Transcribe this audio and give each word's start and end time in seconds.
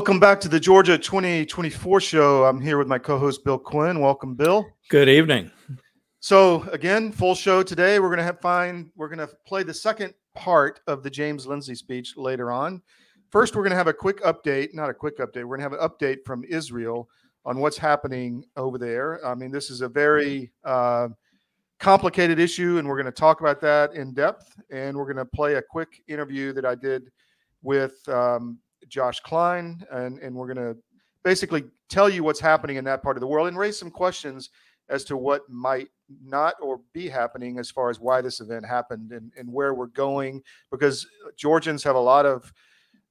Welcome 0.00 0.18
back 0.18 0.40
to 0.40 0.48
the 0.48 0.58
Georgia 0.58 0.96
2024 0.96 2.00
show. 2.00 2.44
I'm 2.46 2.58
here 2.58 2.78
with 2.78 2.88
my 2.88 2.96
co 2.96 3.18
host, 3.18 3.44
Bill 3.44 3.58
Quinn. 3.58 4.00
Welcome, 4.00 4.34
Bill. 4.34 4.66
Good 4.88 5.10
evening. 5.10 5.50
So, 6.20 6.62
again, 6.72 7.12
full 7.12 7.34
show 7.34 7.62
today. 7.62 7.98
We're 7.98 8.08
going 8.08 8.16
to 8.16 8.24
have 8.24 8.40
find, 8.40 8.90
we're 8.96 9.10
going 9.10 9.18
to 9.18 9.28
play 9.46 9.62
the 9.62 9.74
second 9.74 10.14
part 10.34 10.80
of 10.86 11.02
the 11.02 11.10
James 11.10 11.46
Lindsay 11.46 11.74
speech 11.74 12.16
later 12.16 12.50
on. 12.50 12.80
First, 13.28 13.54
we're 13.54 13.60
going 13.60 13.72
to 13.72 13.76
have 13.76 13.88
a 13.88 13.92
quick 13.92 14.22
update, 14.22 14.72
not 14.72 14.88
a 14.88 14.94
quick 14.94 15.18
update, 15.18 15.44
we're 15.44 15.58
going 15.58 15.70
to 15.70 15.76
have 15.76 15.78
an 15.78 15.86
update 15.86 16.24
from 16.24 16.44
Israel 16.44 17.06
on 17.44 17.58
what's 17.58 17.76
happening 17.76 18.42
over 18.56 18.78
there. 18.78 19.22
I 19.24 19.34
mean, 19.34 19.50
this 19.50 19.68
is 19.68 19.82
a 19.82 19.88
very 19.88 20.50
uh, 20.64 21.08
complicated 21.78 22.38
issue, 22.38 22.78
and 22.78 22.88
we're 22.88 22.96
going 22.96 23.04
to 23.04 23.12
talk 23.12 23.42
about 23.42 23.60
that 23.60 23.92
in 23.92 24.14
depth. 24.14 24.56
And 24.70 24.96
we're 24.96 25.12
going 25.12 25.16
to 25.16 25.26
play 25.26 25.56
a 25.56 25.62
quick 25.62 26.02
interview 26.08 26.54
that 26.54 26.64
I 26.64 26.74
did 26.74 27.10
with 27.62 28.08
um, 28.08 28.58
Josh 28.90 29.20
Klein, 29.20 29.84
and, 29.90 30.18
and 30.18 30.34
we're 30.34 30.52
going 30.52 30.74
to 30.74 30.76
basically 31.24 31.64
tell 31.88 32.08
you 32.08 32.22
what's 32.22 32.40
happening 32.40 32.76
in 32.76 32.84
that 32.84 33.02
part 33.02 33.16
of 33.16 33.20
the 33.20 33.26
world 33.26 33.48
and 33.48 33.58
raise 33.58 33.78
some 33.78 33.90
questions 33.90 34.50
as 34.90 35.04
to 35.04 35.16
what 35.16 35.48
might 35.48 35.88
not 36.22 36.54
or 36.60 36.80
be 36.92 37.08
happening 37.08 37.58
as 37.58 37.70
far 37.70 37.88
as 37.90 38.00
why 38.00 38.20
this 38.20 38.40
event 38.40 38.66
happened 38.66 39.12
and, 39.12 39.32
and 39.38 39.50
where 39.50 39.72
we're 39.72 39.86
going 39.86 40.42
because 40.70 41.06
Georgians 41.36 41.84
have 41.84 41.94
a 41.94 42.00
lot 42.00 42.26
of 42.26 42.52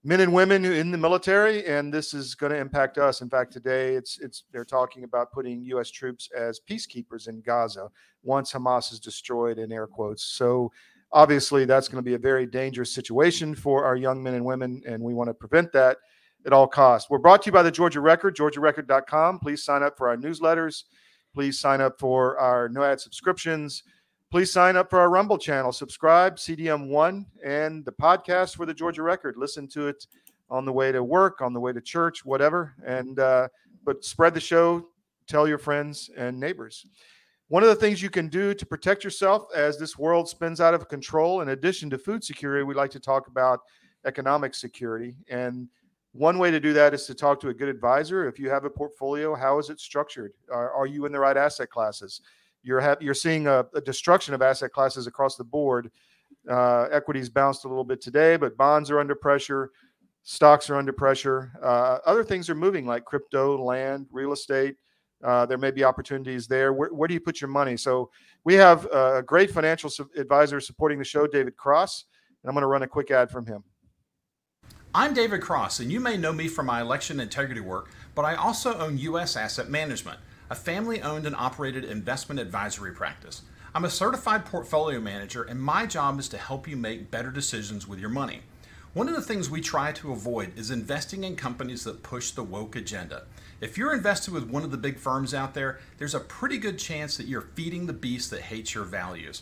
men 0.04 0.20
and 0.22 0.34
women 0.34 0.66
in 0.66 0.92
the 0.92 0.98
military 0.98 1.66
and 1.66 1.94
this 1.94 2.14
is 2.14 2.36
going 2.36 2.52
to 2.52 2.58
impact 2.58 2.98
us. 2.98 3.22
In 3.22 3.30
fact 3.30 3.54
today 3.54 3.96
it's 3.96 4.20
it's 4.20 4.44
they're 4.52 4.66
talking 4.66 5.04
about 5.04 5.32
putting 5.32 5.64
US 5.64 5.90
troops 5.90 6.30
as 6.38 6.60
peacekeepers 6.60 7.28
in 7.28 7.42
Gaza 7.42 7.90
once 8.24 8.52
Hamas 8.52 8.92
is 8.92 9.00
destroyed 9.00 9.58
in 9.58 9.72
air 9.72 9.88
quotes. 9.88 10.24
So 10.24 10.72
obviously 11.12 11.66
that's 11.66 11.88
going 11.88 12.04
to 12.04 12.08
be 12.08 12.16
a 12.16 12.20
very 12.20 12.46
dangerous 12.46 12.94
situation 12.94 13.56
for 13.56 13.86
our 13.86 13.96
young 13.96 14.22
men 14.22 14.36
and 14.36 14.46
women 14.46 14.82
and 14.86 15.02
we 15.02 15.14
want 15.14 15.30
to 15.30 15.34
prevent 15.34 15.72
that 15.72 15.98
at 16.46 16.54
all 16.54 16.68
costs. 16.68 17.10
We're 17.10 17.18
brought 17.18 17.42
to 17.44 17.48
you 17.48 17.52
by 17.52 17.64
the 17.64 17.72
georgia 17.72 18.02
record 18.02 18.36
georgiarecord.com 18.36 19.40
please 19.40 19.64
sign 19.64 19.84
up 19.84 19.98
for 19.98 20.08
our 20.10 20.18
newsletters. 20.18 20.84
Please 21.34 21.60
sign 21.60 21.82
up 21.82 22.00
for 22.00 22.38
our 22.40 22.70
no 22.70 22.84
ad 22.84 23.00
subscriptions. 23.00 23.84
Please 24.32 24.52
sign 24.52 24.76
up 24.76 24.90
for 24.90 25.00
our 25.00 25.10
rumble 25.10 25.38
channel. 25.38 25.72
Subscribe 25.72 26.38
cdm1 26.38 27.26
and 27.44 27.84
the 27.86 27.92
podcast 27.92 28.56
for 28.56 28.66
the 28.66 28.74
georgia 28.74 29.04
record. 29.04 29.36
Listen 29.38 29.68
to 29.70 29.88
it 29.88 30.06
on 30.50 30.66
the 30.66 30.74
way 30.74 30.92
to 30.92 31.04
work 31.04 31.42
on 31.42 31.54
the 31.54 31.60
way 31.60 31.74
to 31.74 31.82
church 31.82 32.26
whatever 32.26 32.74
and 32.86 33.20
uh, 33.20 33.48
but 33.84 34.04
spread 34.04 34.34
the 34.34 34.40
show 34.40 34.88
tell 35.28 35.48
your 35.48 35.60
friends 35.60 36.10
and 36.18 36.40
neighbors 36.40 36.86
one 37.50 37.64
of 37.64 37.70
the 37.70 37.76
things 37.76 38.02
you 38.02 38.12
can 38.12 38.28
do 38.28 38.54
to 38.54 38.66
protect 38.66 39.04
yourself 39.04 39.48
as 39.56 39.78
this 39.78 39.98
world 39.98 40.30
spins 40.30 40.62
out 40.62 40.76
of 40.76 40.88
control, 40.88 41.42
in 41.42 41.50
addition 41.50 41.90
to 41.90 41.98
food 41.98 42.24
security, 42.24 42.64
we 42.64 42.76
like 42.76 42.92
to 42.92 43.00
talk 43.00 43.28
about 43.28 43.62
economic 44.06 44.54
security. 44.54 45.16
And 45.30 45.68
one 46.12 46.38
way 46.38 46.52
to 46.52 46.60
do 46.60 46.74
that 46.74 46.94
is 46.94 47.08
to 47.08 47.16
talk 47.16 47.40
to 47.42 47.50
a 47.50 47.54
good 47.54 47.68
advisor. 47.68 48.28
If 48.28 48.40
you 48.40 48.50
have 48.52 48.66
a 48.66 48.70
portfolio, 48.70 49.34
how 49.34 49.58
is 49.58 49.72
it 49.72 49.80
structured? 49.80 50.34
Are, 50.52 50.72
are 50.72 50.86
you 50.86 51.06
in 51.06 51.12
the 51.12 51.20
right 51.20 51.36
asset 51.36 51.72
classes? 51.72 52.22
You're 52.62 52.82
ha- 52.82 52.98
you're 53.00 53.16
seeing 53.16 53.48
a, 53.48 53.66
a, 53.74 53.82
destruction 53.82 54.34
of 54.34 54.42
asset 54.42 54.72
classes 54.72 55.08
across 55.08 55.36
the 55.36 55.44
board. 55.44 55.90
Uh, 56.48 56.84
equities 56.92 57.30
bounced 57.30 57.66
a 57.66 57.68
little 57.68 57.84
bit 57.84 58.02
today, 58.02 58.38
but 58.38 58.58
bonds 58.58 58.92
are 58.92 59.00
under 59.00 59.16
pressure. 59.16 59.72
Stocks 60.22 60.70
are 60.70 60.76
under 60.76 60.94
pressure. 60.94 61.52
Uh, 61.64 61.98
other 62.06 62.24
things 62.24 62.50
are 62.50 62.56
moving, 62.56 62.86
like 62.86 63.06
crypto, 63.06 63.64
land, 63.64 64.08
real 64.12 64.34
estate. 64.34 64.76
Uh, 65.24 65.46
there 65.46 65.58
may 65.58 65.72
be 65.72 65.84
opportunities 65.84 66.48
there. 66.48 66.72
Where, 66.74 66.90
where, 66.90 67.08
do 67.08 67.14
you 67.14 67.20
put 67.20 67.42
your 67.42 67.50
money? 67.50 67.76
So 67.76 68.10
we 68.46 68.54
have 68.56 68.86
a 68.86 69.22
great 69.22 69.52
financial 69.52 69.92
advisor 70.18 70.60
supporting 70.60 70.98
the 70.98 71.06
show, 71.06 71.28
David 71.28 71.58
Cross, 71.58 72.06
and 72.42 72.50
I'm 72.50 72.56
going 72.56 72.62
to 72.62 72.68
run 72.68 72.84
a 72.84 72.88
quick 72.88 73.12
ad 73.12 73.30
from 73.30 73.46
him. 73.46 73.64
I'm 74.96 75.14
David 75.14 75.42
Cross, 75.42 75.82
and 75.82 75.92
you 75.92 76.00
may 76.00 76.18
know 76.18 76.34
me 76.34 76.48
from 76.48 76.66
my 76.66 76.82
election 76.82 77.20
integrity 77.20 77.62
work, 77.62 77.92
but 78.16 78.24
I 78.24 78.36
also 78.36 78.76
own 78.78 78.98
U.S. 78.98 79.36
Asset 79.36 79.70
Management, 79.70 80.20
a 80.50 80.56
family 80.56 81.02
owned 81.02 81.28
and 81.28 81.36
operated 81.36 81.86
investment 81.86 82.40
advisory 82.40 82.92
practice. 82.92 83.44
I'm 83.76 83.86
a 83.86 83.90
certified 83.90 84.46
portfolio 84.46 85.00
manager, 85.00 85.44
and 85.44 85.62
my 85.62 85.86
job 85.86 86.18
is 86.20 86.28
to 86.30 86.40
help 86.40 86.68
you 86.68 86.76
make 86.76 87.12
better 87.12 87.30
decisions 87.30 87.88
with 87.88 88.00
your 88.00 88.10
money. 88.10 88.42
One 88.94 89.08
of 89.08 89.16
the 89.16 89.22
things 89.22 89.48
we 89.48 89.62
try 89.62 89.92
to 89.92 90.12
avoid 90.12 90.58
is 90.58 90.72
investing 90.72 91.24
in 91.24 91.36
companies 91.36 91.84
that 91.84 92.02
push 92.02 92.32
the 92.32 92.42
woke 92.42 92.76
agenda. 92.76 93.26
If 93.62 93.78
you're 93.78 93.94
invested 93.94 94.34
with 94.34 94.50
one 94.50 94.64
of 94.64 94.72
the 94.72 94.78
big 94.78 94.98
firms 94.98 95.34
out 95.34 95.54
there, 95.54 95.80
there's 95.98 96.16
a 96.16 96.20
pretty 96.22 96.58
good 96.58 96.80
chance 96.80 97.18
that 97.18 97.28
you're 97.28 97.42
feeding 97.42 97.88
the 97.88 97.94
beast 97.94 98.32
that 98.32 98.44
hates 98.44 98.74
your 98.74 98.86
values. 98.86 99.42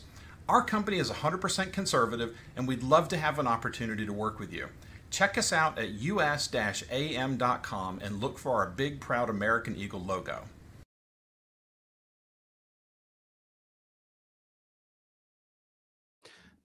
Our 0.50 0.63
company 0.63 0.97
is 0.97 1.11
100% 1.11 1.72
conservative, 1.72 2.35
and 2.56 2.67
we'd 2.67 2.81
love 2.81 3.09
to 3.09 3.17
have 3.17 3.38
an 3.38 3.45
opportunity 3.45 4.07
to 4.07 4.13
work 4.13 4.39
with 4.39 4.51
you. 4.51 4.69
Check 5.11 5.38
us 5.38 5.53
out 5.53 5.77
at 5.77 5.89
us-am.com 5.89 6.79
and 8.03 8.19
look 8.19 8.39
for 8.39 8.56
our 8.56 8.66
big, 8.66 9.00
proud 9.00 9.29
American 9.29 9.75
Eagle 9.75 10.01
logo. 10.01 10.45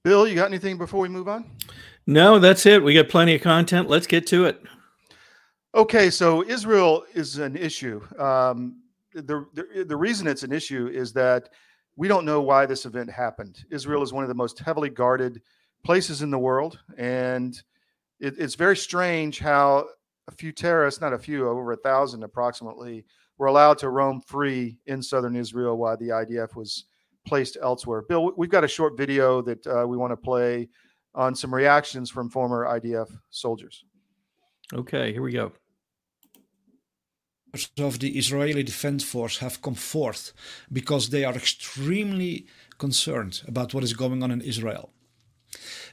Bill, 0.04 0.26
you 0.26 0.34
got 0.34 0.46
anything 0.46 0.78
before 0.78 1.00
we 1.00 1.08
move 1.08 1.28
on? 1.28 1.44
No, 2.06 2.38
that's 2.38 2.64
it. 2.66 2.82
We 2.82 2.94
got 2.94 3.08
plenty 3.08 3.34
of 3.34 3.42
content. 3.42 3.88
Let's 3.88 4.06
get 4.06 4.26
to 4.28 4.46
it. 4.46 4.60
Okay, 5.74 6.10
so 6.10 6.44
Israel 6.44 7.04
is 7.14 7.38
an 7.38 7.56
issue. 7.56 8.02
Um, 8.18 8.82
the, 9.14 9.46
the, 9.54 9.84
the 9.88 9.96
reason 9.96 10.26
it's 10.26 10.42
an 10.42 10.52
issue 10.52 10.88
is 10.88 11.14
that 11.14 11.48
we 11.96 12.08
don't 12.08 12.26
know 12.26 12.42
why 12.42 12.66
this 12.66 12.84
event 12.84 13.10
happened. 13.10 13.64
Israel 13.70 14.02
is 14.02 14.12
one 14.12 14.22
of 14.22 14.28
the 14.28 14.34
most 14.34 14.58
heavily 14.58 14.90
guarded 14.90 15.40
places 15.82 16.20
in 16.20 16.30
the 16.30 16.38
world, 16.38 16.78
and 16.98 17.60
it, 18.20 18.34
it's 18.38 18.54
very 18.54 18.76
strange 18.76 19.38
how 19.38 19.86
a 20.28 20.32
few 20.32 20.52
terrorists, 20.52 21.00
not 21.00 21.14
a 21.14 21.18
few, 21.18 21.48
over 21.48 21.72
a 21.72 21.76
thousand 21.76 22.22
approximately, 22.22 23.06
were 23.38 23.46
allowed 23.46 23.78
to 23.78 23.88
roam 23.88 24.20
free 24.20 24.78
in 24.86 25.02
southern 25.02 25.36
Israel 25.36 25.78
while 25.78 25.96
the 25.96 26.08
IDF 26.08 26.54
was 26.54 26.84
placed 27.26 27.56
elsewhere. 27.62 28.02
Bill, 28.02 28.32
we've 28.36 28.50
got 28.50 28.62
a 28.62 28.68
short 28.68 28.98
video 28.98 29.40
that 29.40 29.66
uh, 29.66 29.86
we 29.86 29.96
want 29.96 30.12
to 30.12 30.18
play 30.18 30.68
on 31.14 31.34
some 31.34 31.54
reactions 31.54 32.10
from 32.10 32.28
former 32.28 32.66
IDF 32.66 33.08
soldiers. 33.30 33.84
Okay, 34.74 35.12
here 35.12 35.22
we 35.22 35.32
go 35.32 35.52
of 37.78 37.98
the 37.98 38.16
Israeli 38.16 38.62
Defense 38.62 39.04
Force 39.04 39.38
have 39.38 39.60
come 39.60 39.74
forth 39.74 40.32
because 40.72 41.10
they 41.10 41.24
are 41.24 41.34
extremely 41.34 42.46
concerned 42.78 43.42
about 43.46 43.74
what 43.74 43.84
is 43.84 43.92
going 43.92 44.22
on 44.22 44.30
in 44.30 44.40
Israel. 44.40 44.90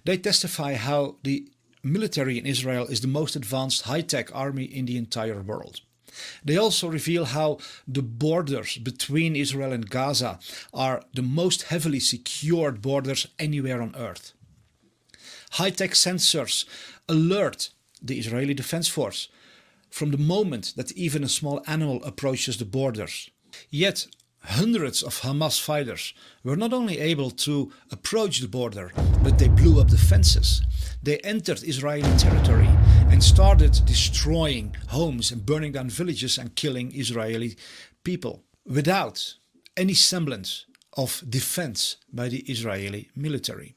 They 0.06 0.18
testify 0.18 0.76
how 0.76 1.18
the 1.24 1.50
military 1.84 2.38
in 2.38 2.46
Israel 2.46 2.86
is 2.88 3.02
the 3.02 3.08
most 3.20 3.36
advanced 3.36 3.84
high 3.84 4.02
tech 4.02 4.34
army 4.34 4.64
in 4.64 4.86
the 4.86 4.98
entire 4.98 5.42
world. 5.42 5.82
They 6.44 6.58
also 6.58 6.88
reveal 6.88 7.26
how 7.26 7.60
the 7.88 8.02
borders 8.02 8.78
between 8.78 9.36
Israel 9.36 9.74
and 9.74 9.90
Gaza 9.90 10.40
are 10.74 11.04
the 11.14 11.22
most 11.22 11.64
heavily 11.64 12.00
secured 12.00 12.82
borders 12.82 13.28
anywhere 13.38 13.82
on 13.82 13.96
earth. 13.96 14.34
High 15.52 15.72
tech 15.72 15.92
sensors 15.92 16.66
alert 17.08 17.70
the 18.02 18.18
Israeli 18.18 18.54
Defense 18.54 18.88
Force 18.88 19.28
from 19.90 20.12
the 20.12 20.18
moment 20.18 20.74
that 20.76 20.92
even 20.94 21.24
a 21.24 21.30
small 21.30 21.62
animal 21.68 22.04
approaches 22.04 22.58
the 22.58 22.66
borders. 22.66 23.30
Yet, 23.70 24.08
hundreds 24.42 25.04
of 25.04 25.22
Hamas 25.22 25.60
fighters 25.60 26.14
were 26.44 26.56
not 26.56 26.74
only 26.74 27.00
able 27.00 27.32
to 27.32 27.72
approach 27.92 28.40
the 28.40 28.48
border, 28.48 28.92
but 29.24 29.38
they 29.38 29.48
blew 29.48 29.82
up 29.82 29.90
the 29.90 29.98
fences. 29.98 30.62
They 31.04 31.18
entered 31.20 31.64
Israeli 31.64 32.18
territory 32.18 32.70
and 33.10 33.24
started 33.24 33.80
destroying 33.86 34.76
homes 34.90 35.32
and 35.32 35.46
burning 35.46 35.74
down 35.74 35.90
villages 35.90 36.38
and 36.38 36.56
killing 36.56 36.96
Israeli 36.96 37.58
people 38.04 38.44
without 38.66 39.36
any 39.76 39.94
semblance 39.94 40.66
of 40.98 41.24
defense 41.30 41.98
by 42.12 42.30
the 42.30 42.40
Israeli 42.42 43.10
military. 43.16 43.76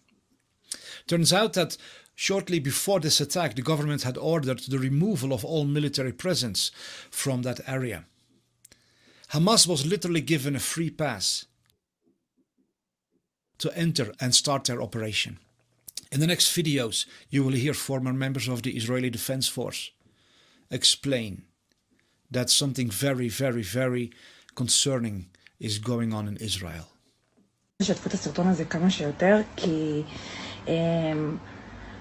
Turns 1.06 1.32
out 1.32 1.52
that 1.54 1.76
Shortly 2.22 2.60
before 2.60 3.00
this 3.00 3.20
attack, 3.20 3.56
the 3.56 3.62
government 3.62 4.04
had 4.04 4.16
ordered 4.16 4.60
the 4.60 4.78
removal 4.78 5.32
of 5.32 5.44
all 5.44 5.64
military 5.64 6.12
presence 6.12 6.70
from 7.10 7.42
that 7.42 7.58
area. 7.66 8.04
Hamas 9.30 9.66
was 9.66 9.84
literally 9.84 10.20
given 10.20 10.54
a 10.54 10.60
free 10.60 10.88
pass 10.88 11.46
to 13.58 13.76
enter 13.76 14.12
and 14.20 14.36
start 14.36 14.66
their 14.66 14.80
operation. 14.80 15.40
In 16.12 16.20
the 16.20 16.28
next 16.28 16.56
videos, 16.56 17.06
you 17.28 17.42
will 17.42 17.54
hear 17.54 17.74
former 17.74 18.12
members 18.12 18.46
of 18.46 18.62
the 18.62 18.76
Israeli 18.76 19.10
Defense 19.10 19.48
Force 19.48 19.90
explain 20.70 21.42
that 22.30 22.50
something 22.50 22.88
very, 22.88 23.28
very, 23.28 23.64
very 23.64 24.12
concerning 24.54 25.26
is 25.58 25.80
going 25.80 26.14
on 26.14 26.28
in 26.28 26.36
Israel. 26.36 26.86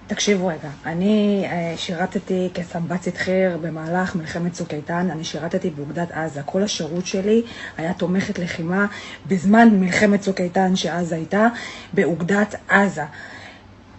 תקשיבו 0.06 0.46
רגע, 0.46 0.68
אני 0.86 1.44
אה, 1.46 1.74
שירתתי 1.76 2.48
כסמב"צית 2.54 3.16
חי"ר 3.16 3.56
במהלך 3.60 4.16
מלחמת 4.16 4.52
צוק 4.52 4.74
איתן, 4.74 5.08
אני 5.10 5.24
שירתתי 5.24 5.70
באוגדת 5.70 6.10
עזה. 6.10 6.42
כל 6.42 6.62
השירות 6.62 7.06
שלי 7.06 7.42
היה 7.76 7.92
תומכת 7.92 8.38
לחימה 8.38 8.86
בזמן 9.26 9.68
מלחמת 9.72 10.20
צוק 10.20 10.40
איתן 10.40 10.76
שעזה 10.76 11.14
הייתה, 11.14 11.48
באוגדת 11.92 12.54
עזה. 12.68 13.04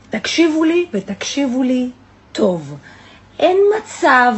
תקשיבו 0.09 0.63
לי 0.63 0.85
ותקשיבו 0.93 1.63
לי 1.63 1.89
טוב. 2.31 2.77
אין 3.39 3.57
מצב 3.77 4.35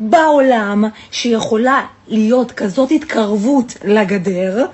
בעולם 0.00 0.84
שיכולה 1.10 1.86
להיות 2.08 2.52
כזאת 2.52 2.90
התקרבות 2.90 3.76
לגדר, 3.84 4.66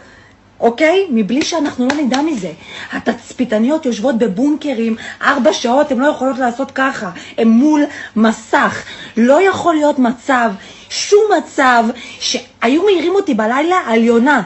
אוקיי? 0.63 1.07
מבלי 1.11 1.43
שאנחנו 1.43 1.89
לא 1.89 1.95
נדע 1.95 2.23
מזה. 2.23 2.53
התצפיתניות 2.93 3.87
יושבות 3.87 4.19
בבונקרים 4.19 4.97
ארבע 5.23 5.53
שעות, 5.53 5.93
הן 5.93 5.99
לא 5.99 6.07
יכולות 6.07 6.39
לעשות 6.39 6.71
ככה, 6.71 7.11
הן 7.39 7.49
מול 7.49 7.83
מסך. 8.17 8.83
לא 9.17 9.49
יכול 9.49 9.75
להיות 9.75 9.99
מצב, 9.99 10.53
שום 10.91 11.25
מצב, 11.39 11.85
שהיו 12.21 12.83
מעירים 12.85 13.15
אותי 13.15 13.35
בלילה 13.35 13.77
על 13.87 14.05
יונה. 14.05 14.43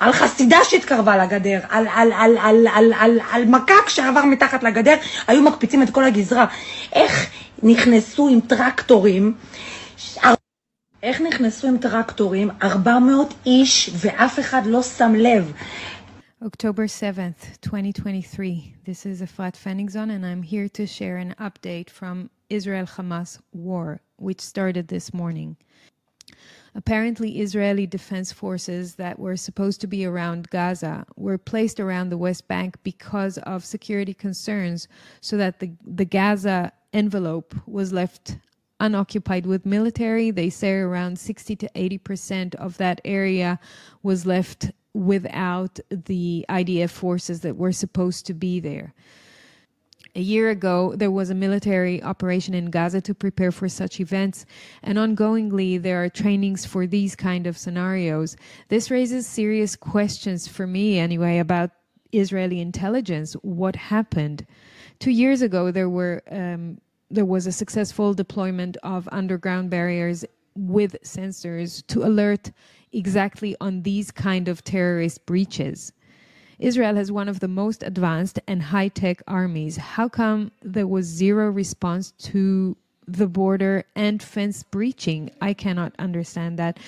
על 0.00 0.12
חסידה 0.12 0.58
שהתקרבה 0.64 1.16
לגדר, 1.16 1.60
על, 1.68 1.86
על, 1.94 2.12
על, 2.12 2.38
על, 2.38 2.66
על, 2.74 2.92
על, 2.98 3.20
על 3.32 3.44
מקק 3.44 3.88
שעבר 3.88 4.24
מתחת 4.24 4.62
לגדר, 4.62 4.96
היו 5.26 5.42
מקפיצים 5.42 5.82
את 5.82 5.90
כל 5.90 6.04
הגזרה. 6.04 6.46
איך 6.92 7.26
נכנסו 7.62 8.28
עם 8.28 8.40
טרקטורים, 8.40 9.32
איך 11.02 11.20
נכנסו 11.20 11.68
עם 11.68 11.78
טרקטורים 11.78 12.50
400 12.62 13.34
איש 13.46 13.90
ואף 13.94 14.38
אחד 14.38 14.62
לא 14.66 14.82
שם 14.82 15.12
לב? 15.14 15.52
October 16.42 16.86
7th, 16.86 17.60
2023. 17.62 18.74
This 18.84 19.06
is 19.06 19.22
Efrat 19.22 19.56
Fenigson, 19.56 20.10
and 20.10 20.24
I'm 20.24 20.42
here 20.42 20.68
to 20.68 20.86
share 20.86 21.16
an 21.16 21.34
update 21.40 21.90
from 21.90 22.30
Israel 22.48 22.86
Hamas 22.86 23.40
war, 23.52 24.00
which 24.16 24.40
started 24.40 24.86
this 24.88 25.12
morning. 25.12 25.56
Apparently, 26.74 27.40
Israeli 27.40 27.86
defense 27.86 28.30
forces 28.32 28.94
that 28.96 29.18
were 29.18 29.36
supposed 29.36 29.80
to 29.80 29.88
be 29.88 30.04
around 30.04 30.50
Gaza 30.50 31.06
were 31.16 31.38
placed 31.38 31.78
around 31.80 32.08
the 32.08 32.22
West 32.26 32.46
Bank 32.46 32.70
because 32.82 33.38
of 33.38 33.64
security 33.64 34.14
concerns, 34.14 34.86
so 35.20 35.36
that 35.36 35.58
the, 35.60 35.70
the 36.00 36.04
Gaza 36.04 36.72
envelope 36.92 37.54
was 37.66 37.92
left 37.92 38.36
unoccupied 38.80 39.46
with 39.46 39.66
military. 39.66 40.30
They 40.30 40.50
say 40.50 40.74
around 40.74 41.18
60 41.18 41.56
to 41.56 41.68
80% 41.74 42.54
of 42.56 42.76
that 42.78 43.00
area 43.04 43.58
was 44.02 44.26
left 44.26 44.70
without 44.94 45.78
the 45.90 46.44
IDF 46.48 46.90
forces 46.90 47.40
that 47.40 47.56
were 47.56 47.72
supposed 47.72 48.26
to 48.26 48.34
be 48.34 48.60
there. 48.60 48.94
A 50.16 50.20
year 50.20 50.50
ago, 50.50 50.94
there 50.96 51.10
was 51.10 51.30
a 51.30 51.34
military 51.34 52.02
operation 52.02 52.54
in 52.54 52.70
Gaza 52.70 53.00
to 53.02 53.14
prepare 53.14 53.52
for 53.52 53.68
such 53.68 54.00
events, 54.00 54.46
and 54.82 54.98
ongoingly, 54.98 55.80
there 55.80 56.02
are 56.02 56.08
trainings 56.08 56.64
for 56.64 56.86
these 56.86 57.14
kind 57.14 57.46
of 57.46 57.58
scenarios. 57.58 58.36
This 58.68 58.90
raises 58.90 59.26
serious 59.26 59.76
questions 59.76 60.48
for 60.48 60.66
me, 60.66 60.98
anyway, 60.98 61.38
about 61.38 61.70
Israeli 62.10 62.60
intelligence. 62.60 63.34
What 63.42 63.76
happened? 63.76 64.46
Two 64.98 65.12
years 65.12 65.42
ago, 65.42 65.70
there 65.70 65.90
were 65.90 66.22
um, 66.30 66.78
there 67.10 67.24
was 67.24 67.46
a 67.46 67.52
successful 67.52 68.14
deployment 68.14 68.76
of 68.82 69.08
underground 69.12 69.70
barriers 69.70 70.24
with 70.54 70.96
sensors 71.02 71.86
to 71.86 72.04
alert 72.04 72.50
exactly 72.92 73.56
on 73.60 73.82
these 73.82 74.10
kind 74.10 74.48
of 74.48 74.64
terrorist 74.64 75.24
breaches. 75.26 75.92
Israel 76.58 76.96
has 76.96 77.12
one 77.12 77.28
of 77.28 77.40
the 77.40 77.48
most 77.48 77.82
advanced 77.82 78.40
and 78.48 78.60
high 78.62 78.88
tech 78.88 79.22
armies. 79.28 79.76
How 79.76 80.08
come 80.08 80.50
there 80.62 80.88
was 80.88 81.06
zero 81.06 81.50
response 81.50 82.10
to 82.18 82.76
the 83.06 83.28
border 83.28 83.84
and 83.94 84.22
fence 84.22 84.64
breaching? 84.64 85.30
I 85.40 85.54
cannot 85.54 85.94
understand 85.98 86.58
that. 86.58 86.78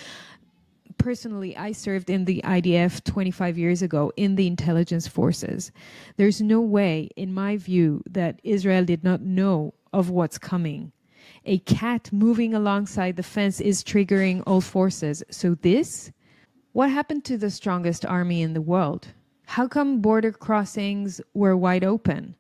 Personally, 0.98 1.56
I 1.56 1.72
served 1.72 2.10
in 2.10 2.24
the 2.24 2.42
IDF 2.44 3.04
25 3.04 3.56
years 3.56 3.80
ago 3.80 4.12
in 4.16 4.34
the 4.34 4.46
intelligence 4.46 5.06
forces. 5.06 5.70
There's 6.16 6.42
no 6.42 6.60
way, 6.60 7.08
in 7.16 7.32
my 7.32 7.56
view, 7.56 8.02
that 8.10 8.40
Israel 8.42 8.84
did 8.84 9.02
not 9.04 9.22
know 9.22 9.72
of 9.92 10.10
what's 10.10 10.38
coming. 10.38 10.92
A 11.44 11.58
cat 11.58 12.12
moving 12.12 12.54
alongside 12.54 13.16
the 13.16 13.22
fence 13.22 13.60
is 13.60 13.84
triggering 13.84 14.42
all 14.46 14.60
forces. 14.60 15.22
So, 15.30 15.54
this? 15.54 16.12
What 16.72 16.90
happened 16.90 17.24
to 17.24 17.36
the 17.36 17.50
strongest 17.50 18.06
army 18.06 18.42
in 18.42 18.52
the 18.52 18.60
world? 18.60 19.08
How 19.46 19.66
come 19.66 20.00
border 20.00 20.32
crossings 20.32 21.20
were 21.34 21.56
wide 21.56 21.82
open? 21.82 22.36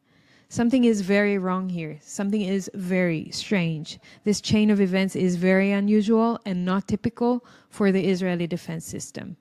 Something 0.48 0.84
is 0.84 1.00
very 1.00 1.38
wrong 1.38 1.68
here. 1.68 1.98
Something 2.02 2.42
is 2.42 2.70
very 2.74 3.30
strange. 3.30 3.98
This 4.24 4.40
chain 4.40 4.70
of 4.70 4.80
events 4.80 5.14
is 5.14 5.36
very 5.36 5.70
unusual 5.70 6.40
and 6.44 6.64
not 6.64 6.88
typical 6.88 7.44
for 7.68 7.92
the 7.92 8.08
Israeli 8.08 8.46
defense 8.46 8.84
system. 8.84 9.36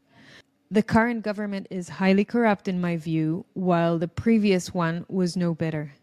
The 0.72 0.84
current 0.84 1.24
government 1.24 1.66
is 1.72 1.90
highly 1.90 2.26
corrupt, 2.26 2.68
in 2.68 2.80
my 2.80 2.96
view, 2.96 3.46
while 3.54 3.98
the 3.98 4.08
previous 4.08 4.72
one 4.72 5.04
was 5.10 5.36
no 5.36 5.56
better. 5.56 5.94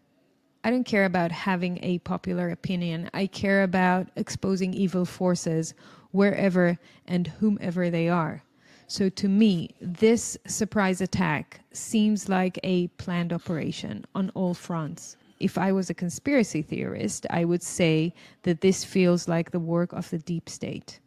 I 0.63 0.71
don't 0.71 0.83
care 0.83 1.05
about 1.05 1.31
having 1.31 1.79
a 1.81 1.99
popular 1.99 2.49
opinion. 2.49 3.09
I 3.13 3.27
care 3.27 3.63
about 3.63 4.07
exposing 4.15 4.73
evil 4.73 5.05
forces 5.05 5.73
wherever 6.11 6.77
and 7.05 7.27
whomever 7.27 7.89
they 7.89 8.09
are. 8.09 8.43
So 8.87 9.09
to 9.09 9.27
me, 9.27 9.71
this 9.81 10.37
surprise 10.47 11.01
attack 11.01 11.59
seems 11.73 12.29
like 12.29 12.59
a 12.63 12.87
planned 12.87 13.33
operation 13.33 14.05
on 14.15 14.29
all 14.31 14.53
fronts. 14.53 15.17
If 15.39 15.57
I 15.57 15.71
was 15.71 15.89
a 15.89 15.93
conspiracy 15.93 16.61
theorist, 16.61 17.25
I 17.29 17.45
would 17.45 17.61
say 17.61 18.13
that 18.43 18.61
this 18.61 18.83
feels 18.83 19.27
like 19.27 19.51
the 19.51 19.59
work 19.59 19.93
of 19.93 20.09
the 20.09 20.17
deep 20.17 20.49
state. 20.49 20.99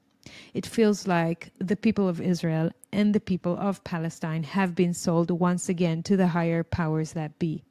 It 0.55 0.67
feels 0.67 1.07
like 1.07 1.51
the 1.59 1.77
people 1.77 2.07
of 2.07 2.21
Israel 2.21 2.71
and 2.93 3.15
the 3.15 3.21
people 3.21 3.57
of 3.57 3.83
Palestine 3.83 4.43
have 4.45 4.75
been 4.75 4.95
sold 4.95 5.31
once 5.31 5.69
again 5.69 6.03
to 6.05 6.17
the 6.17 6.29
higher 6.29 6.63
powers 6.63 7.15
that 7.15 7.39
be. 7.39 7.65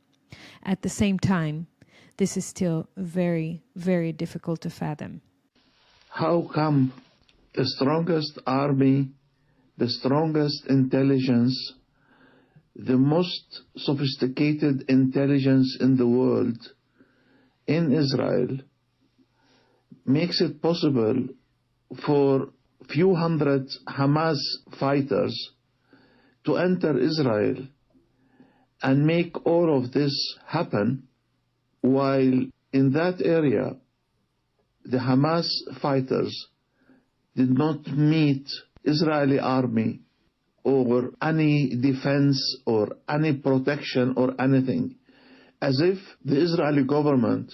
At 0.63 0.81
the 0.81 0.89
same 0.89 1.19
time, 1.19 1.67
this 2.17 2.35
is 2.37 2.45
still 2.45 2.87
very, 2.97 3.63
very 3.75 4.11
difficult 4.11 4.61
to 4.61 4.69
fathom. 4.69 5.21
How 6.09 6.49
come 6.53 6.91
the 7.55 7.65
strongest 7.65 8.39
army, 8.45 9.09
the 9.77 9.89
strongest 9.89 10.67
intelligence, 10.67 11.73
the 12.75 12.97
most 12.97 13.61
sophisticated 13.77 14.85
intelligence 14.89 15.77
in 15.79 15.97
the 15.97 16.07
world 16.07 16.57
in 17.67 17.91
Israel 17.91 18.59
makes 20.05 20.41
it 20.41 20.61
possible 20.61 21.27
for 22.05 22.49
few 22.89 23.13
hundred 23.15 23.67
Hamas 23.87 24.39
fighters 24.79 25.35
to 26.45 26.57
enter 26.57 26.97
Israel 26.97 27.67
and 28.81 29.05
make 29.05 29.45
all 29.45 29.77
of 29.77 29.91
this 29.91 30.37
happen 30.47 31.07
while 31.81 32.41
in 32.73 32.91
that 32.93 33.21
area 33.23 33.75
the 34.85 34.97
Hamas 34.97 35.47
fighters 35.81 36.47
did 37.35 37.49
not 37.49 37.87
meet 37.87 38.47
Israeli 38.83 39.39
army 39.39 40.01
or 40.63 41.11
any 41.21 41.75
defense 41.75 42.57
or 42.65 42.89
any 43.07 43.33
protection 43.33 44.13
or 44.17 44.39
anything 44.39 44.95
as 45.61 45.79
if 45.81 45.97
the 46.23 46.39
Israeli 46.41 46.83
government 46.83 47.53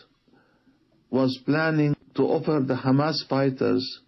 was 1.09 1.39
planning 1.45 1.95
to 2.15 2.23
offer 2.23 2.63
the 2.65 2.75
Hamas 2.75 3.27
fighters 3.27 4.01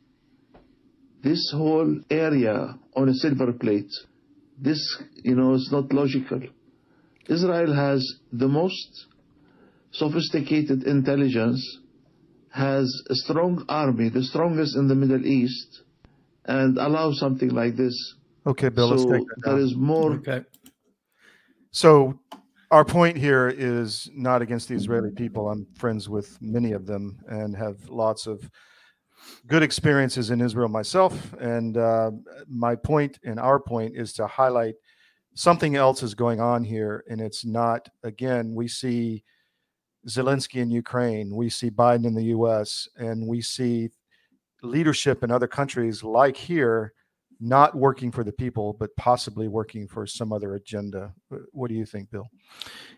this 1.24 1.52
whole 1.56 2.00
area 2.10 2.78
on 2.96 3.10
a 3.10 3.14
silver 3.14 3.52
plate. 3.54 3.90
This, 4.58 4.80
you 5.24 5.36
know, 5.36 5.54
is 5.56 5.70
not 5.72 5.92
logical. 5.92 6.42
Israel 7.29 7.74
has 7.74 8.19
the 8.31 8.48
most 8.48 9.05
sophisticated 9.91 10.84
intelligence, 10.84 11.79
has 12.51 12.86
a 13.10 13.15
strong 13.15 13.65
army, 13.69 14.10
the 14.10 14.24
strongest 14.24 14.75
in 14.75 14.88
the 14.88 14.96
Middle 14.96 15.25
East, 15.25 15.84
and 16.46 16.77
allow 16.77 17.12
something 17.12 17.50
like 17.50 17.75
this. 17.75 17.96
Okay, 18.46 18.69
Bill, 18.69 18.89
let's 18.89 19.03
so 19.03 19.12
take 19.12 19.27
that 19.27 19.41
there 19.43 19.55
down. 19.55 19.63
is 19.63 19.75
more 19.75 20.13
Okay. 20.13 20.41
So 21.72 22.19
our 22.72 22.84
point 22.84 23.17
here 23.17 23.48
is 23.50 24.10
not 24.13 24.41
against 24.41 24.67
the 24.67 24.75
Israeli 24.75 25.12
people. 25.12 25.50
I'm 25.50 25.67
friends 25.75 26.10
with 26.10 26.38
many 26.41 26.72
of 26.72 26.86
them 26.86 27.19
and 27.27 27.55
have 27.55 27.75
lots 27.89 28.27
of 28.27 28.50
good 29.46 29.63
experiences 29.63 30.29
in 30.31 30.41
Israel 30.41 30.69
myself. 30.69 31.34
And 31.39 31.77
uh, 31.77 32.12
my 32.50 32.75
point 32.75 33.19
and 33.24 33.39
our 33.39 33.60
point 33.60 33.96
is 33.96 34.13
to 34.13 34.27
highlight 34.27 34.75
something 35.38 35.75
else 35.75 36.01
is 36.01 36.15
going 36.15 36.41
on 36.41 36.63
here. 36.63 37.03
And 37.08 37.22
it's 37.22 37.46
not, 37.46 37.88
again, 38.03 38.56
we 38.56 38.67
see 38.67 39.24
Zelensky 40.08 40.62
in 40.62 40.72
Ukraine, 40.72 41.36
we 41.36 41.50
see 41.50 41.70
Biden 41.70 42.06
in 42.06 42.15
the 42.15 42.25
US, 42.25 42.88
and 42.98 43.27
we 43.27 43.41
see 43.41 43.89
leadership 44.63 45.24
in 45.24 45.29
other 45.29 45.48
countries 45.48 46.03
like 46.03 46.36
here 46.36 46.94
not 47.39 47.75
working 47.75 48.12
for 48.12 48.24
the 48.24 48.32
people, 48.32 48.74
but 48.74 48.96
possibly 48.96 49.48
working 49.48 49.88
for 49.88 50.08
some 50.08 50.34
other 50.34 50.56
agenda. 50.56 51.13
What 51.51 51.67
do 51.67 51.75
you 51.75 51.86
think, 51.86 52.10
Bill? 52.10 52.27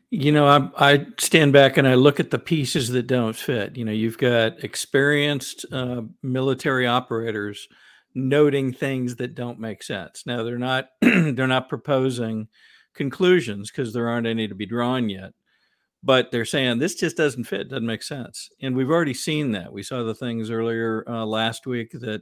You 0.09 0.31
know, 0.31 0.47
I, 0.47 0.93
I 0.93 1.07
stand 1.19 1.51
back 1.51 1.75
and 1.75 1.85
I 1.85 1.95
look 1.95 2.21
at 2.21 2.31
the 2.31 2.39
pieces 2.39 2.87
that 2.89 3.07
don't 3.07 3.35
fit. 3.35 3.75
You 3.75 3.83
know, 3.83 3.91
you've 3.91 4.17
got 4.17 4.63
experienced 4.63 5.65
uh, 5.73 6.03
military 6.23 6.87
operators 6.87 7.67
noting 8.15 8.73
things 8.73 9.15
that 9.17 9.35
don't 9.35 9.59
make 9.59 9.83
sense. 9.83 10.23
Now 10.25 10.43
they're 10.43 10.57
not 10.57 10.89
they're 11.01 11.47
not 11.47 11.69
proposing 11.69 12.47
conclusions 12.93 13.71
because 13.71 13.93
there 13.93 14.09
aren't 14.09 14.27
any 14.27 14.47
to 14.47 14.55
be 14.55 14.65
drawn 14.65 15.09
yet. 15.09 15.33
but 16.03 16.31
they're 16.31 16.45
saying 16.45 16.79
this 16.79 16.95
just 16.95 17.17
doesn't 17.17 17.43
fit, 17.43 17.69
doesn't 17.69 17.85
make 17.85 18.03
sense. 18.03 18.49
And 18.61 18.75
we've 18.75 18.89
already 18.89 19.13
seen 19.13 19.51
that. 19.51 19.71
We 19.73 19.83
saw 19.83 20.03
the 20.03 20.15
things 20.15 20.49
earlier 20.49 21.03
uh, 21.07 21.25
last 21.25 21.67
week 21.67 21.91
that 21.91 22.21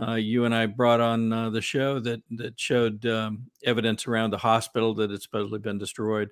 uh, 0.00 0.14
you 0.14 0.44
and 0.44 0.54
I 0.54 0.66
brought 0.66 1.00
on 1.00 1.32
uh, 1.32 1.50
the 1.50 1.62
show 1.62 1.98
that 2.00 2.20
that 2.32 2.60
showed 2.60 3.06
um, 3.06 3.46
evidence 3.64 4.06
around 4.06 4.30
the 4.30 4.38
hospital 4.38 4.94
that 4.94 5.10
had 5.10 5.22
supposedly 5.22 5.58
been 5.58 5.78
destroyed. 5.78 6.30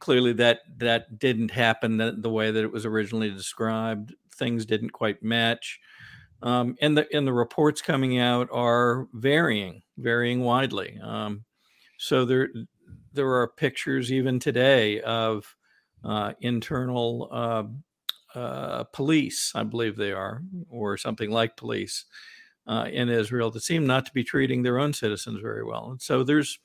Clearly, 0.00 0.32
that 0.34 0.60
that 0.78 1.18
didn't 1.18 1.50
happen 1.50 1.98
the, 1.98 2.16
the 2.18 2.30
way 2.30 2.50
that 2.50 2.64
it 2.64 2.72
was 2.72 2.84
originally 2.86 3.30
described. 3.30 4.14
Things 4.34 4.66
didn't 4.66 4.90
quite 4.90 5.22
match, 5.22 5.78
um, 6.42 6.76
and 6.80 6.96
the 6.96 7.06
and 7.14 7.26
the 7.26 7.32
reports 7.32 7.80
coming 7.82 8.18
out 8.18 8.48
are 8.52 9.06
varying, 9.12 9.82
varying 9.96 10.40
widely. 10.40 10.98
Um, 11.02 11.44
so 11.98 12.24
there 12.24 12.48
there 13.12 13.30
are 13.30 13.48
pictures 13.48 14.10
even 14.10 14.38
today 14.38 15.00
of 15.00 15.56
uh, 16.04 16.32
internal 16.40 17.28
uh, 17.30 18.38
uh, 18.38 18.84
police, 18.84 19.52
I 19.54 19.62
believe 19.62 19.96
they 19.96 20.12
are, 20.12 20.42
or 20.68 20.96
something 20.96 21.30
like 21.30 21.56
police 21.56 22.06
uh, 22.66 22.88
in 22.90 23.08
Israel 23.08 23.50
that 23.50 23.62
seem 23.62 23.86
not 23.86 24.06
to 24.06 24.12
be 24.12 24.24
treating 24.24 24.62
their 24.62 24.78
own 24.78 24.92
citizens 24.92 25.40
very 25.40 25.64
well. 25.64 25.90
And 25.92 26.02
so 26.02 26.24
there's 26.24 26.58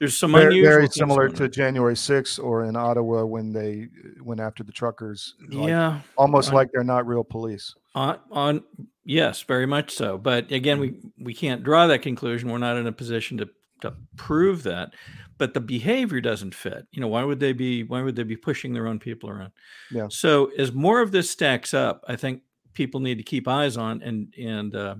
there's 0.00 0.16
some 0.16 0.32
very, 0.32 0.46
unusual 0.46 0.72
very 0.72 0.88
similar 0.88 1.28
to 1.28 1.46
January 1.46 1.94
6th 1.94 2.42
or 2.42 2.64
in 2.64 2.74
Ottawa 2.74 3.26
when 3.26 3.52
they 3.52 3.88
went 4.22 4.40
after 4.40 4.64
the 4.64 4.72
truckers. 4.72 5.34
Like, 5.50 5.68
yeah, 5.68 6.00
almost 6.16 6.54
like 6.54 6.72
they're 6.72 6.82
not 6.82 7.06
real 7.06 7.22
police. 7.22 7.74
On, 7.94 8.18
on 8.30 8.64
yes, 9.04 9.42
very 9.42 9.66
much 9.66 9.94
so. 9.94 10.16
But 10.16 10.50
again, 10.50 10.80
we 10.80 10.94
we 11.18 11.34
can't 11.34 11.62
draw 11.62 11.86
that 11.86 12.00
conclusion. 12.00 12.50
We're 12.50 12.58
not 12.58 12.78
in 12.78 12.86
a 12.86 12.92
position 12.92 13.36
to 13.38 13.50
to 13.82 13.94
prove 14.16 14.62
that. 14.62 14.94
But 15.36 15.54
the 15.54 15.60
behavior 15.60 16.20
doesn't 16.20 16.54
fit. 16.54 16.86
You 16.92 17.00
know, 17.00 17.08
why 17.08 17.22
would 17.22 17.40
they 17.40 17.52
be 17.52 17.82
why 17.82 18.00
would 18.00 18.16
they 18.16 18.22
be 18.22 18.36
pushing 18.36 18.72
their 18.72 18.86
own 18.86 18.98
people 18.98 19.28
around? 19.28 19.52
Yeah. 19.90 20.06
So 20.08 20.50
as 20.58 20.72
more 20.72 21.02
of 21.02 21.12
this 21.12 21.30
stacks 21.30 21.74
up, 21.74 22.04
I 22.08 22.16
think 22.16 22.40
people 22.72 23.00
need 23.00 23.18
to 23.18 23.24
keep 23.24 23.46
eyes 23.46 23.76
on 23.76 24.00
and 24.02 24.32
and 24.38 24.74
uh, 24.74 24.94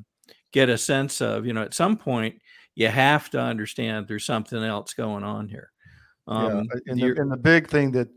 get 0.52 0.68
a 0.68 0.76
sense 0.76 1.22
of, 1.22 1.46
you 1.46 1.54
know, 1.54 1.62
at 1.62 1.74
some 1.74 1.96
point 1.96 2.40
you 2.74 2.88
have 2.88 3.30
to 3.30 3.40
understand 3.40 4.08
there's 4.08 4.24
something 4.24 4.62
else 4.62 4.94
going 4.94 5.24
on 5.24 5.48
here. 5.48 5.72
Um, 6.26 6.68
yeah, 6.72 6.80
and 6.86 7.00
the, 7.00 7.20
and 7.20 7.30
the 7.30 7.36
big 7.36 7.68
thing 7.68 7.90
that 7.92 8.08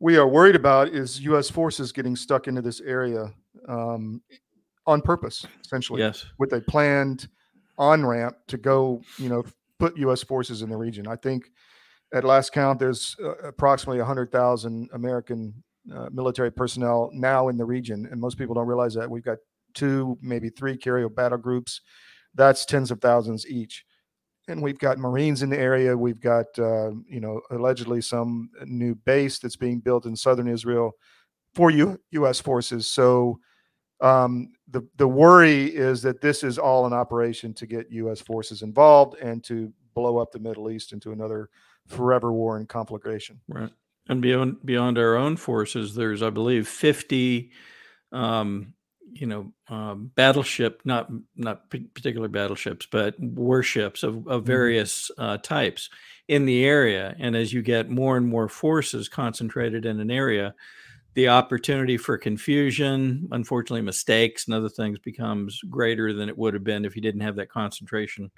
we 0.00 0.16
are 0.16 0.28
worried 0.28 0.56
about 0.56 0.88
is 0.88 1.20
U.S. 1.22 1.50
forces 1.50 1.92
getting 1.92 2.14
stuck 2.14 2.46
into 2.46 2.62
this 2.62 2.80
area 2.80 3.32
um, 3.68 4.22
on 4.86 5.02
purpose, 5.02 5.44
essentially. 5.64 6.00
Yes, 6.00 6.24
with 6.38 6.52
a 6.52 6.60
planned 6.60 7.28
on 7.76 8.04
ramp 8.04 8.36
to 8.48 8.56
go, 8.56 9.02
you 9.18 9.28
know, 9.28 9.44
put 9.78 9.96
U.S. 9.98 10.22
forces 10.22 10.62
in 10.62 10.70
the 10.70 10.76
region. 10.76 11.06
I 11.06 11.16
think 11.16 11.50
at 12.12 12.24
last 12.24 12.52
count, 12.52 12.78
there's 12.78 13.16
uh, 13.22 13.34
approximately 13.38 13.98
100,000 13.98 14.88
American 14.92 15.62
uh, 15.94 16.08
military 16.12 16.50
personnel 16.50 17.10
now 17.12 17.48
in 17.48 17.56
the 17.56 17.64
region, 17.64 18.08
and 18.10 18.20
most 18.20 18.38
people 18.38 18.54
don't 18.54 18.66
realize 18.66 18.94
that 18.94 19.10
we've 19.10 19.24
got 19.24 19.38
two, 19.74 20.18
maybe 20.20 20.48
three 20.48 20.76
carrier 20.76 21.08
battle 21.08 21.38
groups. 21.38 21.80
That's 22.34 22.64
tens 22.64 22.90
of 22.90 23.00
thousands 23.00 23.46
each. 23.46 23.84
And 24.48 24.62
we've 24.62 24.78
got 24.78 24.98
Marines 24.98 25.42
in 25.42 25.50
the 25.50 25.58
area. 25.58 25.96
We've 25.96 26.20
got, 26.20 26.46
uh, 26.58 26.90
you 27.06 27.20
know, 27.20 27.40
allegedly 27.50 28.00
some 28.00 28.50
new 28.64 28.94
base 28.94 29.38
that's 29.38 29.56
being 29.56 29.78
built 29.78 30.06
in 30.06 30.16
southern 30.16 30.48
Israel 30.48 30.92
for 31.54 31.70
U- 31.70 32.00
U.S. 32.12 32.40
forces. 32.40 32.86
So 32.86 33.38
um, 34.00 34.52
the 34.68 34.82
the 34.96 35.08
worry 35.08 35.66
is 35.66 36.02
that 36.02 36.20
this 36.20 36.42
is 36.42 36.58
all 36.58 36.86
an 36.86 36.92
operation 36.92 37.52
to 37.54 37.66
get 37.66 37.90
U.S. 37.90 38.20
forces 38.20 38.62
involved 38.62 39.18
and 39.18 39.42
to 39.44 39.72
blow 39.94 40.18
up 40.18 40.32
the 40.32 40.38
Middle 40.38 40.70
East 40.70 40.92
into 40.92 41.12
another 41.12 41.50
forever 41.86 42.32
war 42.32 42.56
and 42.56 42.68
conflagration. 42.68 43.40
Right. 43.48 43.70
And 44.08 44.22
beyond 44.22 44.64
beyond 44.64 44.98
our 44.98 45.16
own 45.16 45.36
forces, 45.36 45.94
there's, 45.94 46.22
I 46.22 46.30
believe, 46.30 46.68
50 46.68 47.50
um, 48.12 48.74
you 49.18 49.26
know 49.26 49.52
um, 49.68 50.10
battleship 50.14 50.80
not 50.84 51.08
not 51.36 51.68
particular 51.70 52.28
battleships 52.28 52.86
but 52.90 53.18
warships 53.18 54.02
of, 54.02 54.16
of 54.28 54.42
mm-hmm. 54.42 54.46
various 54.46 55.10
uh, 55.18 55.36
types 55.38 55.90
in 56.28 56.44
the 56.44 56.64
area. 56.64 57.16
And 57.18 57.34
as 57.34 57.52
you 57.52 57.62
get 57.62 57.88
more 57.88 58.16
and 58.16 58.26
more 58.26 58.48
forces 58.48 59.08
concentrated 59.08 59.84
in 59.86 60.00
an 60.00 60.10
area 60.10 60.54
the 61.14 61.28
opportunity 61.28 61.96
for 61.96 62.16
confusion 62.16 63.28
unfortunately 63.32 63.82
mistakes 63.82 64.46
and 64.46 64.54
other 64.54 64.68
things 64.68 64.98
becomes 65.00 65.60
greater 65.68 66.12
than 66.12 66.28
it 66.28 66.38
would 66.38 66.54
have 66.54 66.64
been 66.64 66.84
if 66.84 66.94
you 66.94 67.02
didn't 67.02 67.22
have 67.22 67.36
that 67.36 67.50
concentration 67.50 68.30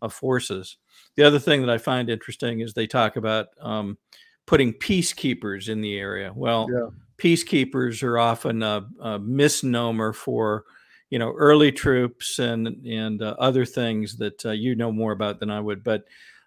of 0.00 0.12
forces. 0.12 0.78
The 1.16 1.22
other 1.22 1.38
thing 1.38 1.60
that 1.60 1.70
i 1.70 1.78
find 1.78 2.08
interesting 2.08 2.60
is 2.60 2.72
they 2.72 2.86
talk 2.86 3.16
about 3.16 3.48
um, 3.60 3.98
putting 4.46 4.72
peacekeepers 4.72 5.68
in 5.68 5.80
the 5.80 5.96
area. 5.98 6.32
Well 6.34 6.68
yeah 6.72 6.88
peacekeepers 7.22 8.02
are 8.02 8.18
often 8.18 8.62
a, 8.62 8.86
a 9.00 9.18
misnomer 9.18 10.12
for 10.12 10.64
you 11.10 11.18
know 11.18 11.32
early 11.34 11.70
troops 11.70 12.38
and 12.38 12.66
and 12.84 13.22
uh, 13.22 13.36
other 13.38 13.64
things 13.64 14.16
that 14.16 14.44
uh, 14.44 14.50
you 14.50 14.74
know 14.74 14.90
more 14.90 15.12
about 15.12 15.38
than 15.38 15.50
I 15.50 15.60
would. 15.60 15.84
But 15.84 16.04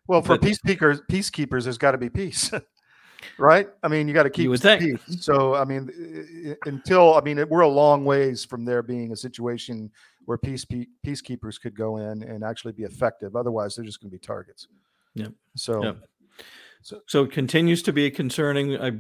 well, 0.08 0.22
for 0.22 0.38
but, 0.38 0.42
peacekeepers, 0.42 1.02
peacekeepers, 1.10 1.64
there's 1.64 1.78
got 1.78 1.92
to 1.92 1.98
be 1.98 2.10
peace, 2.10 2.52
right? 3.38 3.70
I 3.84 3.88
mean, 3.88 4.08
you 4.08 4.14
got 4.14 4.24
to 4.24 4.30
keep 4.30 4.52
peace. 4.52 5.24
So, 5.24 5.56
I 5.56 5.64
mean, 5.64 6.58
until 6.66 7.16
I 7.16 7.22
mean, 7.22 7.44
we're 7.50 7.62
a 7.62 7.68
long 7.68 8.04
ways 8.04 8.44
from 8.44 8.66
there 8.66 8.84
being 8.84 9.14
a 9.14 9.16
situation 9.16 9.90
where 10.26 10.38
peace 10.38 10.66
peacekeepers 10.66 11.62
could 11.62 11.76
go 11.76 11.98
in 11.98 12.24
and 12.24 12.44
actually 12.44 12.74
be 12.74 12.84
effective. 12.84 13.36
Otherwise, 13.36 13.76
they're 13.76 13.86
just 13.86 14.02
going 14.02 14.12
to 14.12 14.16
be 14.16 14.20
targets. 14.20 14.68
Yeah. 15.14 15.28
So. 15.56 15.84
Yep. 15.84 15.98
So, 16.86 17.02
so 17.08 17.24
it 17.24 17.32
continues 17.32 17.82
to 17.82 17.92
be 17.92 18.12
concerning 18.12 18.76
uh, 18.76 18.92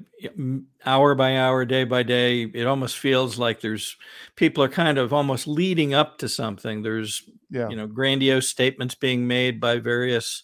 hour 0.87 1.13
by 1.13 1.37
hour, 1.37 1.65
day 1.65 1.83
by 1.83 2.01
day. 2.01 2.41
It 2.41 2.65
almost 2.65 2.97
feels 2.97 3.37
like 3.37 3.61
there's 3.61 3.95
people 4.35 4.63
are 4.63 4.69
kind 4.69 4.97
of 4.97 5.13
almost 5.13 5.47
leading 5.47 5.93
up 5.93 6.17
to 6.17 6.27
something. 6.27 6.81
There's, 6.81 7.29
yeah. 7.51 7.69
you 7.69 7.75
know, 7.75 7.85
grandiose 7.85 8.49
statements 8.49 8.95
being 8.95 9.27
made 9.27 9.59
by 9.59 9.77
various 9.77 10.41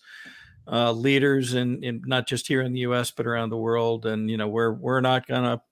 uh, 0.72 0.92
leaders, 0.92 1.56
and 1.56 1.84
in, 1.84 1.96
in, 1.96 2.02
not 2.06 2.28
just 2.28 2.48
here 2.48 2.62
in 2.62 2.74
the 2.74 2.82
U.S. 2.82 3.10
but 3.10 3.26
around 3.26 3.50
the 3.50 3.58
world. 3.58 4.06
And 4.06 4.30
you 4.30 4.38
know, 4.38 4.48
we're 4.48 4.74
we're 4.74 5.02
not 5.02 5.26
gonna 5.26 5.64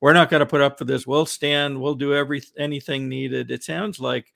we're 0.00 0.14
not 0.14 0.30
gonna 0.30 0.46
put 0.46 0.62
up 0.62 0.78
for 0.78 0.86
this. 0.86 1.06
We'll 1.06 1.26
stand. 1.26 1.78
We'll 1.78 1.94
do 1.94 2.14
every 2.14 2.42
anything 2.56 3.06
needed. 3.06 3.50
It 3.50 3.62
sounds 3.62 4.00
like 4.00 4.32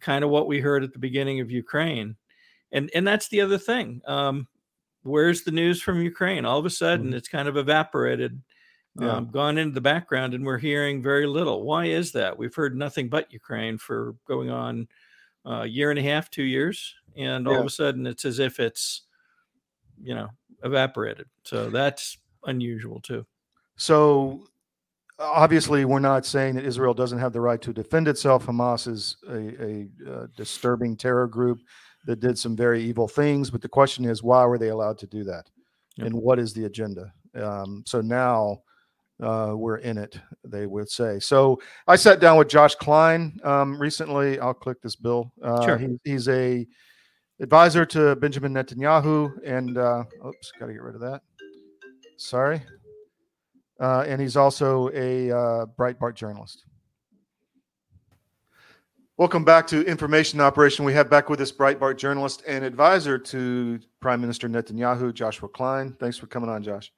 kind 0.00 0.22
of 0.22 0.28
what 0.28 0.46
we 0.46 0.60
heard 0.60 0.84
at 0.84 0.92
the 0.92 0.98
beginning 0.98 1.40
of 1.40 1.50
Ukraine, 1.50 2.16
and 2.72 2.90
and 2.94 3.08
that's 3.08 3.28
the 3.28 3.40
other 3.40 3.56
thing. 3.56 4.02
Um, 4.04 4.48
where's 5.02 5.42
the 5.42 5.50
news 5.50 5.80
from 5.80 6.02
Ukraine? 6.02 6.44
All 6.44 6.58
of 6.58 6.66
a 6.66 6.70
sudden, 6.70 7.06
mm-hmm. 7.06 7.16
it's 7.16 7.28
kind 7.28 7.48
of 7.48 7.56
evaporated, 7.56 8.40
yeah. 8.98 9.12
um, 9.12 9.30
gone 9.30 9.58
into 9.58 9.74
the 9.74 9.80
background, 9.80 10.34
and 10.34 10.44
we're 10.44 10.58
hearing 10.58 11.02
very 11.02 11.26
little. 11.26 11.62
Why 11.64 11.86
is 11.86 12.12
that? 12.12 12.36
We've 12.36 12.54
heard 12.54 12.76
nothing 12.76 13.08
but 13.08 13.32
Ukraine 13.32 13.78
for 13.78 14.14
going 14.26 14.50
on 14.50 14.88
a 15.44 15.66
year 15.66 15.90
and 15.90 15.98
a 15.98 16.02
half, 16.02 16.30
two 16.30 16.42
years, 16.42 16.94
and 17.16 17.46
all 17.46 17.54
yeah. 17.54 17.60
of 17.60 17.66
a 17.66 17.70
sudden, 17.70 18.06
it's 18.06 18.24
as 18.24 18.38
if 18.38 18.60
it's 18.60 19.02
you 20.02 20.14
know 20.14 20.28
evaporated. 20.64 21.26
So 21.44 21.70
that's 21.70 22.18
unusual 22.44 23.00
too. 23.00 23.26
So 23.76 24.44
obviously 25.18 25.84
we're 25.84 25.98
not 25.98 26.24
saying 26.24 26.54
that 26.54 26.64
Israel 26.64 26.94
doesn't 26.94 27.18
have 27.18 27.32
the 27.32 27.40
right 27.40 27.60
to 27.62 27.72
defend 27.72 28.08
itself. 28.08 28.46
Hamas 28.46 28.88
is 28.88 29.16
a, 29.28 29.34
a, 29.34 29.88
a, 30.06 30.28
disturbing 30.36 30.96
terror 30.96 31.26
group 31.26 31.60
that 32.06 32.20
did 32.20 32.38
some 32.38 32.56
very 32.56 32.82
evil 32.82 33.08
things. 33.08 33.50
But 33.50 33.62
the 33.62 33.68
question 33.68 34.04
is, 34.04 34.22
why 34.22 34.44
were 34.44 34.58
they 34.58 34.68
allowed 34.68 34.98
to 34.98 35.06
do 35.06 35.24
that? 35.24 35.50
Yep. 35.96 36.06
And 36.06 36.16
what 36.16 36.38
is 36.38 36.52
the 36.52 36.64
agenda? 36.64 37.12
Um, 37.34 37.82
so 37.86 38.00
now 38.00 38.62
uh, 39.22 39.54
we're 39.54 39.78
in 39.78 39.98
it, 39.98 40.18
they 40.44 40.66
would 40.66 40.90
say. 40.90 41.18
So 41.18 41.60
I 41.86 41.96
sat 41.96 42.20
down 42.20 42.38
with 42.38 42.48
Josh 42.48 42.74
Klein 42.74 43.38
um, 43.44 43.80
recently. 43.80 44.38
I'll 44.40 44.54
click 44.54 44.80
this 44.80 44.96
bill. 44.96 45.32
Uh, 45.42 45.64
sure. 45.64 45.78
He, 45.78 45.88
he's 46.04 46.28
a 46.28 46.66
advisor 47.40 47.84
to 47.86 48.16
Benjamin 48.16 48.52
Netanyahu, 48.52 49.30
and 49.44 49.78
uh, 49.78 50.04
oops, 50.26 50.52
got 50.58 50.66
to 50.66 50.72
get 50.72 50.82
rid 50.82 50.94
of 50.94 51.00
that. 51.00 51.22
Sorry. 52.16 52.62
Uh, 53.80 54.04
and 54.06 54.20
he's 54.20 54.36
also 54.36 54.90
a 54.90 55.30
uh, 55.30 55.66
Breitbart 55.78 56.14
journalist. 56.14 56.64
Welcome 59.20 59.44
back 59.44 59.66
to 59.66 59.82
Information 59.82 60.40
Operation. 60.40 60.86
We 60.86 60.94
have 60.94 61.10
back 61.10 61.28
with 61.28 61.42
us 61.42 61.52
Breitbart 61.52 61.98
journalist 61.98 62.42
and 62.48 62.64
advisor 62.64 63.18
to 63.18 63.78
Prime 64.00 64.18
Minister 64.18 64.48
Netanyahu, 64.48 65.12
Joshua 65.12 65.46
Klein. 65.46 65.94
Thanks 66.00 66.16
for 66.16 66.26
coming 66.26 66.48
on, 66.48 66.62
Josh. 66.62 66.90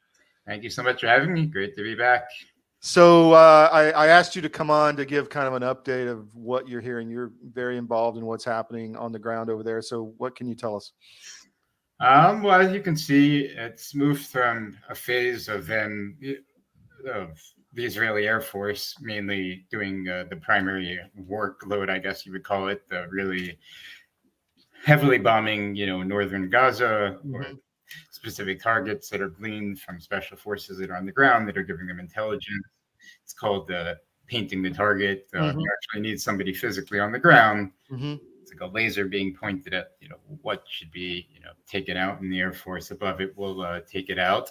Thank 0.46 0.62
you 0.62 0.70
so 0.70 0.84
much 0.84 1.00
for 1.00 1.08
having 1.08 1.32
me. 1.32 1.46
Great 1.46 1.74
to 1.74 1.82
be 1.82 1.96
back. 1.96 2.22
So 2.78 3.32
uh, 3.32 3.68
I, 3.72 3.90
I, 3.90 4.06
asked 4.06 4.36
you 4.36 4.42
to 4.42 4.48
come 4.48 4.70
on 4.70 4.94
to 4.98 5.04
give 5.04 5.30
kind 5.30 5.48
of 5.48 5.54
an 5.54 5.62
update 5.64 6.08
of 6.08 6.32
what 6.32 6.68
you're 6.68 6.80
hearing. 6.80 7.10
You're 7.10 7.32
very 7.42 7.76
involved 7.76 8.16
in 8.16 8.24
what's 8.24 8.44
happening 8.44 8.94
on 8.94 9.10
the 9.10 9.18
ground 9.18 9.50
over 9.50 9.64
there. 9.64 9.82
So 9.82 10.14
what 10.16 10.36
can 10.36 10.46
you 10.46 10.54
tell 10.54 10.76
us? 10.76 10.92
Um, 11.98 12.44
well, 12.44 12.60
as 12.60 12.72
you 12.72 12.82
can 12.82 12.96
see, 12.96 13.46
it's 13.46 13.96
moved 13.96 14.26
from 14.26 14.78
a 14.88 14.94
phase 14.94 15.48
of 15.48 15.66
them 15.66 16.16
of 17.12 17.36
the 17.74 17.84
Israeli 17.84 18.26
Air 18.26 18.40
Force, 18.40 18.94
mainly 19.00 19.64
doing 19.70 20.08
uh, 20.08 20.24
the 20.28 20.36
primary 20.36 21.00
workload, 21.28 21.88
I 21.88 21.98
guess 21.98 22.26
you 22.26 22.32
would 22.32 22.44
call 22.44 22.68
it, 22.68 22.88
the 22.88 23.06
really 23.10 23.58
heavily 24.84 25.18
bombing, 25.18 25.74
you 25.74 25.86
know, 25.86 26.02
northern 26.02 26.50
Gaza 26.50 27.18
or 27.32 27.46
specific 28.10 28.62
targets 28.62 29.08
that 29.10 29.20
are 29.20 29.28
gleaned 29.28 29.80
from 29.80 30.00
special 30.00 30.36
forces 30.36 30.78
that 30.78 30.90
are 30.90 30.96
on 30.96 31.06
the 31.06 31.12
ground 31.12 31.48
that 31.48 31.56
are 31.56 31.62
giving 31.62 31.86
them 31.86 32.00
intelligence. 32.00 32.64
It's 33.22 33.32
called 33.32 33.70
uh, 33.70 33.94
painting 34.26 34.62
the 34.62 34.70
target. 34.70 35.28
Uh, 35.34 35.52
Mhm. 35.52 35.60
You 35.60 35.70
actually 35.72 36.00
need 36.02 36.20
somebody 36.20 36.52
physically 36.52 37.00
on 37.00 37.12
the 37.12 37.18
ground. 37.18 37.72
Mhm. 37.90 38.20
It's 38.40 38.52
like 38.52 38.60
a 38.60 38.66
laser 38.66 39.06
being 39.06 39.34
pointed 39.34 39.72
at, 39.72 39.92
you 40.00 40.08
know, 40.08 40.18
what 40.42 40.64
should 40.68 40.90
be, 40.90 41.28
you 41.32 41.40
know, 41.40 41.52
taken 41.66 41.96
out, 41.96 42.20
and 42.20 42.32
the 42.32 42.40
Air 42.40 42.52
Force 42.52 42.90
above 42.90 43.20
it 43.20 43.36
will 43.36 43.62
uh, 43.62 43.80
take 43.86 44.10
it 44.10 44.18
out. 44.18 44.50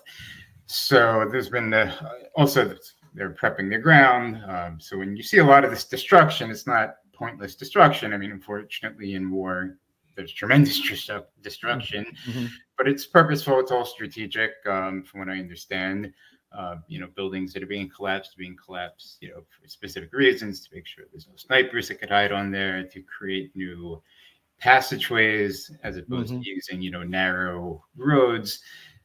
So 0.66 1.28
there's 1.30 1.50
been 1.50 1.74
uh, 1.74 1.92
also 2.36 2.76
they're 3.14 3.34
prepping 3.34 3.70
the 3.70 3.78
ground. 3.78 4.42
Um, 4.48 4.80
so 4.80 4.98
when 4.98 5.16
you 5.16 5.24
see 5.24 5.40
a 5.40 5.46
lot 5.46 5.64
of 5.66 5.72
this 5.72 5.86
destruction, 5.86 6.50
it's 6.50 6.66
not 6.68 6.96
pointless 7.14 7.56
destruction. 7.56 8.14
I 8.14 8.18
mean, 8.18 8.32
unfortunately, 8.32 9.16
in 9.16 9.30
war, 9.32 9.78
there's 10.16 10.32
tremendous 10.34 10.80
destru- 10.92 11.26
destruction, 11.42 12.06
Mhm. 12.26 12.50
but 12.78 12.88
it's 12.88 13.06
purposeful. 13.06 13.60
It's 13.60 13.72
all 13.72 13.86
strategic, 13.86 14.52
um, 14.66 15.04
from 15.04 15.20
what 15.22 15.30
I 15.30 15.40
understand. 15.40 16.14
Uh, 16.54 16.76
you 16.90 17.00
know, 17.00 17.08
buildings 17.16 17.54
that 17.54 17.64
are 17.64 17.68
being 17.68 17.88
collapsed, 17.90 18.36
being 18.38 18.58
collapsed, 18.58 19.20
you 19.22 19.30
know, 19.30 19.42
for 19.50 19.66
specific 19.70 20.12
reasons 20.12 20.60
to 20.68 20.76
make 20.76 20.86
sure 20.86 21.06
there's 21.10 21.26
no 21.30 21.36
snipers 21.38 21.88
that 21.88 21.96
could 21.96 22.10
hide 22.10 22.34
on 22.34 22.52
there, 22.52 22.84
to 22.84 23.02
create 23.04 23.56
new 23.56 24.02
passageways 24.60 25.72
as 25.84 25.96
opposed 25.96 26.34
Mhm. 26.34 26.44
to 26.44 26.50
using, 26.50 26.82
you 26.82 26.92
know, 26.92 27.04
narrow 27.04 27.86
roads. 27.96 28.62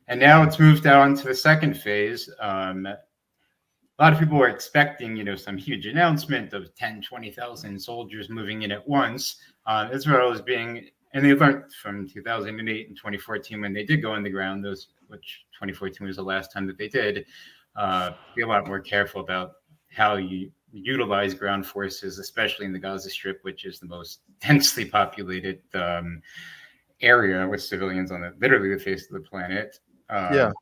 And 0.08 0.18
now 0.20 0.42
it's 0.42 0.58
moved 0.58 0.86
on 0.86 1.14
to 1.16 1.24
the 1.28 1.34
second 1.34 1.74
phase. 1.74 2.28
Um, 2.40 2.88
a 3.98 4.02
lot 4.02 4.12
of 4.12 4.18
people 4.18 4.36
were 4.36 4.48
expecting, 4.48 5.16
you 5.16 5.24
know, 5.24 5.36
some 5.36 5.56
huge 5.56 5.86
announcement 5.86 6.52
of 6.52 6.74
10, 6.74 7.02
20,000 7.02 7.80
soldiers 7.80 8.28
moving 8.28 8.62
in 8.62 8.70
at 8.70 8.86
once. 8.86 9.36
Uh, 9.64 9.88
Israel 9.92 10.32
is 10.32 10.42
being, 10.42 10.88
and 11.12 11.24
they 11.24 11.32
learned 11.32 11.72
from 11.72 12.06
2008 12.06 12.88
and 12.88 12.96
2014 12.96 13.60
when 13.60 13.72
they 13.72 13.84
did 13.84 14.02
go 14.02 14.12
on 14.12 14.22
the 14.22 14.30
ground, 14.30 14.62
those, 14.62 14.88
which 15.08 15.46
2014 15.54 16.06
was 16.06 16.16
the 16.16 16.22
last 16.22 16.52
time 16.52 16.66
that 16.66 16.76
they 16.76 16.88
did, 16.88 17.24
uh, 17.74 18.10
be 18.34 18.42
a 18.42 18.46
lot 18.46 18.66
more 18.66 18.80
careful 18.80 19.22
about 19.22 19.52
how 19.90 20.16
you 20.16 20.50
utilize 20.72 21.32
ground 21.32 21.64
forces, 21.64 22.18
especially 22.18 22.66
in 22.66 22.72
the 22.72 22.78
Gaza 22.78 23.08
Strip, 23.08 23.38
which 23.42 23.64
is 23.64 23.78
the 23.78 23.86
most 23.86 24.20
densely 24.40 24.84
populated 24.84 25.60
um, 25.72 26.20
area 27.00 27.48
with 27.48 27.62
civilians 27.62 28.10
on 28.10 28.20
the 28.20 28.34
literally 28.40 28.74
the 28.74 28.78
face 28.78 29.06
of 29.06 29.14
the 29.14 29.28
planet. 29.28 29.78
Uh, 30.10 30.30
Yeah. 30.32 30.52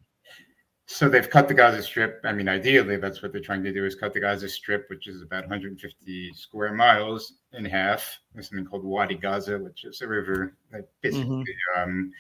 So 0.86 1.08
they've 1.08 1.28
cut 1.28 1.48
the 1.48 1.54
Gaza 1.54 1.82
Strip. 1.82 2.20
I 2.24 2.32
mean, 2.32 2.48
ideally, 2.48 2.96
that's 2.96 3.22
what 3.22 3.32
they're 3.32 3.40
trying 3.40 3.64
to 3.64 3.72
do 3.72 3.86
is 3.86 3.94
cut 3.94 4.12
the 4.12 4.20
Gaza 4.20 4.48
Strip, 4.48 4.84
which 4.90 5.06
is 5.06 5.22
about 5.22 5.44
150 5.44 6.32
square 6.34 6.74
miles, 6.74 7.34
in 7.54 7.64
half. 7.64 8.18
There's 8.34 8.50
something 8.50 8.66
called 8.66 8.84
Wadi 8.84 9.14
Gaza, 9.14 9.58
which 9.58 9.84
is 9.84 10.02
a 10.02 10.06
river 10.06 10.56
that 10.72 10.88
basically 11.00 11.44
um, 11.76 12.12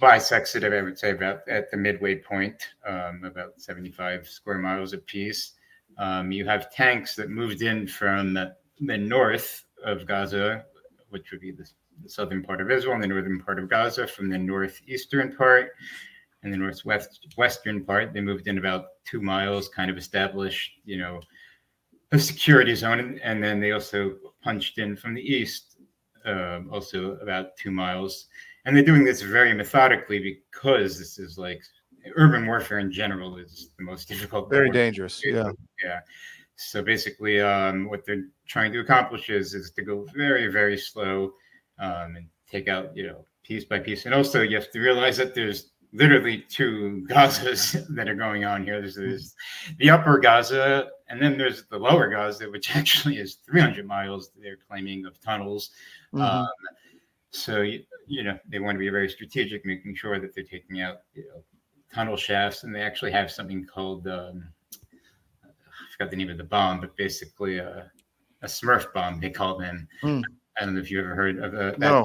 bisects 0.00 0.54
it. 0.56 0.64
I 0.64 0.80
would 0.80 0.98
say 0.98 1.10
about 1.10 1.46
at 1.46 1.70
the 1.70 1.76
midway 1.76 2.16
point, 2.16 2.68
um, 2.86 3.22
about 3.24 3.60
75 3.60 4.26
square 4.26 4.58
miles 4.58 4.94
apiece. 4.94 5.52
Um, 5.98 6.32
you 6.32 6.46
have 6.46 6.72
tanks 6.72 7.14
that 7.16 7.28
moved 7.28 7.60
in 7.60 7.86
from 7.86 8.32
the, 8.32 8.54
the 8.80 8.96
north 8.96 9.64
of 9.84 10.06
Gaza, 10.06 10.64
which 11.10 11.30
would 11.30 11.40
be 11.40 11.52
the, 11.52 11.68
the 12.02 12.08
southern 12.08 12.42
part 12.42 12.62
of 12.62 12.70
Israel, 12.70 12.94
and 12.94 13.02
the 13.02 13.08
northern 13.08 13.40
part 13.40 13.58
of 13.58 13.68
Gaza, 13.68 14.06
from 14.06 14.30
the 14.30 14.38
northeastern 14.38 15.36
part 15.36 15.72
and 16.46 16.54
the 16.54 16.58
northwest 16.58 17.26
western 17.36 17.84
part. 17.84 18.12
They 18.12 18.20
moved 18.20 18.46
in 18.46 18.56
about 18.56 18.84
two 19.04 19.20
miles, 19.20 19.68
kind 19.68 19.90
of 19.90 19.98
established, 19.98 20.70
you 20.84 20.96
know, 20.96 21.20
a 22.12 22.18
security 22.20 22.74
zone, 22.76 23.00
and, 23.00 23.20
and 23.20 23.42
then 23.42 23.58
they 23.58 23.72
also 23.72 24.14
punched 24.42 24.78
in 24.78 24.96
from 24.96 25.12
the 25.14 25.20
east, 25.20 25.76
um, 26.24 26.70
also 26.72 27.16
about 27.16 27.56
two 27.56 27.72
miles. 27.72 28.26
And 28.64 28.76
they're 28.76 28.84
doing 28.84 29.04
this 29.04 29.22
very 29.22 29.52
methodically 29.54 30.20
because 30.20 30.98
this 30.98 31.18
is 31.18 31.36
like 31.36 31.60
urban 32.14 32.46
warfare 32.46 32.78
in 32.78 32.92
general 32.92 33.38
is 33.38 33.70
the 33.76 33.84
most 33.84 34.08
difficult. 34.08 34.48
Very 34.48 34.70
dangerous. 34.70 35.20
Yeah. 35.24 35.50
Yeah. 35.84 36.00
So 36.54 36.80
basically, 36.80 37.40
um, 37.40 37.88
what 37.88 38.06
they're 38.06 38.28
trying 38.46 38.72
to 38.72 38.80
accomplish 38.80 39.30
is 39.30 39.52
is 39.52 39.72
to 39.72 39.82
go 39.82 40.06
very, 40.14 40.46
very 40.46 40.78
slow 40.78 41.34
um, 41.80 42.14
and 42.16 42.28
take 42.48 42.68
out, 42.68 42.96
you 42.96 43.04
know, 43.08 43.24
piece 43.42 43.64
by 43.64 43.78
piece. 43.80 44.06
And 44.06 44.14
also, 44.14 44.42
you 44.42 44.56
have 44.56 44.70
to 44.70 44.80
realize 44.80 45.16
that 45.16 45.34
there's 45.34 45.72
literally 45.92 46.44
two 46.48 47.06
Gazas 47.08 47.72
that 47.90 48.08
are 48.08 48.14
going 48.14 48.44
on 48.44 48.64
here. 48.64 48.80
There's, 48.80 48.96
there's 48.96 49.34
the 49.78 49.90
upper 49.90 50.18
Gaza, 50.18 50.88
and 51.08 51.20
then 51.20 51.38
there's 51.38 51.64
the 51.66 51.78
lower 51.78 52.08
Gaza, 52.08 52.50
which 52.50 52.74
actually 52.76 53.18
is 53.18 53.36
300 53.46 53.86
miles. 53.86 54.30
They're 54.40 54.58
claiming 54.68 55.06
of 55.06 55.20
tunnels. 55.20 55.70
Mhm. 56.12 56.20
Um, 56.20 56.48
so 57.30 57.60
you, 57.60 57.82
you 58.06 58.22
know 58.22 58.38
they 58.48 58.58
want 58.58 58.76
to 58.76 58.78
be 58.78 58.88
very 58.88 59.08
strategic, 59.08 59.66
making 59.66 59.94
sure 59.94 60.18
that 60.18 60.34
they're 60.34 60.44
taking 60.44 60.80
out 60.80 61.02
you 61.14 61.24
know, 61.24 61.42
tunnel 61.92 62.16
shafts, 62.16 62.62
and 62.64 62.74
they 62.74 62.80
actually 62.80 63.12
have 63.12 63.30
something 63.30 63.64
called 63.66 64.06
um, 64.06 64.48
I 65.44 65.92
forgot 65.92 66.10
the 66.10 66.16
name 66.16 66.30
of 66.30 66.38
the 66.38 66.44
bomb, 66.44 66.80
but 66.80 66.96
basically 66.96 67.58
a, 67.58 67.90
a 68.42 68.46
Smurf 68.46 68.92
bomb 68.92 69.20
they 69.20 69.30
call 69.30 69.58
them. 69.58 69.88
Hmm. 70.00 70.20
I 70.58 70.64
don't 70.64 70.74
know 70.74 70.80
if 70.80 70.90
you 70.90 71.00
ever 71.00 71.14
heard 71.14 71.38
of 71.38 71.54
uh, 71.54 71.58
that. 71.58 71.78
No. 71.78 72.04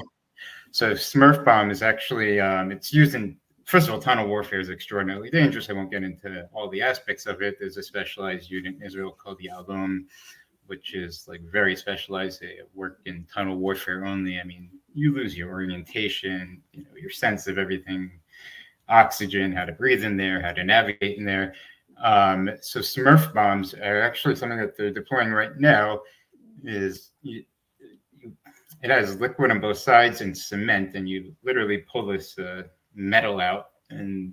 So 0.70 0.92
Smurf 0.92 1.44
bomb 1.44 1.70
is 1.70 1.82
actually 1.82 2.40
um, 2.40 2.72
it's 2.72 2.92
used 2.92 3.14
in 3.14 3.36
first 3.64 3.88
of 3.88 3.94
all 3.94 4.00
tunnel 4.00 4.26
warfare 4.26 4.60
is 4.60 4.70
extraordinarily 4.70 5.30
dangerous. 5.30 5.70
I 5.70 5.74
won't 5.74 5.90
get 5.90 6.02
into 6.02 6.48
all 6.52 6.68
the 6.68 6.82
aspects 6.82 7.26
of 7.26 7.42
it. 7.42 7.56
There's 7.58 7.76
a 7.76 7.82
specialized 7.82 8.50
unit 8.50 8.76
in 8.76 8.82
Israel 8.82 9.12
called 9.12 9.38
the 9.38 9.48
Alon, 9.48 10.06
which 10.66 10.94
is 10.94 11.26
like 11.28 11.40
very 11.50 11.76
specialized. 11.76 12.40
They 12.40 12.58
work 12.74 13.00
in 13.06 13.26
tunnel 13.32 13.56
warfare 13.56 14.04
only. 14.04 14.40
I 14.40 14.44
mean, 14.44 14.70
you 14.94 15.14
lose 15.14 15.36
your 15.36 15.50
orientation, 15.50 16.62
you 16.72 16.82
know, 16.82 16.90
your 17.00 17.10
sense 17.10 17.46
of 17.46 17.58
everything, 17.58 18.10
oxygen, 18.88 19.52
how 19.52 19.64
to 19.64 19.72
breathe 19.72 20.04
in 20.04 20.16
there, 20.16 20.40
how 20.40 20.52
to 20.52 20.64
navigate 20.64 21.18
in 21.18 21.24
there. 21.24 21.54
Um, 22.02 22.50
so 22.60 22.80
Smurf 22.80 23.32
bombs 23.32 23.74
are 23.74 24.02
actually 24.02 24.34
something 24.36 24.58
that 24.58 24.76
they're 24.76 24.90
deploying 24.90 25.30
right 25.30 25.58
now. 25.58 26.00
Is 26.64 27.10
you, 27.22 27.44
it 28.82 28.90
has 28.90 29.20
liquid 29.20 29.50
on 29.50 29.60
both 29.60 29.78
sides 29.78 30.20
and 30.20 30.36
cement, 30.36 30.94
and 30.94 31.08
you 31.08 31.34
literally 31.44 31.78
pull 31.90 32.06
this 32.06 32.38
uh, 32.38 32.62
metal 32.94 33.40
out 33.40 33.70
and 33.90 34.32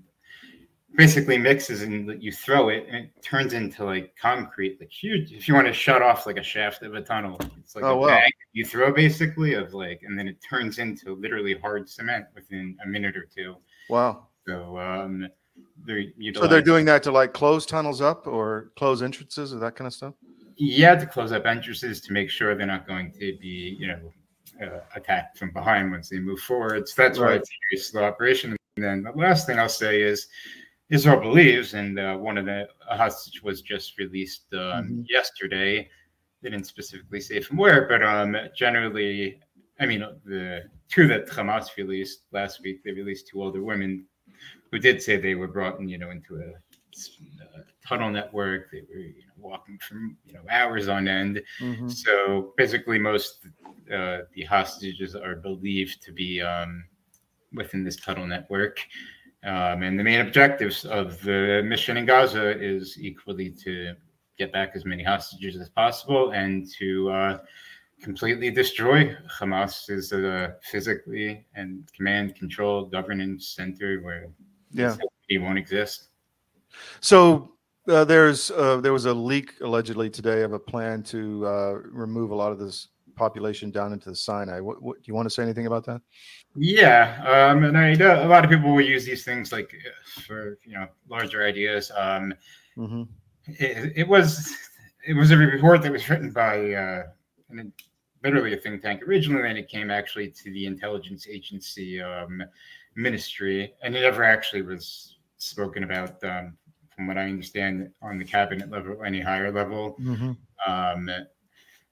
basically 0.96 1.38
mixes 1.38 1.84
and 1.84 2.22
you 2.22 2.32
throw 2.32 2.70
it 2.70 2.86
and 2.88 2.98
it 3.06 3.12
turns 3.22 3.54
into 3.54 3.86
like 3.86 4.14
concrete 4.20 4.78
like 4.80 4.92
huge 4.92 5.32
if 5.32 5.48
you 5.48 5.54
want 5.54 5.68
to 5.68 5.72
shut 5.74 6.02
off 6.02 6.26
like 6.26 6.38
a 6.38 6.44
shaft 6.44 6.82
of 6.82 6.96
a 6.96 7.02
tunnel 7.02 7.38
it's 7.60 7.76
like 7.76 7.84
Oh, 7.86 7.94
a 7.94 7.98
wow. 7.98 8.08
bag 8.08 8.32
you 8.54 8.66
throw 8.66 8.92
basically 8.92 9.54
of 9.54 9.74
like 9.74 10.02
and 10.04 10.18
then 10.18 10.28
it 10.28 10.38
turns 10.48 10.80
into 10.80 11.16
literally 11.16 11.54
hard 11.60 11.88
cement 11.88 12.26
within 12.34 12.76
a 12.84 12.88
minute 12.88 13.16
or 13.16 13.26
two 13.34 13.56
Wow. 13.88 14.28
so 14.48 14.78
um 14.80 15.28
they're 15.86 16.04
So 16.34 16.48
they're 16.48 16.62
doing 16.62 16.86
that 16.86 17.04
to 17.04 17.12
like 17.12 17.34
close 17.34 17.66
tunnels 17.66 18.02
up 18.02 18.26
or 18.28 18.72
close 18.76 19.02
entrances 19.02 19.54
or 19.54 19.60
that 19.60 19.76
kind 19.76 19.86
of 19.88 19.94
stuff. 19.94 20.16
yeah 20.58 20.96
to 20.96 21.06
close 21.06 21.32
up 21.32 21.46
entrances 21.46 22.02
to 22.02 22.14
make 22.14 22.30
sure 22.32 22.56
they're 22.56 22.66
not 22.66 22.88
going 22.88 23.12
to 23.14 23.38
be 23.40 23.78
you 23.80 23.88
know 23.88 24.00
uh, 24.62 24.80
attacked 24.96 25.38
from 25.38 25.52
behind 25.52 25.92
once 25.92 26.10
they 26.10 26.20
move 26.20 26.40
forward. 26.40 26.88
So 26.88 27.02
that's 27.02 27.20
why 27.20 27.34
it's 27.34 27.50
a 27.74 27.78
slow 27.78 28.04
operation. 28.04 28.56
And 28.78 28.86
then 28.86 29.04
the 29.04 29.12
last 29.12 29.46
thing 29.46 29.60
i'll 29.60 29.68
say 29.70 30.02
is 30.02 30.28
israel 30.90 31.20
believes 31.20 31.74
and 31.74 32.00
uh, 32.00 32.16
one 32.16 32.38
of 32.38 32.46
the 32.46 32.68
a 32.90 32.98
hostage 32.98 33.44
was 33.44 33.62
just 33.62 33.98
released 33.98 34.46
um, 34.54 34.60
Mhm. 34.60 35.06
yesterday. 35.10 35.90
They 36.42 36.50
didn't 36.50 36.68
specifically 36.68 37.20
say 37.20 37.42
from 37.42 37.58
where 37.58 37.88
but 37.88 38.02
um 38.02 38.36
generally 38.56 39.40
i 39.82 39.86
mean 39.86 40.02
the 40.26 40.64
two 40.88 41.06
that 41.08 41.28
hamas 41.28 41.76
released 41.76 42.20
last 42.32 42.62
week 42.64 42.82
they 42.84 42.92
released 42.92 43.28
two 43.28 43.42
older 43.44 43.62
women 43.62 44.06
who 44.72 44.80
did 44.80 45.02
say 45.02 45.18
they 45.18 45.36
were 45.36 45.48
brought 45.48 45.80
in 45.80 45.90
you 45.90 45.98
know 45.98 46.12
into 46.12 46.38
a 46.38 46.50
uh, 46.50 47.62
tunnel 47.86 48.10
network. 48.10 48.72
They 48.72 48.82
were 48.90 49.00
you 49.00 49.24
know, 49.28 49.29
walking 49.42 49.78
from 49.80 50.18
you 50.26 50.34
know 50.34 50.42
hours 50.50 50.88
on 50.88 51.08
end 51.08 51.42
Mhm. 51.62 51.90
so 51.92 52.54
basically, 52.58 53.00
most 53.00 53.46
uh, 53.94 54.20
the 54.36 54.44
hostages 54.44 55.16
are 55.16 55.36
believed 55.36 56.02
to 56.04 56.12
be 56.12 56.42
um, 56.42 56.84
within 57.54 57.84
this 57.84 57.96
tunnel 57.96 58.28
network. 58.28 58.80
Um, 59.44 59.84
and 59.84 59.98
the 59.98 60.04
main 60.04 60.20
objectives 60.20 60.86
of 60.86 61.22
the 61.24 61.64
mission 61.66 61.98
in 61.98 62.06
Gaza 62.06 62.60
is 62.62 62.98
equally 63.00 63.50
to 63.64 63.96
get 64.38 64.52
back 64.54 64.72
as 64.76 64.86
many 64.86 65.02
hostages 65.04 65.56
as 65.60 65.70
possible 65.70 66.32
and 66.32 66.68
to 66.78 67.10
uh, 67.10 67.38
completely 68.02 68.52
destroy 68.52 69.16
Hamas 69.40 69.90
as 69.90 70.12
a 70.12 70.56
physically 70.62 71.46
and 71.56 71.90
command 71.96 72.36
control 72.36 72.86
governance 72.86 73.48
center 73.56 74.00
where 74.02 74.28
Yeah. 74.72 74.96
it 75.30 75.40
won't 75.40 75.58
exist. 75.58 76.10
So 77.02 77.56
uh, 77.90 78.06
there's 78.06 78.52
uh, 78.52 78.78
there 78.78 78.94
was 78.94 79.06
a 79.06 79.14
leak 79.14 79.54
allegedly 79.62 80.10
today 80.10 80.42
of 80.44 80.54
a 80.54 80.60
plan 80.60 81.04
to 81.04 81.46
uh, 81.46 81.72
remove 81.92 82.32
a 82.32 82.36
lot 82.36 82.52
of 82.52 82.60
this 82.60 82.90
population 83.16 83.70
down 83.70 83.92
into 83.92 84.10
the 84.10 84.16
Sinai. 84.16 84.60
What, 84.62 84.82
what 84.82 84.98
do 84.98 85.04
you 85.06 85.14
want 85.14 85.26
to 85.26 85.30
say 85.30 85.44
anything 85.44 85.66
about 85.66 85.86
that? 85.86 86.02
Yeah, 86.56 87.52
um, 87.52 87.64
and 87.64 87.78
I 87.78 87.94
know 87.94 88.24
a 88.24 88.28
lot 88.28 88.46
of 88.46 88.50
people 88.50 88.72
will 88.74 88.82
use 88.82 89.06
these 89.06 89.26
things 89.26 89.52
like 89.52 89.74
uh, 89.74 90.22
for 90.22 90.58
you 90.66 90.74
know 90.74 90.88
larger 91.10 91.46
ideas. 91.46 91.92
Um, 91.96 92.34
hmm 92.76 93.04
it, 93.58 93.94
it 93.96 94.08
was 94.08 94.56
it 95.08 95.14
was 95.14 95.32
a 95.32 95.38
report 95.38 95.82
that 95.82 95.92
was 95.92 96.08
written 96.10 96.32
by 96.32 96.74
uh, 96.74 97.04
an, 97.50 97.74
literally 98.24 98.54
a 98.54 98.58
think 98.58 98.82
tank 98.82 99.02
originally, 99.04 99.50
and 99.50 99.58
it 99.58 99.70
came 99.70 99.90
actually 99.90 100.30
to 100.30 100.52
the 100.52 100.66
intelligence 100.66 101.28
agency 101.28 102.02
um, 102.02 102.44
ministry, 102.96 103.74
and 103.82 103.96
it 103.96 104.02
never 104.02 104.24
actually 104.24 104.62
was 104.62 105.18
spoken 105.38 105.84
about, 105.84 106.22
um, 106.24 106.58
from 107.00 107.08
what 107.08 107.18
I 107.18 107.30
understand, 107.30 107.90
on 108.02 108.20
the 108.20 108.26
cabinet 108.26 108.70
level 108.70 108.98
or 109.00 109.06
any 109.06 109.22
higher 109.22 109.54
level. 109.54 109.96
Mhm. 110.02 110.36
Um, 110.68 111.10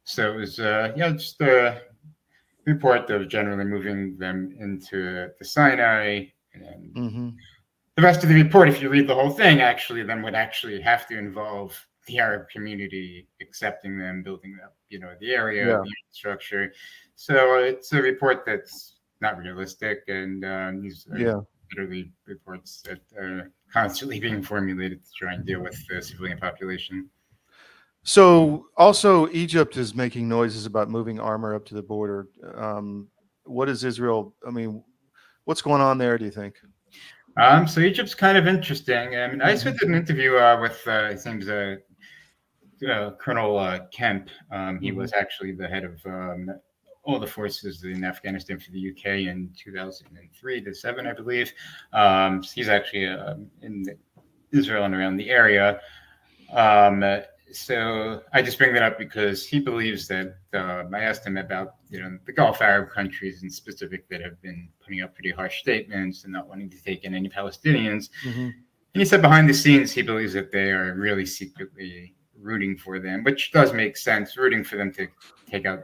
so 0.04 0.34
it 0.34 0.36
was, 0.36 0.60
uh, 0.60 0.92
yeah, 0.98 1.12
just 1.12 1.40
a 1.40 1.82
report 2.66 3.10
of 3.10 3.30
generally 3.30 3.64
moving 3.64 4.18
them 4.18 4.54
into 4.60 5.30
the 5.40 5.46
Sinai. 5.46 6.26
And 6.54 6.62
then 6.66 6.92
Mhm. 6.94 7.38
the 7.96 8.02
rest 8.02 8.24
of 8.24 8.30
the 8.30 8.36
report, 8.36 8.68
if 8.68 8.82
you 8.82 8.90
read 8.90 9.08
the 9.08 9.16
whole 9.16 9.30
thing, 9.30 9.62
actually 9.62 10.04
then 10.04 10.22
would 10.24 10.36
actually 10.36 10.82
have 10.82 11.08
to 11.08 11.18
involve 11.18 11.72
the 12.06 12.20
Arab 12.20 12.50
community 12.50 13.30
accepting 13.40 13.98
them, 13.98 14.24
building 14.24 14.58
up, 14.62 14.76
you 14.90 15.00
know, 15.00 15.16
the 15.22 15.34
area, 15.34 15.68
Yeah. 15.68 15.78
the 15.78 15.90
infrastructure. 16.04 16.74
So 17.16 17.60
it's 17.60 17.94
a 17.94 18.02
report 18.02 18.44
that's 18.46 19.00
not 19.22 19.38
realistic, 19.38 20.04
and 20.10 20.44
um, 20.44 20.82
these 20.82 21.08
are 21.10 21.18
Yeah. 21.18 21.40
literally 21.72 22.12
reports 22.26 22.82
that 22.82 23.02
are 23.18 23.54
constantly 23.72 24.20
being 24.20 24.42
formulated 24.42 25.04
to 25.04 25.12
try 25.18 25.34
and 25.34 25.46
deal 25.46 25.62
with 25.62 25.78
the 25.88 26.02
civilian 26.02 26.38
population. 26.38 27.10
So 28.04 28.68
also 28.78 29.28
Egypt 29.30 29.76
is 29.76 29.94
making 29.94 30.30
noises 30.30 30.66
about 30.66 30.90
moving 30.90 31.20
armor 31.20 31.54
up 31.54 31.66
to 31.66 31.76
the 31.76 31.82
border. 31.82 32.28
Um, 32.56 33.10
what 33.44 33.68
is 33.68 33.84
Israel? 33.84 34.34
I 34.48 34.52
mean, 34.52 34.84
what's 35.46 35.62
going 35.62 35.82
on 35.82 35.98
there? 35.98 36.18
Do 36.18 36.26
you 36.26 36.32
think? 36.32 36.56
Um, 37.38 37.68
so 37.68 37.82
Egypt's 37.82 38.16
kind 38.16 38.38
of 38.38 38.48
interesting. 38.48 39.16
I 39.16 39.28
mean, 39.28 39.42
I 39.42 39.52
also 39.52 39.72
did 39.72 39.84
an 39.84 39.96
interview 39.96 40.36
uh, 40.38 40.60
with 40.60 40.82
uh, 40.88 41.10
it 41.12 41.20
seems 41.20 41.48
uh, 41.48 41.76
uh, 42.90 43.12
Colonel 43.20 43.58
uh, 43.58 43.80
Kemp. 43.92 44.30
Um, 44.52 44.80
he 44.80 44.92
was 44.92 45.14
actually 45.14 45.52
the 45.52 45.68
head 45.68 45.84
of 45.84 46.00
um, 46.06 46.50
all 47.08 47.20
the 47.20 47.26
forces 47.26 47.84
in 47.86 48.04
Afghanistan 48.04 48.60
for 48.60 48.70
the 48.72 48.92
UK 48.92 49.30
in 49.32 49.50
2003 49.58 50.62
to 50.62 50.74
seven, 50.74 51.08
I 51.08 51.14
believe. 51.14 51.52
Um, 51.94 52.44
he's 52.44 52.68
actually 52.68 53.08
um 53.08 53.50
in 53.62 53.86
Israel 54.52 54.84
and 54.84 54.94
around 54.94 55.16
the 55.16 55.30
area. 55.30 55.80
Um, 56.52 57.04
so 57.54 58.22
I 58.34 58.42
just 58.42 58.58
bring 58.58 58.74
that 58.74 58.84
up 58.84 58.98
because 59.00 59.48
he 59.48 59.60
believes 59.62 60.08
that 60.10 60.36
um 60.54 60.94
I 60.94 61.00
asked 61.00 61.26
him 61.26 61.38
about 61.38 61.76
you 61.90 62.02
know 62.02 62.18
the 62.26 62.34
Gulf 62.34 62.62
Arab 62.62 62.90
countries 62.90 63.42
in 63.42 63.50
specific 63.50 64.08
that 64.10 64.22
have 64.22 64.40
been 64.42 64.68
putting 64.84 65.02
up 65.02 65.16
pretty 65.16 65.32
harsh 65.32 65.62
statements 65.62 66.26
and 66.26 66.34
not 66.34 66.50
wanting 66.50 66.70
to 66.70 66.84
take 66.84 67.06
in 67.06 67.16
any 67.16 67.30
Palestinians. 67.30 68.10
Mhm. 68.26 68.52
And 68.94 69.02
he 69.02 69.06
said 69.06 69.22
behind 69.22 69.48
the 69.48 69.54
scenes 69.54 69.94
he 69.94 70.02
believes 70.02 70.34
that 70.34 70.52
they 70.52 70.72
are 70.72 70.94
really 70.96 71.26
secretly 71.26 72.16
rooting 72.38 72.78
for 72.78 73.00
them, 73.00 73.24
which 73.24 73.52
does 73.52 73.72
make 73.74 73.96
sense, 73.96 74.38
rooting 74.38 74.64
for 74.64 74.76
them 74.76 74.92
to 74.94 75.08
take 75.50 75.66
out 75.66 75.84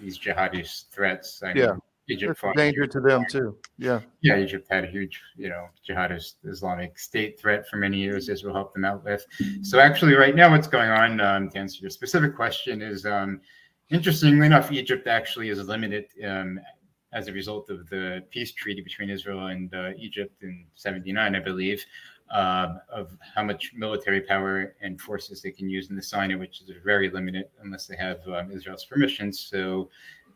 these 0.00 0.18
jihadist 0.18 0.90
threats. 0.90 1.42
I 1.42 1.52
Yeah. 1.54 1.66
know 1.66 1.82
Egypt 2.08 2.32
a 2.32 2.34
fought 2.34 2.56
danger 2.56 2.86
to 2.86 3.00
them 3.00 3.24
too. 3.28 3.58
Yeah. 3.76 4.00
yeah, 4.22 4.38
Egypt 4.38 4.66
had 4.70 4.84
a 4.84 4.86
huge, 4.86 5.20
you 5.36 5.48
know, 5.50 5.68
jihadist 5.86 6.36
Islamic 6.44 6.98
State 6.98 7.38
threat 7.38 7.68
for 7.68 7.76
many 7.76 7.98
years. 7.98 8.28
Israel 8.28 8.54
helped 8.54 8.74
them 8.74 8.84
out 8.84 9.04
with. 9.04 9.26
So 9.62 9.78
actually, 9.78 10.14
right 10.14 10.34
now, 10.34 10.50
what's 10.50 10.68
going 10.68 10.90
on 10.90 11.20
um, 11.20 11.50
to 11.50 11.58
answer 11.58 11.80
your 11.82 11.90
specific 11.90 12.34
question 12.34 12.80
is, 12.80 13.04
um, 13.04 13.40
interestingly 13.90 14.46
enough, 14.46 14.72
Egypt 14.72 15.06
actually 15.06 15.50
is 15.50 15.66
limited 15.66 16.06
um, 16.24 16.58
as 17.12 17.28
a 17.28 17.32
result 17.32 17.70
of 17.70 17.88
the 17.88 18.22
peace 18.30 18.52
treaty 18.52 18.82
between 18.82 19.10
Israel 19.10 19.46
and 19.46 19.74
uh, 19.74 19.90
Egypt 19.96 20.42
in 20.42 20.66
'79, 20.74 21.34
I 21.34 21.40
believe. 21.40 21.84
Um, 22.30 22.78
of 22.90 23.16
how 23.34 23.42
much 23.42 23.72
military 23.74 24.20
power 24.20 24.74
and 24.82 25.00
forces 25.00 25.40
they 25.40 25.50
can 25.50 25.70
use 25.70 25.88
in 25.88 25.96
the 25.96 26.02
Sinai, 26.02 26.34
which 26.34 26.60
is 26.60 26.70
very 26.84 27.08
limited 27.08 27.46
unless 27.62 27.86
they 27.86 27.96
have 27.96 28.18
um, 28.28 28.52
Israel's 28.52 28.84
permission. 28.84 29.32
So 29.32 29.88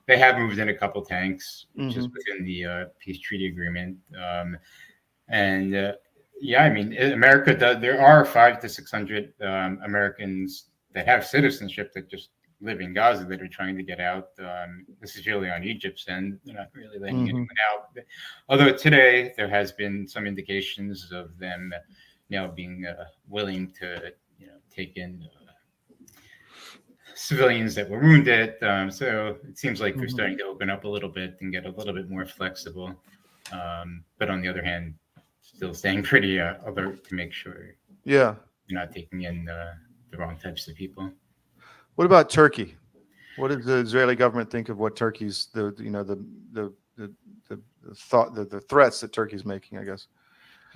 they 0.06 0.16
have 0.16 0.38
moved 0.38 0.58
in 0.58 0.70
a 0.70 0.74
couple 0.74 1.04
tanks, 1.04 1.66
which 1.74 1.96
is 1.96 2.08
within 2.08 2.46
the 2.46 2.64
uh, 2.64 2.84
peace 2.98 3.20
treaty 3.20 3.46
agreement. 3.46 3.98
Um, 4.16 4.56
and 5.28 5.74
uh, 5.74 5.92
yeah, 6.40 6.64
I 6.64 6.70
mean, 6.70 6.96
America 6.96 7.54
does. 7.54 7.80
There 7.82 8.00
are 8.00 8.24
five 8.24 8.58
to 8.60 8.70
six 8.70 8.90
hundred 8.90 9.34
um, 9.42 9.78
Americans 9.84 10.70
that 10.94 11.06
have 11.06 11.26
citizenship 11.26 11.92
that 11.92 12.08
just 12.08 12.30
live 12.62 12.80
in 12.80 12.94
Gaza 12.94 13.24
that 13.24 13.42
are 13.42 13.48
trying 13.48 13.76
to 13.76 13.82
get 13.82 14.00
out. 14.00 14.30
Um, 14.38 14.86
this 15.00 15.16
is 15.16 15.26
really 15.26 15.50
on 15.50 15.64
Egypt's 15.64 16.08
end. 16.08 16.38
They're 16.44 16.54
not 16.54 16.68
really 16.74 16.98
letting 16.98 17.26
Mhm. 17.26 17.28
anyone 17.28 17.48
out. 17.70 17.96
Although 18.48 18.72
today 18.76 19.34
there 19.36 19.48
has 19.48 19.72
been 19.72 20.06
some 20.06 20.26
indications 20.26 21.10
of 21.12 21.36
them 21.38 21.74
now 22.30 22.46
being 22.46 22.86
uh, 22.86 23.06
willing 23.28 23.72
to, 23.72 24.14
you 24.38 24.46
know, 24.46 24.58
take 24.70 24.96
in. 24.96 25.28
Uh, 25.46 25.52
civilians 27.14 27.74
that 27.74 27.88
were 27.90 28.00
wounded. 28.00 28.60
Um, 28.62 28.90
so 28.90 29.38
it 29.46 29.58
seems 29.58 29.80
like 29.80 29.96
they're 29.96 30.06
Mhm. 30.06 30.10
starting 30.10 30.38
to 30.38 30.44
open 30.44 30.70
up 30.70 30.84
a 30.84 30.88
little 30.88 31.10
bit 31.10 31.36
and 31.40 31.52
get 31.52 31.66
a 31.66 31.70
little 31.70 31.92
bit 31.92 32.08
more 32.08 32.24
flexible. 32.24 32.98
Um, 33.52 34.04
but 34.18 34.30
on 34.30 34.40
the 34.40 34.48
other 34.48 34.62
hand, 34.62 34.94
still 35.42 35.74
staying 35.74 36.04
pretty 36.04 36.40
uh, 36.40 36.56
alert 36.64 37.04
to 37.04 37.14
make 37.14 37.32
sure 37.34 37.74
Yeah. 38.04 38.36
you're 38.66 38.80
not 38.80 38.92
taking 38.92 39.22
in 39.22 39.48
uh, 39.48 39.74
the 40.10 40.16
wrong 40.16 40.38
types 40.38 40.68
of 40.68 40.74
people. 40.74 41.12
What 41.96 42.04
about 42.04 42.30
Turkey? 42.30 42.76
What 43.36 43.48
does 43.48 43.64
the 43.64 43.76
Israeli 43.76 44.16
government 44.16 44.50
think 44.50 44.68
of 44.68 44.78
what 44.78 44.96
Turkey's 44.96 45.48
the 45.52 45.74
you 45.78 45.90
know 45.90 46.02
the 46.02 46.16
the 46.52 46.72
the, 46.96 47.12
the, 47.48 47.60
the 47.82 47.94
thought 47.94 48.34
the, 48.34 48.44
the 48.44 48.60
threats 48.60 49.00
that 49.00 49.12
Turkey's 49.12 49.44
making? 49.44 49.78
I 49.78 49.84
guess. 49.84 50.06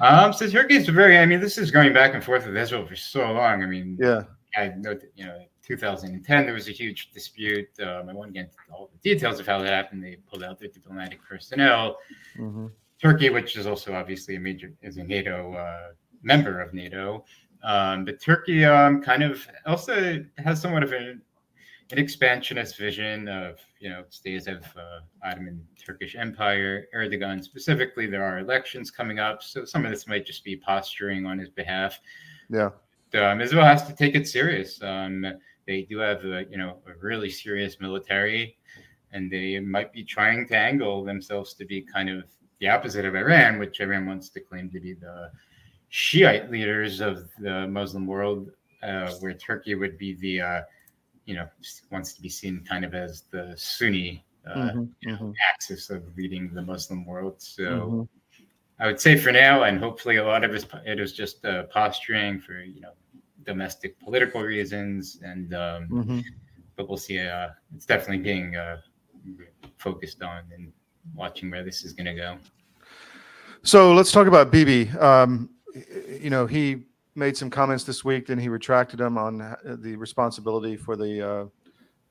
Um, 0.00 0.32
so 0.32 0.48
Turkey's 0.48 0.88
very. 0.88 1.18
I 1.18 1.26
mean, 1.26 1.40
this 1.40 1.58
is 1.58 1.70
going 1.70 1.92
back 1.92 2.14
and 2.14 2.22
forth 2.22 2.46
with 2.46 2.56
Israel 2.56 2.86
for 2.86 2.96
so 2.96 3.32
long. 3.32 3.62
I 3.62 3.66
mean, 3.66 3.96
Yeah. 4.00 4.22
I 4.56 4.68
know 4.68 4.94
that 4.94 5.12
you 5.14 5.26
know, 5.26 5.38
2010 5.66 6.44
there 6.44 6.54
was 6.54 6.68
a 6.68 6.72
huge 6.72 7.10
dispute. 7.10 7.68
Um, 7.80 8.08
I 8.08 8.12
won't 8.14 8.32
get 8.32 8.44
into 8.46 8.56
all 8.72 8.90
the 8.92 8.98
details 8.98 9.38
of 9.38 9.46
how 9.46 9.58
that 9.58 9.72
happened. 9.72 10.02
They 10.02 10.16
pulled 10.30 10.42
out 10.42 10.58
their 10.58 10.68
diplomatic 10.68 11.20
personnel. 11.22 11.98
hmm 12.36 12.66
Turkey, 13.02 13.28
which 13.28 13.56
is 13.56 13.66
also 13.66 13.94
obviously 13.94 14.36
a 14.36 14.40
major, 14.40 14.72
is 14.80 14.96
a 14.96 15.04
NATO 15.04 15.52
uh, 15.52 15.92
member 16.22 16.62
of 16.62 16.72
NATO. 16.72 17.26
Um, 17.66 18.04
but 18.04 18.22
Turkey 18.22 18.64
um, 18.64 19.02
kind 19.02 19.24
of 19.24 19.44
also 19.66 20.24
has 20.38 20.60
somewhat 20.60 20.84
of 20.84 20.92
an, 20.92 21.20
an 21.90 21.98
expansionist 21.98 22.78
vision 22.78 23.26
of, 23.26 23.58
you 23.80 23.90
know, 23.90 24.04
stays 24.08 24.46
of 24.46 24.64
uh, 24.76 25.00
Ottoman 25.24 25.66
Turkish 25.84 26.14
Empire. 26.14 26.86
Erdogan 26.94 27.42
specifically, 27.42 28.06
there 28.06 28.24
are 28.24 28.38
elections 28.38 28.92
coming 28.92 29.18
up, 29.18 29.42
so 29.42 29.64
some 29.64 29.84
of 29.84 29.90
this 29.90 30.06
might 30.06 30.24
just 30.24 30.44
be 30.44 30.54
posturing 30.54 31.26
on 31.26 31.40
his 31.40 31.50
behalf. 31.50 31.98
Yeah. 32.48 32.70
Um, 33.14 33.40
Israel 33.40 33.64
has 33.64 33.84
to 33.88 33.94
take 33.94 34.14
it 34.14 34.28
serious. 34.28 34.80
Um, 34.80 35.26
they 35.66 35.82
do 35.82 35.98
have, 35.98 36.24
a, 36.24 36.44
you 36.48 36.58
know, 36.58 36.78
a 36.86 36.92
really 37.04 37.30
serious 37.30 37.80
military, 37.80 38.58
and 39.10 39.28
they 39.30 39.58
might 39.58 39.92
be 39.92 40.04
trying 40.04 40.46
to 40.48 40.56
angle 40.56 41.04
themselves 41.04 41.54
to 41.54 41.64
be 41.64 41.82
kind 41.82 42.10
of 42.10 42.24
the 42.60 42.68
opposite 42.68 43.04
of 43.04 43.16
Iran, 43.16 43.58
which 43.58 43.80
Iran 43.80 44.06
wants 44.06 44.28
to 44.30 44.40
claim 44.40 44.70
to 44.70 44.78
be 44.78 44.94
the 44.94 45.32
Shiite 46.00 46.50
leaders 46.50 47.00
of 47.00 47.30
the 47.38 47.66
Muslim 47.66 48.06
world, 48.06 48.50
uh, 48.82 49.12
where 49.20 49.32
Turkey 49.32 49.74
would 49.74 49.96
be 49.96 50.12
the, 50.16 50.42
uh, 50.42 50.62
you 51.24 51.34
know, 51.34 51.48
wants 51.90 52.12
to 52.12 52.20
be 52.20 52.28
seen 52.28 52.62
kind 52.68 52.84
of 52.84 52.94
as 52.94 53.22
the 53.30 53.54
Sunni 53.56 54.22
uh, 54.46 54.58
Mhm, 54.58 54.90
you 55.00 55.08
know, 55.12 55.16
mhm. 55.16 55.34
axis 55.50 55.88
of 55.88 56.02
leading 56.14 56.52
the 56.52 56.60
Muslim 56.60 57.06
world. 57.06 57.36
So 57.40 57.64
Mhm. 57.64 58.08
I 58.78 58.86
would 58.86 59.00
say 59.00 59.16
for 59.16 59.32
now, 59.32 59.62
and 59.62 59.78
hopefully 59.78 60.16
a 60.16 60.24
lot 60.24 60.44
of 60.44 60.54
it, 60.54 60.66
it 60.84 61.00
is 61.00 61.14
just 61.14 61.42
uh, 61.46 61.62
posturing 61.72 62.40
for 62.40 62.60
you 62.60 62.82
know 62.82 62.92
domestic 63.46 63.98
political 63.98 64.42
reasons, 64.42 65.18
and 65.22 65.54
um, 65.54 65.88
Mhm. 65.88 66.22
but 66.76 66.90
we'll 66.90 66.98
see. 66.98 67.18
Uh, 67.20 67.48
it's 67.74 67.86
definitely 67.86 68.18
being 68.22 68.54
uh, 68.54 68.82
focused 69.78 70.22
on 70.22 70.42
and 70.54 70.70
watching 71.14 71.50
where 71.50 71.64
this 71.64 71.86
is 71.86 71.94
going 71.94 72.04
to 72.04 72.14
go. 72.14 72.38
So 73.62 73.94
let's 73.94 74.12
talk 74.12 74.26
about 74.26 74.50
Bibi. 74.52 74.90
Um, 74.90 75.48
y- 75.48 75.55
you 76.26 76.30
know, 76.30 76.44
he 76.44 76.82
made 77.14 77.36
some 77.36 77.48
comments 77.48 77.84
this 77.84 78.04
week, 78.04 78.26
then 78.26 78.36
he 78.36 78.48
retracted 78.48 78.98
them 78.98 79.16
on 79.16 79.40
uh, 79.40 79.54
the 79.64 79.94
responsibility 79.94 80.76
for 80.76 80.96
the 80.96 81.22
uh, 81.24 81.44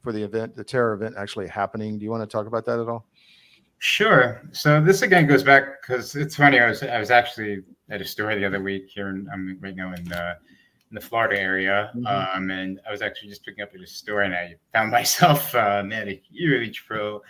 for 0.01 0.13
the 0.13 0.23
event, 0.23 0.55
the 0.55 0.63
terror 0.63 0.93
event 0.93 1.15
actually 1.17 1.47
happening. 1.47 1.99
Do 1.99 2.05
you 2.05 2.11
want 2.11 2.23
to 2.23 2.33
talk 2.33 2.47
about 2.47 2.63
that 2.63 2.79
at 2.79 2.87
all? 2.87 3.05
Sure. 3.79 4.41
So 4.53 4.81
this 4.81 5.01
again 5.01 5.27
goes 5.27 5.43
back 5.43 5.81
because 5.81 6.15
it's 6.15 6.37
funny. 6.37 6.61
I 6.61 6.69
was 6.69 6.81
I 6.81 6.97
was 6.97 7.11
actually 7.11 7.63
at 7.89 7.99
a 7.99 8.05
store 8.05 8.33
the 8.35 8.45
other 8.45 8.63
week 8.63 8.85
here. 8.87 9.09
In, 9.09 9.27
I'm 9.33 9.57
right 9.59 9.75
now 9.75 9.91
in 9.91 10.05
the 10.05 10.37
in 10.91 10.95
the 10.95 11.01
Florida 11.01 11.37
area, 11.37 11.91
Mhm. 11.93 12.35
um, 12.37 12.51
and 12.51 12.79
I 12.87 12.91
was 12.91 13.01
actually 13.01 13.27
just 13.27 13.43
picking 13.43 13.63
up 13.63 13.71
at 13.75 13.81
a 13.81 13.87
store, 13.87 14.21
and 14.21 14.33
I 14.33 14.55
found 14.71 14.91
myself 14.99 15.53
um, 15.55 15.91
at 15.91 16.07
a 16.07 16.21
huge 16.31 16.85
pro 16.87 17.21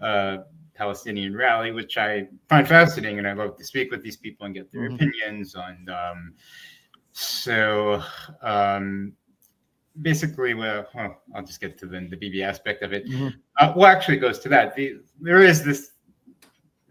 uh, 0.00 0.38
Palestinian 0.80 1.36
rally, 1.36 1.72
which 1.72 1.98
I 1.98 2.26
find 2.48 2.66
fascinating, 2.66 3.18
and 3.18 3.28
I 3.28 3.34
love 3.34 3.54
to 3.58 3.64
speak 3.64 3.90
with 3.90 4.02
these 4.02 4.16
people 4.16 4.46
and 4.46 4.54
get 4.54 4.72
their 4.72 4.88
Mhm. 4.88 4.94
opinions 4.94 5.54
on. 5.54 5.86
Um, 5.90 6.34
so 7.12 8.02
um, 8.40 9.12
basically, 10.00 10.54
well, 10.54 10.88
well, 10.94 11.22
I'll 11.34 11.44
just 11.44 11.60
get 11.60 11.76
to 11.80 11.86
the, 11.86 12.00
the 12.08 12.16
Bibi 12.16 12.42
aspect 12.42 12.82
of 12.82 12.94
it. 12.94 13.04
Mhm. 13.06 13.34
Uh, 13.58 13.74
well, 13.76 13.88
actually, 13.94 14.16
it 14.16 14.20
goes 14.20 14.38
to 14.38 14.48
that. 14.48 14.74
The, 14.74 15.02
there 15.20 15.42
is 15.42 15.62
this. 15.62 15.92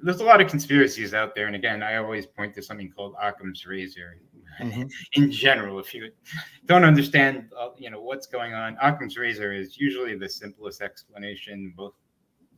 There's 0.04 0.22
a 0.22 0.24
lot 0.24 0.40
of 0.40 0.48
conspiracies 0.48 1.16
out 1.16 1.34
there, 1.34 1.48
and 1.48 1.56
again, 1.56 1.82
I 1.82 1.96
always 1.96 2.28
point 2.28 2.54
to 2.56 2.62
something 2.62 2.92
called 2.92 3.16
Occam's 3.20 3.66
razor. 3.66 4.22
Mhm. 4.60 4.88
In 5.14 5.32
general, 5.32 5.80
if 5.80 5.96
you 5.96 6.12
don't 6.66 6.84
understand, 6.86 7.52
uh, 7.58 7.70
you 7.76 7.90
know 7.90 8.02
what's 8.02 8.28
going 8.28 8.54
on, 8.54 8.78
Occam's 8.82 9.18
razor 9.18 9.52
is 9.52 9.78
usually 9.80 10.16
the 10.16 10.30
simplest 10.30 10.82
explanation, 10.82 11.74
both 11.76 11.96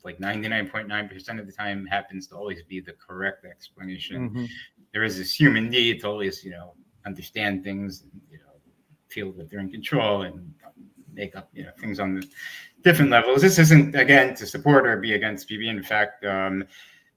like 0.03 0.19
99.9% 0.19 1.39
of 1.39 1.45
the 1.45 1.51
time 1.51 1.85
happens 1.85 2.27
to 2.27 2.35
always 2.35 2.63
be 2.63 2.79
the 2.79 2.93
correct 2.93 3.45
explanation. 3.45 4.29
Mhm. 4.29 4.49
There 4.93 5.03
is 5.03 5.17
this 5.17 5.33
human 5.33 5.69
need 5.69 6.01
to 6.01 6.07
always, 6.07 6.43
you 6.43 6.51
know, 6.51 6.75
understand 7.05 7.63
things, 7.63 8.03
and, 8.03 8.21
you 8.29 8.37
know, 8.37 8.61
feel 9.09 9.31
that 9.33 9.49
they're 9.49 9.59
in 9.59 9.69
control 9.69 10.23
and 10.23 10.53
make 11.13 11.35
up, 11.35 11.49
you 11.53 11.63
know, 11.63 11.71
things 11.79 11.99
on 11.99 12.15
the 12.15 12.27
different 12.83 13.11
levels. 13.11 13.41
This 13.41 13.59
isn't 13.59 13.95
again 13.95 14.35
to 14.35 14.45
support 14.45 14.87
or 14.87 14.97
be 14.97 15.13
against 15.13 15.47
Bibi. 15.47 15.69
In 15.69 15.83
fact, 15.83 16.25
um, 16.25 16.65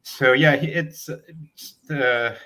so 0.02 0.32
yeah, 0.32 0.54
it's, 0.54 1.08
it's 1.08 1.76
the 1.86 2.36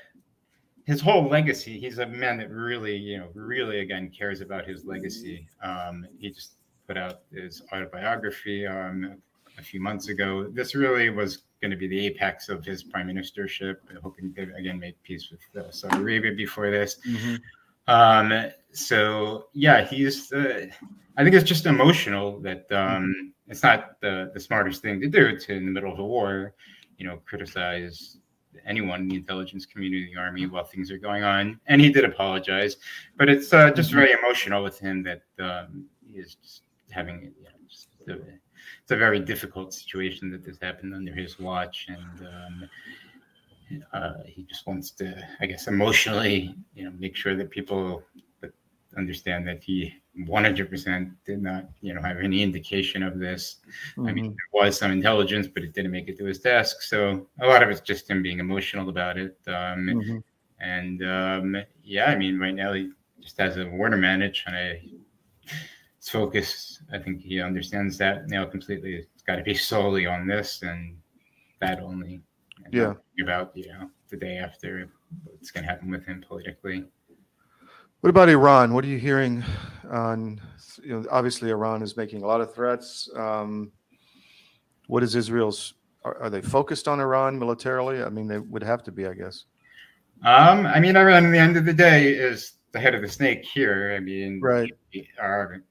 his 0.85 1.03
whole 1.03 1.29
legacy. 1.29 1.79
He's 1.79 1.99
a 1.99 2.07
man 2.07 2.39
that 2.39 2.51
really, 2.51 2.97
you 2.97 3.19
know, 3.19 3.29
really 3.35 3.81
again 3.81 4.11
cares 4.17 4.41
about 4.41 4.67
his 4.67 4.87
legacy. 4.87 5.47
Um, 5.63 6.07
he 6.19 6.31
just 6.31 6.55
put 6.87 6.97
out 6.97 7.21
his 7.31 7.63
autobiography 7.73 8.67
um, 8.67 9.21
a 9.59 9.63
few 9.63 9.81
months 9.81 10.09
ago. 10.09 10.49
This 10.49 10.75
really 10.75 11.11
was 11.11 11.43
going 11.61 11.71
to 11.71 11.77
be 11.77 11.89
the 11.89 12.07
apex 12.07 12.49
of 12.49 12.65
his 12.65 12.83
prime 12.83 13.09
ministership, 13.09 13.77
hoping 14.03 14.33
to 14.35 14.55
again 14.55 14.79
make 14.79 15.03
peace 15.03 15.31
with 15.31 15.65
uh, 15.65 15.71
Saudi 15.71 15.99
Arabia 15.99 16.33
before 16.33 16.71
this. 16.71 16.99
Mhm. 17.07 17.41
Um, 17.89 18.51
so 18.73 19.47
yeah, 19.53 19.85
he's. 19.85 20.33
Uh, 20.33 20.67
I 21.17 21.25
think 21.25 21.35
it's 21.35 21.49
just 21.49 21.67
emotional 21.67 22.39
that 22.41 22.71
um, 22.71 23.33
it's 23.49 23.63
not 23.63 24.01
the 24.01 24.31
the 24.35 24.41
smartest 24.41 24.83
thing 24.83 25.01
to 25.01 25.09
do 25.09 25.37
to 25.37 25.53
in 25.53 25.65
the 25.65 25.73
middle 25.73 25.93
of 25.93 25.99
a 25.99 26.05
war, 26.05 26.55
you 26.97 27.07
know, 27.07 27.21
criticize 27.25 28.19
anyone 28.67 29.03
in 29.03 29.09
the 29.09 29.17
intelligence 29.17 29.65
community, 29.67 30.13
the 30.13 30.21
army, 30.21 30.47
while 30.47 30.65
things 30.65 30.91
are 30.91 30.99
going 30.99 31.25
on. 31.25 31.59
And 31.67 31.81
he 31.81 31.91
did 31.91 32.05
apologize, 32.05 32.77
but 33.17 33.29
it's 33.29 33.53
uh, 33.53 33.71
just 33.71 33.93
very 33.93 34.13
emotional 34.13 34.63
with 34.63 34.79
him 34.79 35.03
that 35.05 35.23
um, 35.39 35.87
he 36.07 36.19
is 36.19 36.35
just 36.35 36.63
having. 36.91 37.33
You 37.39 37.45
know, 37.45 37.51
just 37.69 37.89
a, 38.09 38.13
it's 38.89 38.95
a 38.95 38.97
very 38.97 39.21
difficult 39.21 39.75
situation 39.75 40.31
that 40.31 40.43
this 40.43 40.57
happened 40.63 40.95
under 40.95 41.13
his 41.13 41.39
watch, 41.39 41.89
and 41.89 42.27
um, 42.27 42.71
uh, 43.93 44.15
he 44.25 44.45
just 44.45 44.67
wants 44.67 44.93
to, 44.93 45.23
I 45.43 45.45
guess, 45.45 45.67
emotionally, 45.67 46.55
you 46.75 46.85
know, 46.85 46.93
make 46.99 47.15
sure 47.15 47.37
that 47.37 47.51
people 47.51 48.03
understand 48.97 49.47
that 49.47 49.63
he 49.63 49.93
100% 50.21 51.13
did 51.27 51.43
not, 51.43 51.69
you 51.83 51.93
know, 51.93 52.01
have 52.01 52.17
any 52.17 52.43
indication 52.43 53.03
of 53.03 53.19
this. 53.19 53.57
I 53.99 54.13
mean, 54.13 54.25
there 54.25 54.63
was 54.63 54.79
some 54.79 54.91
intelligence, 54.91 55.47
but 55.47 55.65
it 55.65 55.75
didn't 55.75 55.91
make 55.91 56.09
it 56.09 56.17
to 56.17 56.25
his 56.25 56.39
desk. 56.41 56.81
So 56.81 57.27
a 57.43 57.47
lot 57.47 57.63
of 57.63 57.69
it's 57.69 57.83
just 57.83 58.09
him 58.09 58.23
being 58.23 58.39
emotional 58.41 58.89
about 58.89 59.19
it. 59.19 59.37
Um, 59.47 59.87
Mhm. 59.87 60.23
And 60.61 61.05
um, 61.05 61.57
yeah, 61.85 62.07
I 62.07 62.17
mean, 62.17 62.39
right 62.39 62.55
now 62.55 62.73
he 62.73 62.91
just 63.21 63.37
has 63.39 63.59
a 63.59 63.67
war 63.67 63.91
to 63.91 63.99
manage, 63.99 64.45
and 64.47 64.57
I, 64.57 64.83
focus, 66.11 66.83
I 66.93 66.99
think 66.99 67.21
he 67.21 67.41
understands 67.41 67.99
that 67.99 68.29
now 68.29 68.47
completely. 68.47 68.95
It's 68.97 69.23
got 69.23 69.37
to 69.37 69.43
be 69.43 69.55
solely 69.73 70.07
on 70.07 70.27
this 70.27 70.63
and 70.63 70.97
that 71.61 71.81
only. 71.81 72.21
and 72.65 72.75
Yeah. 72.75 72.95
About 73.23 73.51
you 73.55 73.69
know 73.69 73.91
the 74.11 74.17
day 74.17 74.39
after 74.39 74.89
what's 75.25 75.51
going 75.51 75.65
to 75.65 75.71
happen 75.71 75.91
with 75.91 76.07
him 76.07 76.25
politically. 76.27 76.85
What 78.01 78.11
about 78.11 78.29
Iran? 78.29 78.75
What 78.75 78.85
are 78.85 78.89
you 78.89 78.99
hearing 78.99 79.45
on? 79.91 80.41
You 80.83 81.01
know, 81.01 81.07
obviously 81.11 81.51
Iran 81.51 81.83
is 81.83 81.97
making 81.97 82.23
a 82.23 82.27
lot 82.27 82.41
of 82.41 82.55
threats. 82.55 83.11
Um, 83.17 83.73
what 84.87 85.03
is 85.03 85.15
Israel's? 85.15 85.75
Are, 86.05 86.17
are 86.23 86.31
they 86.31 86.41
focused 86.41 86.87
on 86.87 87.01
Iran 87.01 87.39
militarily? 87.39 88.03
I 88.03 88.09
mean, 88.09 88.29
they 88.29 88.39
would 88.39 88.63
have 88.63 88.85
to 88.85 88.93
be, 88.93 89.07
I 89.07 89.15
guess. 89.15 89.45
Um, 90.25 90.67
I 90.67 90.79
mean, 90.79 90.97
Iran, 90.97 91.27
at 91.27 91.33
the 91.33 91.39
end 91.39 91.57
of 91.57 91.65
the 91.65 91.73
day, 91.73 92.09
is 92.09 92.55
the 92.73 92.81
head 92.81 92.95
of 92.95 93.03
the 93.03 93.09
snake 93.09 93.45
here. 93.45 93.95
I 93.97 94.01
mean, 94.01 94.41
Right. 94.41 94.71
Our, 95.21 95.63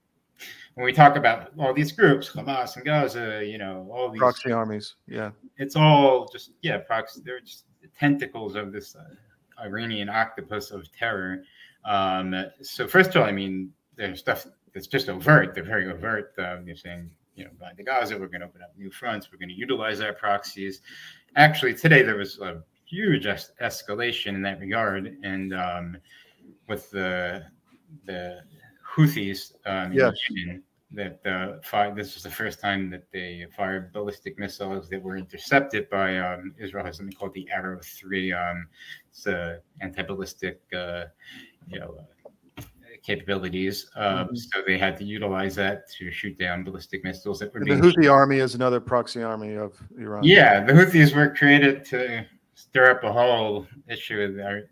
when 0.78 0.86
we 0.86 0.94
talk 0.94 1.16
about 1.16 1.52
all 1.58 1.74
these 1.74 1.92
groups, 1.92 2.30
Hamas 2.30 2.76
and 2.76 2.86
Gaza, 2.86 3.44
you 3.44 3.58
know, 3.58 3.90
all 3.92 4.12
these, 4.12 4.20
Proxy 4.20 4.52
armies. 4.52 4.94
Yeah. 5.08 5.32
it's 5.58 5.76
all 5.76 6.28
just 6.32 6.52
yeah, 6.62 6.78
proxy. 6.78 7.22
They're 7.26 7.40
just 7.40 7.64
the 7.82 7.88
tentacles 8.00 8.54
of 8.54 8.72
this 8.72 8.96
uh, 8.96 9.16
Iranian 9.60 10.08
octopus 10.08 10.70
of 10.70 10.88
terror. 10.92 11.42
Um, 11.84 12.46
so 12.62 12.88
first 12.88 13.10
of 13.10 13.24
all, 13.24 13.28
I 13.28 13.32
mean, 13.32 13.74
there's 13.96 14.20
stuff 14.20 14.46
that's 14.72 14.86
just 14.86 15.10
overt. 15.10 15.56
They're 15.56 15.64
very 15.64 15.90
overt. 15.90 16.36
Um, 16.38 16.64
they're 16.64 16.76
saying, 16.76 17.10
you 17.36 17.46
know, 17.46 17.52
by 17.60 17.72
the 17.76 17.82
Gaza, 17.82 18.16
we're 18.16 18.28
going 18.28 18.42
to 18.42 18.46
open 18.46 18.62
up 18.62 18.78
new 18.78 18.92
fronts. 18.92 19.32
We're 19.32 19.40
going 19.40 19.50
to 19.50 19.56
utilize 19.56 20.00
our 20.00 20.14
proxies. 20.14 20.82
Actually, 21.36 21.74
today 21.74 22.04
there 22.04 22.18
was 22.18 22.38
a 22.38 22.62
huge 22.86 23.26
es- 23.26 23.50
escalation 23.64 24.36
in 24.36 24.44
that 24.44 24.60
regard, 24.60 25.18
and 25.24 25.56
um, 25.56 25.98
with 26.68 26.92
the 26.92 27.46
the 28.06 28.42
Houthis 28.98 29.54
um, 29.66 29.92
in 29.92 29.98
Yes. 29.98 30.14
Yemen, 30.30 30.64
that 30.92 31.20
uh, 31.26 31.60
fired, 31.64 31.96
this 31.98 32.14
was 32.14 32.24
the 32.24 32.30
first 32.30 32.62
time 32.62 32.90
that 32.90 33.04
they 33.12 33.46
fired 33.56 33.92
ballistic 33.92 34.40
missiles 34.40 34.90
that 34.90 35.02
were 35.02 35.18
intercepted 35.18 35.90
by 35.90 36.18
um, 36.18 36.54
Israel 36.58 36.86
has 36.86 36.98
something 36.98 37.14
called 37.16 37.34
the 37.34 37.48
Arrow 37.52 37.80
Three. 37.84 38.32
Um, 38.32 38.68
it's 39.10 39.28
a 39.28 39.60
anti-ballistic, 39.82 40.62
uh, 40.74 41.04
you 41.68 41.80
know, 41.82 41.98
uh, 42.58 42.62
capabilities. 43.04 43.90
Um, 43.96 44.30
Mhm. 44.30 44.38
So 44.38 44.62
they 44.66 44.78
had 44.78 44.96
to 44.98 45.04
utilize 45.04 45.56
that 45.56 45.90
to 45.98 46.10
shoot 46.10 46.38
down 46.38 46.64
ballistic 46.64 47.04
missiles 47.04 47.40
that 47.40 47.54
were 47.54 47.60
the 47.60 47.72
Houthi 47.72 48.10
army 48.12 48.38
is 48.38 48.56
another 48.56 48.80
proxy 48.80 49.22
army 49.24 49.56
of 49.56 49.78
Iran. 50.00 50.24
yeah, 50.24 50.64
the 50.64 50.72
Houthis 50.74 51.14
were 51.14 51.36
created 51.36 51.84
to 51.86 52.26
stir 52.54 52.92
up 52.92 53.04
a 53.04 53.12
whole 53.12 53.68
issue 53.90 54.34
there 54.36 54.70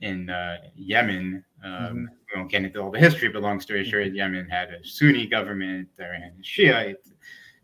in 0.00 0.30
uh, 0.30 0.56
Yemen. 0.74 1.44
Um, 1.62 2.08
We 2.32 2.38
won't 2.38 2.50
get 2.50 2.64
into 2.64 2.80
all 2.80 2.90
the 2.90 2.98
history, 2.98 3.28
but 3.28 3.42
long 3.42 3.60
story 3.60 3.84
short, 3.84 4.12
Yemen 4.12 4.48
had 4.48 4.70
a 4.70 4.84
Sunni 4.84 5.26
government, 5.26 5.88
Iran 5.98 6.32
is 6.38 6.46
Shiite, 6.46 6.96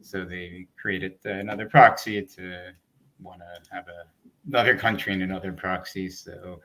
so 0.00 0.24
they 0.24 0.66
created 0.80 1.14
another 1.24 1.66
proxy 1.66 2.22
to 2.22 2.72
want 3.20 3.40
to 3.40 3.74
have 3.74 3.86
a, 3.88 4.04
another 4.46 4.76
country 4.76 5.12
and 5.12 5.22
another 5.22 5.52
proxy. 5.52 6.08
So 6.08 6.60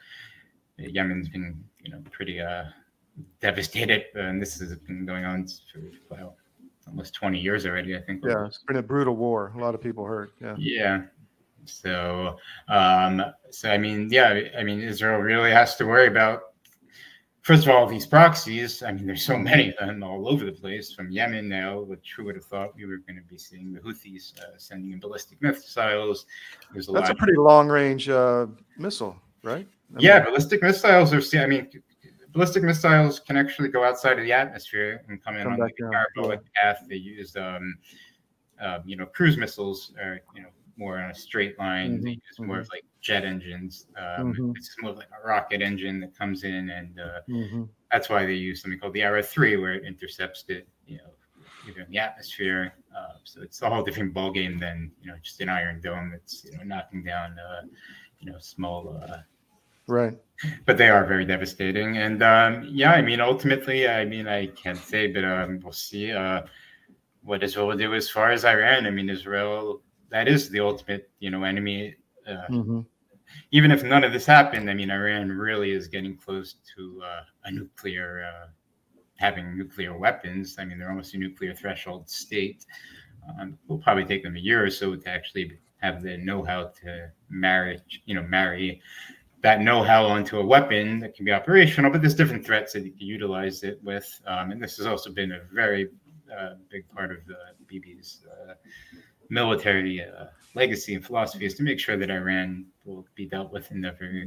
Yemen's 0.77 1.29
been, 1.29 1.63
you 1.83 1.91
know, 1.91 2.01
pretty 2.11 2.39
uh, 2.39 2.65
devastated, 3.39 4.05
and 4.15 4.41
this 4.41 4.59
has 4.59 4.75
been 4.75 5.05
going 5.05 5.25
on 5.25 5.47
for 5.71 5.81
well, 6.09 6.37
almost 6.87 7.13
20 7.13 7.39
years 7.39 7.65
already, 7.65 7.95
I 7.95 8.01
think. 8.01 8.23
Yeah. 8.25 8.45
It's 8.45 8.63
been 8.67 8.77
a 8.77 8.83
brutal 8.83 9.15
war. 9.15 9.53
A 9.55 9.59
lot 9.59 9.75
of 9.75 9.81
people 9.81 10.05
hurt. 10.05 10.31
Yeah. 10.41 10.55
Yeah. 10.57 11.01
So, 11.65 12.37
um, 12.67 13.23
so 13.51 13.69
I 13.69 13.77
mean, 13.77 14.09
yeah, 14.11 14.41
I 14.57 14.63
mean, 14.63 14.81
Israel 14.81 15.19
really 15.19 15.51
has 15.51 15.75
to 15.77 15.85
worry 15.85 16.07
about. 16.07 16.41
First 17.41 17.65
of 17.65 17.73
all, 17.73 17.87
these 17.87 18.05
proxies. 18.05 18.83
I 18.83 18.91
mean, 18.91 19.07
there's 19.07 19.25
so 19.25 19.37
many 19.37 19.69
of 19.69 19.75
them 19.77 20.03
all 20.03 20.27
over 20.27 20.45
the 20.45 20.51
place. 20.51 20.93
From 20.93 21.11
Yemen 21.11 21.49
now, 21.49 21.81
which 21.81 22.13
who 22.15 22.23
would 22.25 22.35
have 22.35 22.45
thought 22.45 22.75
we 22.75 22.85
were 22.85 22.97
going 22.97 23.15
to 23.15 23.23
be 23.27 23.37
seeing 23.37 23.73
the 23.73 23.79
Houthis 23.79 24.37
uh, 24.39 24.57
sending 24.57 24.91
in 24.91 24.99
ballistic 24.99 25.41
missiles? 25.41 26.27
There's 26.71 26.87
a 26.87 26.91
That's 26.93 27.09
a 27.09 27.15
pretty 27.15 27.37
long 27.37 27.67
range 27.67 28.09
uh, 28.09 28.45
missile, 28.77 29.15
right? 29.41 29.67
I 29.95 29.99
yeah, 29.99 30.19
mean, 30.19 30.25
ballistic 30.25 30.61
missiles 30.61 31.13
are. 31.13 31.39
I 31.39 31.47
mean, 31.47 31.67
ballistic 32.31 32.63
missiles 32.63 33.19
can 33.19 33.37
actually 33.37 33.69
go 33.69 33.83
outside 33.83 34.19
of 34.19 34.23
the 34.23 34.33
atmosphere 34.33 35.03
and 35.09 35.21
come 35.23 35.35
in 35.35 35.43
Come 35.43 35.53
on 35.53 35.59
the 35.59 35.71
parabolic 35.91 36.41
path. 36.53 36.85
They 36.87 36.95
use, 36.95 37.35
um, 37.35 37.75
uh, 38.61 38.79
you 38.85 38.95
know, 38.95 39.07
cruise 39.07 39.37
missiles 39.37 39.93
are 39.99 40.21
you 40.35 40.43
know 40.43 40.49
more 40.77 40.99
on 40.99 41.09
a 41.09 41.15
straight 41.15 41.57
line. 41.57 42.01
They 42.03 42.11
Mhm, 42.11 42.15
use 42.15 42.39
more 42.39 42.59
of 42.59 42.69
like 42.71 42.85
jet 43.01 43.25
engines. 43.25 43.87
Um, 43.97 44.33
Mhm. 44.33 44.55
It's 44.57 44.75
more 44.81 44.93
like 44.93 45.09
a 45.23 45.27
rocket 45.27 45.61
engine 45.61 45.99
that 46.01 46.15
comes 46.17 46.43
in, 46.43 46.69
and 46.69 46.99
uh, 46.99 47.21
mhm. 47.27 47.69
that's 47.91 48.09
why 48.09 48.25
they 48.25 48.33
use 48.35 48.61
something 48.61 48.79
called 48.79 48.93
the 48.93 49.01
Arrow 49.01 49.21
Three, 49.23 49.57
where 49.57 49.73
it 49.73 49.83
intercepts 49.85 50.45
it, 50.49 50.67
you 50.85 50.97
know, 50.97 51.11
either 51.67 51.81
in 51.81 51.89
the 51.91 51.97
atmosphere. 51.99 52.73
Uh, 52.95 53.13
so 53.23 53.41
it's 53.41 53.61
a 53.61 53.69
whole 53.69 53.83
different 53.83 54.13
ballgame 54.13 54.59
than 54.59 54.91
you 55.01 55.07
know 55.09 55.17
just 55.21 55.41
an 55.41 55.49
Iron 55.49 55.81
Dome 55.81 56.11
that's 56.11 56.45
you 56.45 56.57
know 56.57 56.63
knocking 56.63 57.03
down, 57.03 57.37
uh, 57.39 57.61
you 58.19 58.31
know, 58.31 58.37
small. 58.39 58.97
Uh, 59.03 59.21
Right. 59.87 60.13
but 60.65 60.77
they 60.77 60.89
are 60.89 61.03
very 61.05 61.25
devastating. 61.25 61.97
And 61.97 62.23
um, 62.23 62.63
yeah, 62.69 62.91
I 62.93 63.01
mean, 63.01 63.19
ultimately, 63.19 63.87
I 63.89 64.05
mean, 64.05 64.27
I 64.27 64.47
can't 64.47 64.77
say, 64.77 65.07
but 65.11 65.25
um, 65.25 65.59
we'll 65.61 65.73
see 65.73 66.11
uh, 66.11 66.43
what 67.23 67.43
Israel 67.43 67.67
will 67.67 67.77
do 67.77 67.93
as 67.93 68.09
far 68.09 68.31
as 68.31 68.45
Iran. 68.45 68.85
I 68.85 68.91
mean, 68.91 69.09
Israel, 69.09 69.81
that 70.09 70.27
is 70.27 70.49
the 70.49 70.59
ultimate, 70.61 71.09
you 71.19 71.29
know, 71.31 71.43
enemy. 71.43 71.95
Uh, 72.31 72.47
Mhm. 72.49 72.85
even 73.51 73.71
if 73.71 73.83
none 73.83 74.03
of 74.03 74.11
this 74.11 74.25
happened, 74.25 74.69
I 74.69 74.73
mean, 74.73 74.91
Iran 74.91 75.31
really 75.31 75.71
is 75.71 75.87
getting 75.87 76.15
close 76.17 76.55
to 76.75 77.01
uh, 77.03 77.23
a 77.45 77.51
nuclear, 77.51 78.23
uh, 78.23 78.47
having 79.15 79.57
nuclear 79.57 79.97
weapons. 79.97 80.57
I 80.59 80.65
mean, 80.65 80.79
they're 80.79 80.89
almost 80.89 81.13
a 81.13 81.17
nuclear 81.17 81.53
threshold 81.53 82.09
state. 82.09 82.65
Um, 83.27 83.53
it 83.53 83.69
will 83.69 83.77
probably 83.77 84.05
take 84.05 84.23
them 84.23 84.35
a 84.35 84.39
year 84.39 84.63
or 84.65 84.69
so 84.69 84.95
to 84.95 85.09
actually 85.09 85.59
have 85.77 86.01
the 86.01 86.17
know-how 86.17 86.71
to 86.81 87.11
marry, 87.29 87.79
you 88.05 88.15
know, 88.15 88.23
marry 88.23 88.81
that 89.41 89.61
know-how 89.61 90.05
onto 90.05 90.39
a 90.39 90.45
weapon 90.45 90.99
that 90.99 91.15
can 91.15 91.25
be 91.25 91.31
operational. 91.31 91.91
But 91.91 92.01
there's 92.01 92.15
different 92.15 92.45
threats 92.45 92.73
that 92.73 92.83
you 92.83 92.91
can 92.91 93.07
utilize 93.07 93.63
it 93.63 93.81
with, 93.83 94.21
um, 94.27 94.51
and 94.51 94.61
this 94.61 94.77
has 94.77 94.85
also 94.85 95.11
been 95.11 95.31
a 95.31 95.41
very 95.51 95.89
uh, 96.35 96.55
big 96.69 96.87
part 96.89 97.11
of 97.11 97.25
the 97.25 97.37
Bibi's 97.67 98.25
uh, 98.31 98.53
military 99.29 100.03
uh, 100.03 100.25
legacy 100.53 100.95
and 100.95 101.05
philosophy 101.05 101.45
is 101.45 101.55
to 101.55 101.63
make 101.63 101.79
sure 101.79 101.97
that 101.97 102.11
Iran 102.11 102.65
will 102.85 103.05
be 103.15 103.25
dealt 103.25 103.51
with 103.51 103.69
and 103.71 103.81
never 103.81 104.25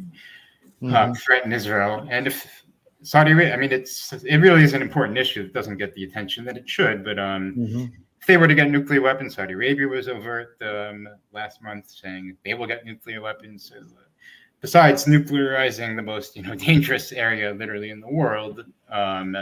uh, 0.83 1.07
Mhm. 1.07 1.17
threaten 1.19 1.53
Israel. 1.53 2.07
And 2.11 2.27
if 2.27 2.65
Saudi 3.03 3.33
Arabia, 3.33 3.55
I 3.55 3.57
mean, 3.59 3.73
it's 3.73 4.13
it 4.13 4.39
really 4.39 4.63
is 4.63 4.73
an 4.73 4.83
important 4.83 5.19
issue 5.19 5.43
that 5.43 5.53
doesn't 5.53 5.77
get 5.77 5.95
the 5.95 6.05
attention 6.05 6.45
that 6.47 6.57
it 6.57 6.69
should. 6.69 7.05
But 7.05 7.19
um, 7.19 7.55
Mhm. 7.57 7.93
if 8.21 8.27
they 8.27 8.37
were 8.39 8.49
to 8.49 8.55
get 8.55 8.71
nuclear 8.71 9.03
weapons, 9.03 9.35
Saudi 9.35 9.53
Arabia 9.55 9.87
was 9.87 10.09
overt 10.09 10.57
um, 10.63 11.09
last 11.33 11.63
month 11.63 11.91
saying 11.91 12.37
they 12.45 12.55
will 12.55 12.67
get 12.67 12.85
nuclear 12.85 13.21
weapons. 13.21 13.71
So, 13.71 13.77
uh, 13.77 14.05
besides 14.61 15.05
nuclearizing 15.05 15.97
the 15.97 16.03
most 16.03 16.35
you 16.37 16.43
know 16.43 16.55
dangerous 16.71 17.13
area 17.13 17.53
literally 17.53 17.91
in 17.91 18.01
the 18.01 18.09
world, 18.09 18.65
um, 18.89 19.37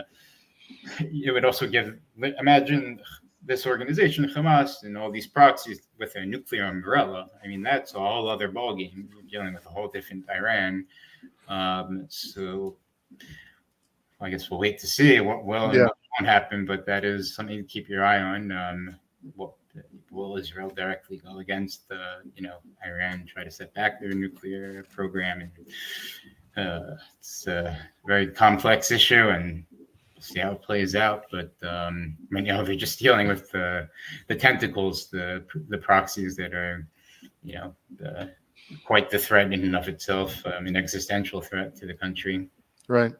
it 0.99 1.33
would 1.33 1.45
also 1.45 1.69
give. 1.69 1.97
Imagine 2.41 3.01
this 3.45 3.67
organization, 3.67 4.29
Hamas, 4.29 4.85
and 4.85 4.97
all 4.97 5.11
these 5.11 5.27
proxies 5.27 5.83
with 5.99 6.15
a 6.17 6.25
nuclear 6.25 6.65
umbrella. 6.65 7.29
I 7.43 7.49
mean, 7.49 7.63
that's 7.63 7.95
a 7.95 7.99
whole 7.99 8.29
other 8.29 8.49
ballgame. 8.49 9.09
You're 9.13 9.23
dealing 9.31 9.55
with 9.55 9.67
a 9.67 9.69
whole 9.69 9.89
different 9.89 10.25
Iran. 10.31 10.87
Um, 11.49 12.07
so 12.09 12.77
I 14.21 14.31
guess 14.31 14.51
we'll 14.51 14.61
wait 14.61 14.79
to 14.79 14.87
see 14.87 15.21
what 15.21 15.45
will 15.45 15.75
yeah. 15.75 15.89
won't 16.21 16.27
happen, 16.27 16.65
but 16.65 16.87
that 16.87 17.05
is 17.05 17.35
something 17.35 17.59
to 17.59 17.65
keep 17.65 17.89
your 17.89 18.05
eye 18.05 18.21
on. 18.21 18.53
Um, 18.53 18.97
what 19.35 19.53
will 20.11 20.37
Israel 20.37 20.71
directly 20.71 21.17
go 21.19 21.39
against, 21.39 21.91
uh, 21.91 22.21
you 22.37 22.43
know, 22.43 22.59
Iran, 22.87 23.25
try 23.27 23.43
to 23.43 23.51
set 23.51 23.75
back 23.75 24.01
their 24.01 24.13
nuclear 24.13 24.85
program? 24.91 25.41
And 25.41 26.67
uh, 26.67 26.97
it's 27.19 27.47
a 27.47 27.77
very 28.07 28.29
complex 28.29 28.91
issue, 28.91 29.29
and 29.29 29.65
see 30.23 30.41
how 30.41 30.53
it 30.53 30.63
plays 30.63 30.95
out. 30.95 31.25
But 31.31 31.53
um, 31.63 32.17
I 32.21 32.35
mean, 32.35 32.47
you 32.47 32.53
know, 32.53 32.65
they're 32.65 32.75
just 32.77 32.99
dealing 32.99 33.29
with 33.29 33.51
the 33.51 33.89
the 34.29 34.37
tentacles, 34.37 35.09
the 35.09 35.45
the 35.69 35.79
proxies 35.79 36.37
that 36.37 36.55
are, 36.55 36.87
you 37.43 37.55
know, 37.55 37.75
the, 37.99 38.31
quite 38.85 39.11
the 39.11 39.19
threat 39.19 39.53
in 39.53 39.63
and 39.65 39.77
of 39.77 39.89
itself, 39.89 40.45
um, 40.47 40.67
an 40.67 40.77
existential 40.77 41.41
threat 41.41 41.77
to 41.77 41.87
the 41.87 41.95
country. 41.95 42.49
Right. 42.89 43.13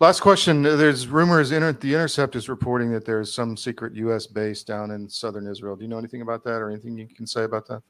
Last 0.00 0.20
question. 0.20 0.62
There's 0.62 1.06
rumors. 1.06 1.52
Inter- 1.52 1.72
the 1.72 1.94
Intercept 1.94 2.34
is 2.34 2.48
reporting 2.48 2.90
that 2.92 3.04
there's 3.04 3.32
some 3.32 3.56
secret 3.56 3.94
U.S. 3.94 4.26
base 4.26 4.64
down 4.64 4.90
in 4.90 5.08
southern 5.08 5.46
Israel. 5.46 5.76
Do 5.76 5.82
you 5.82 5.88
know 5.88 5.98
anything 5.98 6.20
about 6.20 6.42
that, 6.44 6.60
or 6.60 6.70
anything 6.70 6.98
you 6.98 7.06
can 7.06 7.26
say 7.26 7.44
about 7.44 7.68
that? 7.68 7.82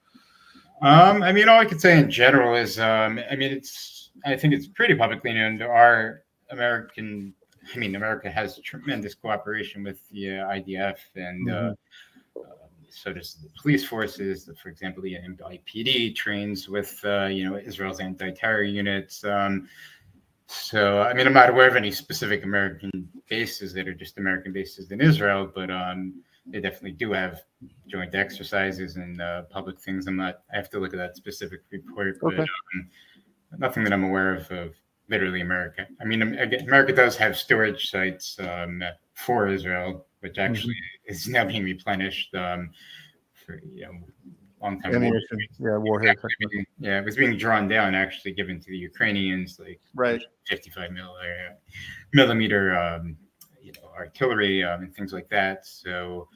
Um, 0.82 1.22
I 1.22 1.32
mean, 1.32 1.48
all 1.48 1.58
I 1.58 1.64
can 1.64 1.78
say 1.78 1.98
in 1.98 2.10
general 2.10 2.54
is, 2.54 2.78
um, 2.78 3.18
I 3.30 3.36
mean, 3.36 3.52
it's. 3.52 4.10
I 4.26 4.36
think 4.36 4.54
it's 4.54 4.66
pretty 4.68 4.94
publicly 4.94 5.32
known. 5.32 5.56
There 5.56 5.74
are 5.74 6.22
American. 6.50 7.34
I 7.74 7.78
mean, 7.78 7.94
America 7.94 8.30
has 8.30 8.58
tremendous 8.60 9.14
cooperation 9.14 9.82
with 9.82 10.08
the 10.10 10.38
uh, 10.38 10.48
IDF, 10.48 10.96
and 11.16 11.50
uh, 11.50 11.54
mm-hmm. 11.54 12.40
uh, 12.40 12.66
so 12.90 13.12
does 13.12 13.36
the 13.42 13.48
police 13.60 13.84
forces. 13.84 14.48
For 14.62 14.68
example, 14.68 15.02
the 15.02 15.14
NYPD 15.14 16.14
trains 16.14 16.68
with 16.68 17.00
uh, 17.04 17.26
you 17.26 17.48
know 17.48 17.56
Israel's 17.56 18.00
anti-terror 18.00 18.62
units. 18.62 19.24
Um, 19.24 19.68
so, 20.46 21.00
I 21.00 21.14
mean, 21.14 21.26
I'm 21.26 21.32
not 21.32 21.50
aware 21.50 21.68
of 21.68 21.76
any 21.76 21.90
specific 21.90 22.44
American 22.44 23.08
bases 23.28 23.72
that 23.74 23.88
are 23.88 23.94
just 23.94 24.18
American 24.18 24.52
bases 24.52 24.90
in 24.90 25.00
Israel, 25.00 25.50
but 25.52 25.70
um, 25.70 26.22
they 26.46 26.60
definitely 26.60 26.92
do 26.92 27.12
have 27.12 27.42
joint 27.88 28.14
exercises 28.14 28.96
and 28.96 29.20
uh, 29.20 29.42
public 29.50 29.80
things. 29.80 30.06
I'm 30.06 30.16
not. 30.16 30.42
I 30.52 30.56
have 30.56 30.68
to 30.70 30.78
look 30.78 30.92
at 30.92 30.98
that 30.98 31.16
specific 31.16 31.60
report, 31.70 32.18
but 32.20 32.38
um, 32.38 32.46
nothing 33.58 33.84
that 33.84 33.92
I'm 33.92 34.04
aware 34.04 34.34
of 34.34 34.50
of 34.50 34.74
literally 35.08 35.40
America. 35.40 35.86
I 36.00 36.04
mean, 36.04 36.22
America 36.22 36.92
does 36.92 37.16
have 37.16 37.36
storage 37.36 37.90
sites 37.90 38.38
um, 38.40 38.82
for 39.14 39.48
Israel, 39.48 40.06
which 40.20 40.34
mm-hmm. 40.34 40.52
actually 40.52 40.74
mm-hmm. 40.74 41.12
is 41.12 41.28
now 41.28 41.44
being 41.44 41.64
replenished 41.64 42.34
um, 42.34 42.70
for 43.32 43.60
you 43.74 43.86
know 43.86 43.92
long 44.64 44.80
time. 44.80 44.92
Yeah, 45.02 45.76
warhead. 45.78 46.16
Being, 46.50 46.66
yeah, 46.78 46.98
it 46.98 47.04
was 47.04 47.16
being 47.16 47.36
drawn 47.36 47.68
down, 47.68 47.94
actually 47.94 48.32
given 48.32 48.60
to 48.60 48.70
the 48.70 48.76
Ukrainians, 48.76 49.58
like 49.58 49.80
right, 49.94 50.22
55 50.48 50.90
millimeter, 50.90 51.56
millimeter 52.12 52.76
um, 52.76 53.16
you 53.62 53.72
know, 53.72 53.88
artillery 53.96 54.64
um, 54.64 54.82
and 54.82 54.94
things 54.94 55.12
like 55.12 55.28
that. 55.28 55.66
So, 55.66 56.28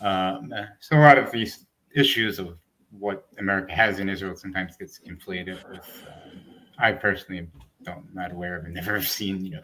um, 0.00 0.52
so 0.80 0.96
a 0.96 1.00
lot 1.00 1.18
of 1.18 1.30
these 1.30 1.66
issues 1.94 2.38
of 2.38 2.58
what 2.98 3.26
America 3.38 3.74
has 3.74 3.98
in 3.98 4.08
Israel 4.08 4.36
sometimes 4.36 4.76
gets 4.76 4.98
conflated 4.98 5.58
with. 5.70 6.06
Um, 6.06 6.40
I 6.78 6.92
personally 6.92 7.48
don't 7.84 8.14
not 8.14 8.32
aware 8.32 8.56
of 8.56 8.64
and 8.64 8.74
never 8.80 8.94
have 8.94 9.08
seen 9.08 9.44
you 9.44 9.52
know 9.52 9.62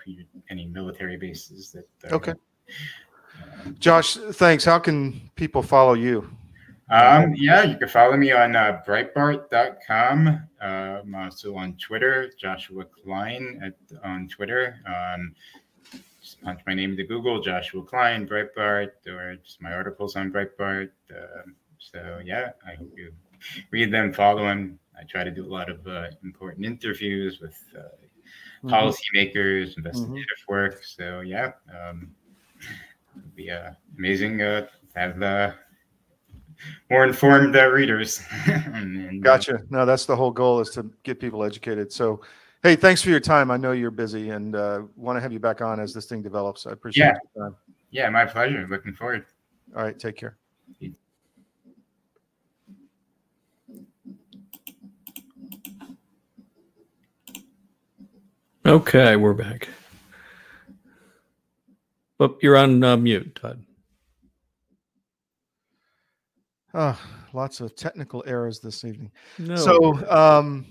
any 0.50 0.66
military 0.66 1.16
bases 1.16 1.72
that. 1.72 2.10
Uh, 2.10 2.16
okay. 2.16 2.34
Josh, 3.78 4.16
thanks. 4.16 4.64
How 4.64 4.78
can 4.78 5.30
people 5.36 5.62
follow 5.62 5.94
you? 5.94 6.28
Um, 6.90 7.34
yeah, 7.36 7.64
you 7.64 7.76
can 7.76 7.88
follow 7.88 8.16
me 8.16 8.32
on 8.32 8.56
uh, 8.56 8.80
Breitbart.com. 8.86 10.28
Uh, 10.60 10.64
I'm 10.64 11.14
also 11.14 11.54
on 11.54 11.74
Twitter, 11.74 12.32
Joshua 12.40 12.84
Klein 12.84 13.60
at, 13.62 13.98
on 14.02 14.26
Twitter. 14.28 14.76
Um, 14.86 15.34
just 16.22 16.40
punch 16.42 16.60
my 16.66 16.72
name 16.72 16.92
into 16.92 17.04
Google, 17.04 17.42
Joshua 17.42 17.82
Klein, 17.82 18.26
Breitbart, 18.26 19.06
or 19.06 19.36
just 19.36 19.60
my 19.60 19.72
articles 19.72 20.16
on 20.16 20.32
Breitbart. 20.32 20.90
Uh, 21.10 21.42
so, 21.78 22.20
yeah, 22.24 22.52
I 22.66 22.74
hope 22.74 22.90
you 22.96 23.12
read 23.70 23.92
them, 23.92 24.12
follow 24.12 24.44
them. 24.44 24.78
I 24.98 25.04
try 25.04 25.24
to 25.24 25.30
do 25.30 25.44
a 25.44 25.52
lot 25.52 25.70
of 25.70 25.86
uh, 25.86 26.06
important 26.24 26.64
interviews 26.64 27.38
with 27.40 27.56
uh, 27.76 27.82
mm-hmm. 28.62 28.68
policymakers, 28.68 29.76
investigative 29.76 30.24
mm-hmm. 30.24 30.52
work. 30.52 30.84
So, 30.84 31.20
yeah, 31.20 31.52
um, 31.72 32.10
it'd 33.16 33.36
be 33.36 33.50
uh, 33.50 33.72
amazing 33.96 34.40
uh, 34.42 34.62
to 34.62 34.98
have 34.98 35.18
the 35.18 35.54
more 36.90 37.04
informed 37.04 37.56
uh, 37.56 37.66
readers. 37.68 38.22
and, 38.46 39.20
uh, 39.20 39.22
gotcha. 39.22 39.60
No, 39.70 39.86
that's 39.86 40.06
the 40.06 40.16
whole 40.16 40.30
goal 40.30 40.60
is 40.60 40.70
to 40.70 40.90
get 41.02 41.20
people 41.20 41.44
educated. 41.44 41.92
So, 41.92 42.20
hey, 42.62 42.76
thanks 42.76 43.02
for 43.02 43.10
your 43.10 43.20
time. 43.20 43.50
I 43.50 43.56
know 43.56 43.72
you're 43.72 43.90
busy 43.90 44.30
and 44.30 44.54
uh, 44.54 44.82
want 44.96 45.16
to 45.16 45.20
have 45.20 45.32
you 45.32 45.40
back 45.40 45.60
on 45.60 45.80
as 45.80 45.94
this 45.94 46.06
thing 46.06 46.22
develops. 46.22 46.66
I 46.66 46.72
appreciate 46.72 47.04
yeah. 47.04 47.16
your 47.36 47.44
time. 47.46 47.56
Yeah, 47.90 48.10
my 48.10 48.24
pleasure. 48.24 48.66
Looking 48.68 48.94
forward. 48.94 49.26
All 49.76 49.82
right, 49.82 49.98
take 49.98 50.16
care. 50.16 50.36
Okay, 58.68 59.16
we're 59.16 59.32
back. 59.32 59.66
Oh, 62.20 62.36
you're 62.42 62.58
on 62.58 62.84
uh, 62.84 62.98
mute, 62.98 63.34
Todd. 63.34 63.64
Oh, 66.74 67.00
lots 67.32 67.62
of 67.62 67.74
technical 67.76 68.22
errors 68.26 68.60
this 68.60 68.84
evening. 68.84 69.10
No. 69.38 69.56
So 69.56 70.10
um, 70.10 70.66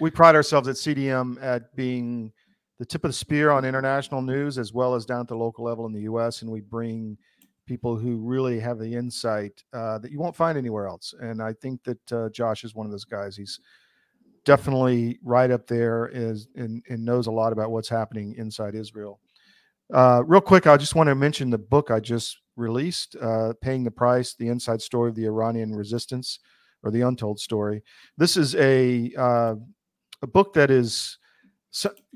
we 0.00 0.10
pride 0.10 0.34
ourselves 0.34 0.66
at 0.66 0.74
CDM 0.74 1.40
at 1.40 1.72
being 1.76 2.32
the 2.80 2.84
tip 2.84 3.04
of 3.04 3.10
the 3.10 3.16
spear 3.16 3.52
on 3.52 3.64
international 3.64 4.22
news 4.22 4.58
as 4.58 4.72
well 4.72 4.96
as 4.96 5.06
down 5.06 5.20
at 5.20 5.28
the 5.28 5.36
local 5.36 5.64
level 5.64 5.86
in 5.86 5.92
the 5.92 6.00
U.S. 6.00 6.42
And 6.42 6.50
we 6.50 6.62
bring 6.62 7.16
people 7.64 7.96
who 7.96 8.16
really 8.16 8.58
have 8.58 8.80
the 8.80 8.92
insight 8.92 9.62
uh, 9.72 9.98
that 9.98 10.10
you 10.10 10.18
won't 10.18 10.34
find 10.34 10.58
anywhere 10.58 10.88
else. 10.88 11.14
And 11.20 11.40
I 11.40 11.52
think 11.52 11.84
that 11.84 12.12
uh, 12.12 12.28
Josh 12.30 12.64
is 12.64 12.74
one 12.74 12.86
of 12.86 12.90
those 12.90 13.04
guys. 13.04 13.36
He's 13.36 13.60
definitely 14.46 15.18
right 15.22 15.50
up 15.50 15.66
there 15.66 16.08
is 16.12 16.48
and, 16.54 16.82
and 16.88 17.04
knows 17.04 17.26
a 17.26 17.30
lot 17.30 17.52
about 17.52 17.70
what's 17.70 17.88
happening 17.88 18.34
inside 18.38 18.74
Israel. 18.74 19.20
Uh, 19.92 20.22
real 20.24 20.40
quick, 20.40 20.66
I 20.66 20.76
just 20.76 20.94
want 20.94 21.08
to 21.08 21.14
mention 21.14 21.50
the 21.50 21.58
book 21.58 21.90
I 21.90 22.00
just 22.00 22.38
released, 22.56 23.16
uh, 23.20 23.52
Paying 23.60 23.84
the 23.84 23.90
Price 23.90 24.34
The 24.34 24.48
Inside 24.48 24.80
Story 24.80 25.10
of 25.10 25.16
the 25.16 25.26
Iranian 25.26 25.74
Resistance 25.74 26.38
or 26.82 26.90
the 26.90 27.02
Untold 27.02 27.38
Story. 27.38 27.82
This 28.16 28.36
is 28.36 28.54
a, 28.54 29.12
uh, 29.18 29.56
a 30.22 30.26
book 30.26 30.54
that 30.54 30.70
is 30.70 31.18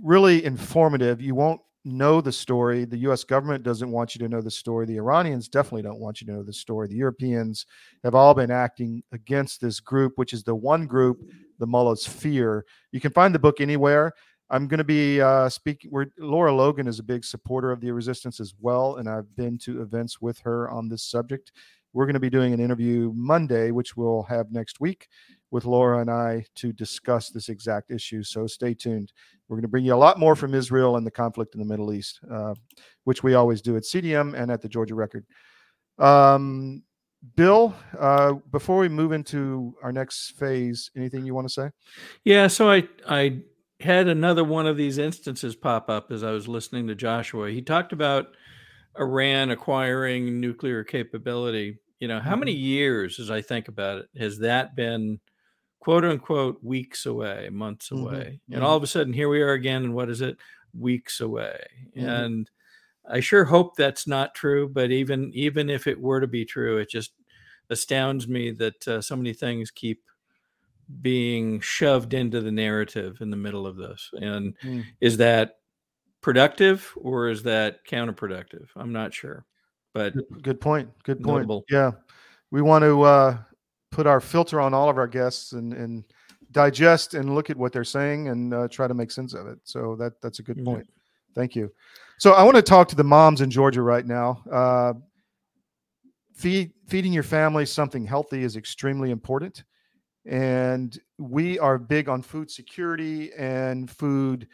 really 0.02 0.44
informative. 0.44 1.20
You 1.20 1.34
won't 1.34 1.60
know 1.84 2.20
the 2.20 2.32
story. 2.32 2.84
The 2.84 2.98
US 2.98 3.24
government 3.24 3.64
doesn't 3.64 3.90
want 3.90 4.14
you 4.14 4.18
to 4.20 4.28
know 4.28 4.40
the 4.40 4.50
story. 4.50 4.86
The 4.86 4.98
Iranians 4.98 5.48
definitely 5.48 5.82
don't 5.82 6.00
want 6.00 6.20
you 6.20 6.26
to 6.28 6.32
know 6.32 6.42
the 6.42 6.52
story. 6.52 6.88
The 6.88 6.96
Europeans 6.96 7.66
have 8.04 8.14
all 8.14 8.34
been 8.34 8.50
acting 8.50 9.02
against 9.12 9.60
this 9.60 9.80
group, 9.80 10.12
which 10.16 10.32
is 10.32 10.44
the 10.44 10.54
one 10.54 10.86
group 10.86 11.22
the 11.60 11.66
mullahs 11.66 12.06
fear. 12.06 12.64
You 12.90 13.00
can 13.00 13.12
find 13.12 13.32
the 13.32 13.38
book 13.38 13.60
anywhere. 13.60 14.12
I'm 14.50 14.66
going 14.66 14.78
to 14.78 14.84
be 14.84 15.20
uh, 15.20 15.48
speaking. 15.48 15.92
Where 15.92 16.10
Lara 16.18 16.52
Logan 16.52 16.88
is 16.88 16.98
a 16.98 17.04
big 17.04 17.24
supporter 17.24 17.70
of 17.70 17.80
the 17.80 17.92
resistance 17.92 18.40
as 18.40 18.54
well, 18.60 18.96
and 18.96 19.08
I've 19.08 19.36
been 19.36 19.56
to 19.58 19.80
events 19.80 20.20
with 20.20 20.40
her 20.40 20.68
on 20.68 20.88
this 20.88 21.04
subject. 21.04 21.52
We're 21.92 22.06
going 22.06 22.14
to 22.14 22.20
be 22.20 22.30
doing 22.30 22.52
an 22.52 22.60
interview 22.60 23.12
Monday, 23.14 23.70
which 23.70 23.96
we'll 23.96 24.22
have 24.24 24.52
next 24.52 24.80
week, 24.80 25.08
with 25.50 25.64
Lara 25.64 26.00
and 26.00 26.10
I 26.10 26.44
to 26.56 26.72
discuss 26.72 27.30
this 27.30 27.48
exact 27.48 27.90
issue. 27.90 28.22
So 28.22 28.46
stay 28.46 28.74
tuned. 28.74 29.12
We're 29.48 29.56
going 29.56 29.62
to 29.62 29.68
bring 29.68 29.84
you 29.84 29.94
a 29.94 29.96
lot 29.96 30.18
more 30.18 30.36
from 30.36 30.54
Israel 30.54 30.96
and 30.96 31.06
the 31.06 31.10
conflict 31.10 31.54
in 31.54 31.60
the 31.60 31.66
Middle 31.66 31.92
East, 31.92 32.20
uh, 32.30 32.54
which 33.04 33.22
we 33.22 33.34
always 33.34 33.60
do 33.60 33.76
at 33.76 33.82
CDM 33.82 34.34
and 34.34 34.50
at 34.50 34.62
the 34.62 34.68
Georgia 34.68 34.94
Record. 34.94 35.26
Um, 35.98 36.84
Bill, 37.36 37.74
uh, 37.98 38.34
before 38.50 38.78
we 38.78 38.88
move 38.88 39.12
into 39.12 39.74
our 39.82 39.92
next 39.92 40.38
phase, 40.38 40.90
anything 40.96 41.26
you 41.26 41.34
want 41.34 41.46
to 41.48 41.52
say? 41.52 41.70
Yeah, 42.24 42.46
so 42.46 42.70
I 42.70 42.88
I 43.08 43.42
had 43.80 44.08
another 44.08 44.44
one 44.44 44.66
of 44.66 44.76
these 44.76 44.98
instances 44.98 45.56
pop 45.56 45.88
up 45.88 46.10
as 46.10 46.22
I 46.22 46.30
was 46.30 46.48
listening 46.48 46.86
to 46.88 46.94
Joshua. 46.94 47.50
He 47.50 47.62
talked 47.62 47.92
about 47.92 48.28
Iran 48.98 49.50
acquiring 49.50 50.40
nuclear 50.40 50.84
capability. 50.84 51.78
You 51.98 52.08
know, 52.08 52.20
how 52.20 52.36
many 52.36 52.54
mm-hmm. 52.54 52.64
years, 52.64 53.20
as 53.20 53.30
I 53.30 53.42
think 53.42 53.68
about 53.68 53.98
it, 53.98 54.20
has 54.20 54.38
that 54.38 54.74
been 54.74 55.20
quote 55.80 56.04
unquote 56.04 56.62
weeks 56.62 57.04
away, 57.06 57.48
months 57.50 57.90
mm-hmm. 57.90 58.06
away? 58.06 58.40
Mm-hmm. 58.44 58.54
And 58.54 58.64
all 58.64 58.76
of 58.76 58.82
a 58.82 58.86
sudden, 58.86 59.12
here 59.12 59.28
we 59.28 59.42
are 59.42 59.52
again. 59.52 59.84
And 59.84 59.94
what 59.94 60.08
is 60.08 60.22
it? 60.22 60.38
Weeks 60.72 61.20
away. 61.20 61.60
Mm-hmm. 61.96 62.08
And 62.08 62.50
I 63.10 63.20
sure 63.20 63.44
hope 63.44 63.76
that's 63.76 64.06
not 64.06 64.34
true. 64.34 64.68
But 64.68 64.90
even 64.90 65.30
even 65.34 65.70
if 65.70 65.86
it 65.86 66.00
were 66.00 66.20
to 66.20 66.26
be 66.26 66.44
true, 66.44 66.78
it 66.78 66.90
just 66.90 67.12
astounds 67.70 68.28
me 68.28 68.50
that 68.52 68.88
uh, 68.88 69.00
so 69.00 69.16
many 69.16 69.32
things 69.32 69.70
keep 69.70 70.02
being 71.02 71.60
shoved 71.60 72.14
into 72.14 72.40
the 72.40 72.50
narrative 72.50 73.20
in 73.20 73.30
the 73.30 73.36
middle 73.36 73.66
of 73.66 73.76
this. 73.76 74.10
And 74.14 74.56
Mm. 74.64 74.84
is 75.00 75.16
that 75.18 75.58
productive 76.20 76.92
or 76.96 77.28
is 77.28 77.42
that 77.44 77.84
counterproductive? 77.86 78.66
I'm 78.76 78.92
not 78.92 79.14
sure. 79.14 79.46
But 79.92 80.14
Good, 80.42 80.60
point. 80.60 80.90
Good 81.04 81.22
point. 81.22 81.46
Notable. 81.46 81.64
Yeah, 81.68 81.92
we 82.50 82.62
want 82.62 82.82
to 82.82 83.02
uh, 83.02 83.38
put 83.90 84.06
our 84.06 84.20
filter 84.20 84.60
on 84.60 84.74
all 84.74 84.88
of 84.88 84.98
our 84.98 85.08
guests 85.08 85.52
and 85.52 85.72
and 85.72 86.04
digest 86.52 87.14
and 87.14 87.34
look 87.34 87.50
at 87.50 87.56
what 87.56 87.72
they're 87.72 87.84
saying 87.84 88.28
and 88.28 88.52
uh, 88.52 88.68
try 88.68 88.88
to 88.88 88.94
make 88.94 89.10
sense 89.10 89.34
of 89.34 89.46
it. 89.46 89.58
So 89.64 89.96
that 89.96 90.20
that's 90.20 90.38
a 90.38 90.42
good 90.42 90.64
point. 90.64 90.86
Thank 91.34 91.54
you. 91.54 91.72
So 92.18 92.32
I 92.32 92.42
want 92.42 92.56
to 92.56 92.62
talk 92.62 92.88
to 92.88 92.96
the 92.96 93.04
moms 93.04 93.40
in 93.40 93.50
Georgia 93.50 93.82
right 93.82 94.06
now. 94.06 94.42
Uh, 94.50 94.92
feed 96.34 96.72
feeding 96.88 97.12
your 97.12 97.22
family 97.22 97.66
something 97.66 98.04
healthy 98.04 98.42
is 98.42 98.56
extremely 98.56 99.10
important, 99.10 99.64
and 100.26 100.98
we 101.18 101.58
are 101.58 101.78
big 101.78 102.08
on 102.08 102.22
food 102.22 102.50
security 102.50 103.32
and 103.34 103.90
food 103.90 104.48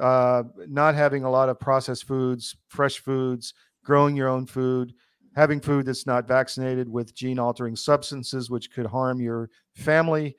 uh, 0.00 0.42
not 0.68 0.94
having 0.94 1.24
a 1.24 1.30
lot 1.30 1.48
of 1.48 1.60
processed 1.60 2.04
foods, 2.04 2.56
fresh 2.68 2.98
foods, 2.98 3.54
growing 3.84 4.16
your 4.16 4.28
own 4.28 4.46
food, 4.46 4.94
having 5.34 5.60
food 5.60 5.86
that's 5.86 6.06
not 6.06 6.26
vaccinated 6.26 6.88
with 6.88 7.14
gene 7.14 7.38
altering 7.38 7.76
substances, 7.76 8.50
which 8.50 8.72
could 8.72 8.86
harm 8.86 9.20
your 9.20 9.50
family. 9.74 10.36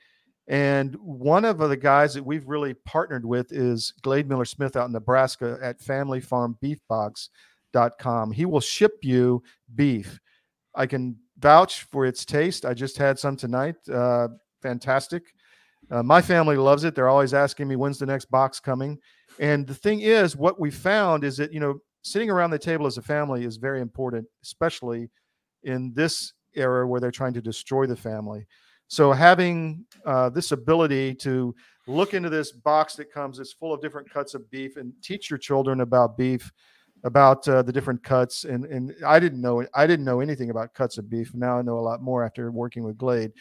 And 0.47 0.95
one 0.95 1.45
of 1.45 1.57
the 1.57 1.77
guys 1.77 2.13
that 2.15 2.25
we've 2.25 2.45
really 2.47 2.73
partnered 2.73 3.25
with 3.25 3.53
is 3.53 3.93
Glade 4.01 4.27
Miller 4.27 4.43
Smith 4.45 4.75
out 4.75 4.87
in 4.87 4.91
Nebraska 4.91 5.57
at 5.61 5.79
familyfarmbeefbox.com. 5.79 8.31
He 8.31 8.45
will 8.45 8.59
ship 8.59 8.97
you 9.03 9.41
beef. 9.73 10.19
I 10.75 10.85
can 10.85 11.15
vouch 11.39 11.83
for 11.83 12.05
its 12.05 12.25
taste. 12.25 12.65
I 12.65 12.73
just 12.73 12.97
had 12.97 13.17
some 13.17 13.37
tonight. 13.37 13.75
Uh, 13.91 14.27
fantastic. 14.61 15.23
Uh, 15.91 16.03
my 16.03 16.21
family 16.21 16.57
loves 16.57 16.83
it. 16.83 16.95
They're 16.95 17.09
always 17.09 17.33
asking 17.33 17.67
me, 17.67 17.75
when's 17.75 17.99
the 17.99 18.05
next 18.05 18.31
box 18.31 18.59
coming? 18.59 18.99
And 19.39 19.65
the 19.65 19.75
thing 19.75 20.01
is, 20.01 20.35
what 20.35 20.59
we 20.59 20.71
found 20.71 21.23
is 21.23 21.37
that, 21.37 21.53
you 21.53 21.59
know, 21.59 21.79
sitting 22.03 22.29
around 22.29 22.51
the 22.51 22.59
table 22.59 22.85
as 22.85 22.97
a 22.97 23.01
family 23.01 23.45
is 23.45 23.57
very 23.57 23.81
important, 23.81 24.27
especially 24.43 25.09
in 25.63 25.93
this 25.93 26.33
era 26.55 26.87
where 26.87 26.99
they're 26.99 27.11
trying 27.11 27.33
to 27.33 27.41
destroy 27.41 27.85
the 27.85 27.95
family. 27.95 28.45
So 28.93 29.11
having 29.11 29.85
uh, 30.05 30.29
this 30.29 30.51
ability 30.51 31.15
to 31.15 31.55
look 31.87 32.13
into 32.13 32.29
this 32.29 32.51
box 32.51 32.93
that 32.97 33.11
comes 33.11 33.39
that's 33.39 33.51
full 33.51 33.73
of 33.73 33.81
different 33.81 34.07
cuts 34.07 34.35
of 34.35 34.47
beef 34.51 34.77
and 34.77 34.93
teach 35.01 35.31
your 35.31 35.39
children 35.39 35.81
about 35.81 36.15
beef, 36.15 36.51
about 37.03 37.47
uh, 37.47 37.63
the 37.63 37.73
different 37.73 38.03
cuts. 38.03 38.43
And 38.43 38.65
and 38.65 38.93
I 39.03 39.19
didn't 39.19 39.41
know 39.41 39.65
I 39.73 39.87
didn't 39.87 40.05
know 40.05 40.19
anything 40.19 40.51
about 40.51 40.75
cuts 40.75 40.99
of 40.99 41.09
beef. 41.09 41.33
Now 41.33 41.57
I 41.57 41.63
know 41.63 41.79
a 41.79 41.81
lot 41.81 42.03
more 42.03 42.23
after 42.23 42.51
working 42.51 42.83
with 42.83 42.99
Glade. 42.99 43.31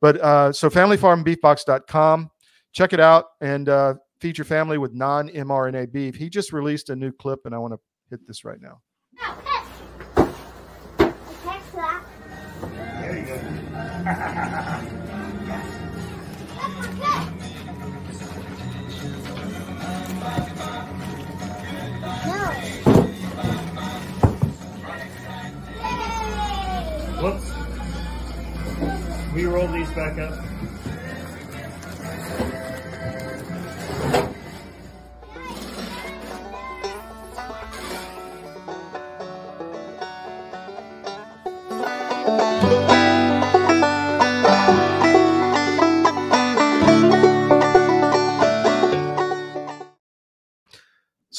But 0.00 0.20
uh, 0.20 0.52
so 0.52 0.70
familyfarmbeefbox.com, 0.70 2.30
check 2.70 2.92
it 2.92 3.00
out 3.00 3.30
and 3.40 3.68
uh, 3.68 3.94
feed 4.20 4.38
your 4.38 4.44
family 4.44 4.78
with 4.78 4.94
non-mRNA 4.94 5.90
beef. 5.90 6.14
He 6.14 6.30
just 6.30 6.52
released 6.52 6.88
a 6.88 6.94
new 6.94 7.10
clip, 7.10 7.46
and 7.46 7.54
I 7.54 7.58
want 7.58 7.74
to 7.74 7.80
hit 8.10 8.28
this 8.28 8.44
right 8.44 8.60
now. 8.60 8.80
Whoops. 27.20 27.52
We 29.34 29.44
roll 29.44 29.68
these 29.68 29.90
back 29.90 30.16
up. 30.18 30.49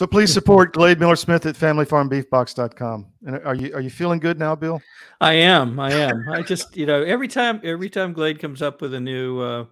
So 0.01 0.07
please 0.07 0.33
support 0.33 0.73
Glade 0.73 0.99
Miller 0.99 1.15
Smith 1.15 1.45
at 1.45 1.53
familyfarmbeefbox.com. 1.53 3.05
And 3.23 3.35
are 3.45 3.53
you 3.53 3.71
are 3.75 3.81
you 3.81 3.91
feeling 3.91 4.17
good 4.17 4.39
now, 4.39 4.55
Bill? 4.55 4.81
I 5.21 5.33
am. 5.33 5.79
I 5.79 5.91
am. 5.91 6.27
I 6.27 6.41
just, 6.41 6.75
you 6.75 6.87
know, 6.87 7.03
every 7.03 7.27
time 7.27 7.61
every 7.63 7.87
time 7.87 8.11
Glade 8.11 8.39
comes 8.39 8.63
up 8.63 8.81
with 8.81 8.95
a 8.95 8.99
new 8.99 9.39
uh 9.39 9.65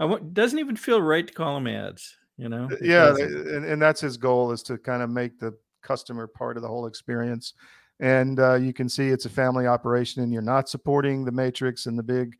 I 0.00 0.06
want 0.06 0.32
doesn't 0.32 0.58
even 0.58 0.74
feel 0.76 1.02
right 1.02 1.26
to 1.26 1.34
call 1.34 1.56
them 1.56 1.66
ads, 1.66 2.16
you 2.38 2.48
know. 2.48 2.70
Yeah, 2.80 3.10
and, 3.10 3.66
and 3.66 3.82
that's 3.82 4.00
his 4.00 4.16
goal 4.16 4.52
is 4.52 4.62
to 4.62 4.78
kind 4.78 5.02
of 5.02 5.10
make 5.10 5.38
the 5.38 5.54
customer 5.82 6.28
part 6.28 6.56
of 6.56 6.62
the 6.62 6.68
whole 6.68 6.86
experience. 6.86 7.52
And 8.00 8.40
uh, 8.40 8.54
you 8.54 8.72
can 8.72 8.88
see 8.88 9.08
it's 9.08 9.26
a 9.26 9.30
family 9.30 9.66
operation, 9.66 10.22
and 10.22 10.32
you're 10.32 10.40
not 10.40 10.66
supporting 10.66 11.26
the 11.26 11.32
matrix 11.32 11.84
and 11.84 11.98
the 11.98 12.02
big 12.02 12.38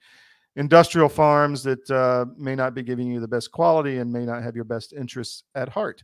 industrial 0.57 1.11
farms 1.11 1.63
that 1.65 1.91
uh, 1.91 2.25
may 2.39 2.55
not 2.55 2.75
be 2.75 2.83
giving 2.83 3.09
you 3.09 3.21
the 3.21 3.29
best 3.29 3.51
quality 3.53 3.99
and 3.99 4.11
may 4.11 4.25
not 4.25 4.43
have 4.43 4.57
your 4.57 4.65
best 4.65 4.95
interests 4.95 5.43
at 5.55 5.69
heart. 5.69 6.03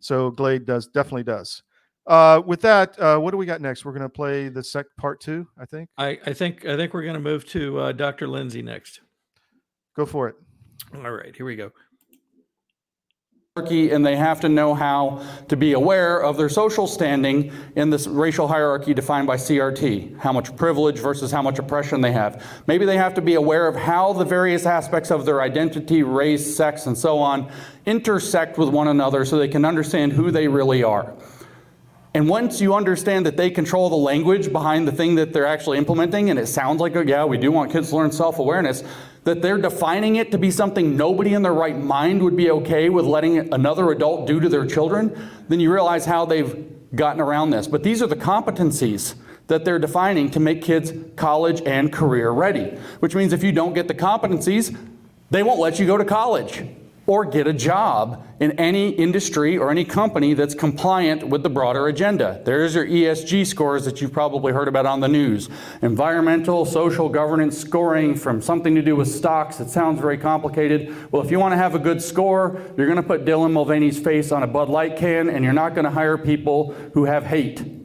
So 0.00 0.30
Glade 0.30 0.66
does 0.66 0.86
definitely 0.86 1.24
does. 1.24 1.62
Uh, 2.06 2.40
with 2.46 2.60
that, 2.60 2.98
uh, 3.00 3.18
what 3.18 3.32
do 3.32 3.36
we 3.36 3.46
got 3.46 3.60
next? 3.60 3.84
We're 3.84 3.92
going 3.92 4.02
to 4.02 4.08
play 4.08 4.48
the 4.48 4.62
sec 4.62 4.86
part 4.96 5.20
two, 5.20 5.46
I 5.58 5.64
think. 5.64 5.88
I, 5.98 6.18
I 6.24 6.32
think 6.32 6.64
I 6.64 6.76
think 6.76 6.94
we're 6.94 7.04
gonna 7.04 7.18
move 7.18 7.46
to 7.48 7.80
uh, 7.80 7.92
Dr. 7.92 8.28
Lindsay 8.28 8.62
next. 8.62 9.00
Go 9.96 10.06
for 10.06 10.28
it. 10.28 10.36
All 10.94 11.10
right, 11.10 11.34
here 11.34 11.46
we 11.46 11.56
go. 11.56 11.72
Hierarchy, 13.56 13.90
and 13.90 14.04
they 14.04 14.16
have 14.16 14.38
to 14.38 14.50
know 14.50 14.74
how 14.74 15.24
to 15.48 15.56
be 15.56 15.72
aware 15.72 16.22
of 16.22 16.36
their 16.36 16.50
social 16.50 16.86
standing 16.86 17.50
in 17.74 17.88
this 17.88 18.06
racial 18.06 18.46
hierarchy 18.46 18.92
defined 18.92 19.26
by 19.26 19.34
CRT, 19.34 20.18
how 20.18 20.30
much 20.30 20.54
privilege 20.56 20.98
versus 20.98 21.32
how 21.32 21.40
much 21.40 21.58
oppression 21.58 22.02
they 22.02 22.12
have. 22.12 22.44
Maybe 22.66 22.84
they 22.84 22.98
have 22.98 23.14
to 23.14 23.22
be 23.22 23.32
aware 23.32 23.66
of 23.66 23.74
how 23.74 24.12
the 24.12 24.26
various 24.26 24.66
aspects 24.66 25.10
of 25.10 25.24
their 25.24 25.40
identity, 25.40 26.02
race, 26.02 26.54
sex, 26.54 26.84
and 26.84 26.98
so 26.98 27.18
on 27.18 27.50
intersect 27.86 28.58
with 28.58 28.68
one 28.68 28.88
another 28.88 29.24
so 29.24 29.38
they 29.38 29.48
can 29.48 29.64
understand 29.64 30.12
who 30.12 30.30
they 30.30 30.48
really 30.48 30.82
are. 30.82 31.14
And 32.12 32.28
once 32.28 32.60
you 32.60 32.74
understand 32.74 33.24
that 33.24 33.38
they 33.38 33.50
control 33.50 33.88
the 33.88 33.96
language 33.96 34.52
behind 34.52 34.86
the 34.86 34.92
thing 34.92 35.14
that 35.14 35.32
they're 35.32 35.46
actually 35.46 35.78
implementing, 35.78 36.28
and 36.28 36.38
it 36.38 36.46
sounds 36.46 36.80
like, 36.82 36.94
oh, 36.94 37.00
yeah, 37.00 37.24
we 37.24 37.38
do 37.38 37.50
want 37.50 37.72
kids 37.72 37.88
to 37.88 37.96
learn 37.96 38.12
self 38.12 38.38
awareness, 38.38 38.84
that 39.26 39.42
they're 39.42 39.58
defining 39.58 40.16
it 40.16 40.30
to 40.30 40.38
be 40.38 40.52
something 40.52 40.96
nobody 40.96 41.34
in 41.34 41.42
their 41.42 41.52
right 41.52 41.76
mind 41.76 42.22
would 42.22 42.36
be 42.36 42.48
okay 42.48 42.88
with 42.88 43.04
letting 43.04 43.52
another 43.52 43.90
adult 43.90 44.24
do 44.24 44.38
to 44.38 44.48
their 44.48 44.64
children, 44.64 45.30
then 45.48 45.58
you 45.58 45.72
realize 45.72 46.04
how 46.04 46.24
they've 46.24 46.64
gotten 46.94 47.20
around 47.20 47.50
this. 47.50 47.66
But 47.66 47.82
these 47.82 48.00
are 48.00 48.06
the 48.06 48.14
competencies 48.14 49.16
that 49.48 49.64
they're 49.64 49.80
defining 49.80 50.30
to 50.30 50.38
make 50.38 50.62
kids 50.62 50.92
college 51.16 51.60
and 51.62 51.92
career 51.92 52.30
ready, 52.30 52.78
which 53.00 53.16
means 53.16 53.32
if 53.32 53.42
you 53.42 53.50
don't 53.50 53.74
get 53.74 53.88
the 53.88 53.94
competencies, 53.94 54.78
they 55.30 55.42
won't 55.42 55.58
let 55.58 55.80
you 55.80 55.86
go 55.86 55.96
to 55.96 56.04
college 56.04 56.64
or 57.06 57.24
get 57.24 57.46
a 57.46 57.52
job 57.52 58.26
in 58.40 58.52
any 58.52 58.90
industry 58.90 59.56
or 59.56 59.70
any 59.70 59.84
company 59.84 60.34
that's 60.34 60.54
compliant 60.54 61.28
with 61.28 61.42
the 61.42 61.48
broader 61.48 61.86
agenda. 61.86 62.40
There's 62.44 62.74
your 62.74 62.86
ESG 62.86 63.46
scores 63.46 63.84
that 63.84 64.00
you've 64.00 64.12
probably 64.12 64.52
heard 64.52 64.68
about 64.68 64.86
on 64.86 65.00
the 65.00 65.08
news. 65.08 65.48
Environmental, 65.82 66.64
social 66.64 67.08
governance 67.08 67.56
scoring 67.56 68.14
from 68.14 68.42
something 68.42 68.74
to 68.74 68.82
do 68.82 68.96
with 68.96 69.08
stocks. 69.08 69.60
It 69.60 69.70
sounds 69.70 70.00
very 70.00 70.18
complicated. 70.18 71.12
Well, 71.12 71.22
if 71.22 71.30
you 71.30 71.38
want 71.38 71.52
to 71.52 71.58
have 71.58 71.74
a 71.74 71.78
good 71.78 72.02
score, 72.02 72.60
you're 72.76 72.86
going 72.86 72.96
to 72.96 73.02
put 73.02 73.24
Dylan 73.24 73.52
Mulvaney's 73.52 73.98
face 73.98 74.32
on 74.32 74.42
a 74.42 74.46
Bud 74.46 74.68
Light 74.68 74.96
can 74.96 75.28
and 75.28 75.44
you're 75.44 75.54
not 75.54 75.74
going 75.74 75.84
to 75.84 75.90
hire 75.90 76.18
people 76.18 76.72
who 76.94 77.04
have 77.04 77.24
hate. 77.24 77.75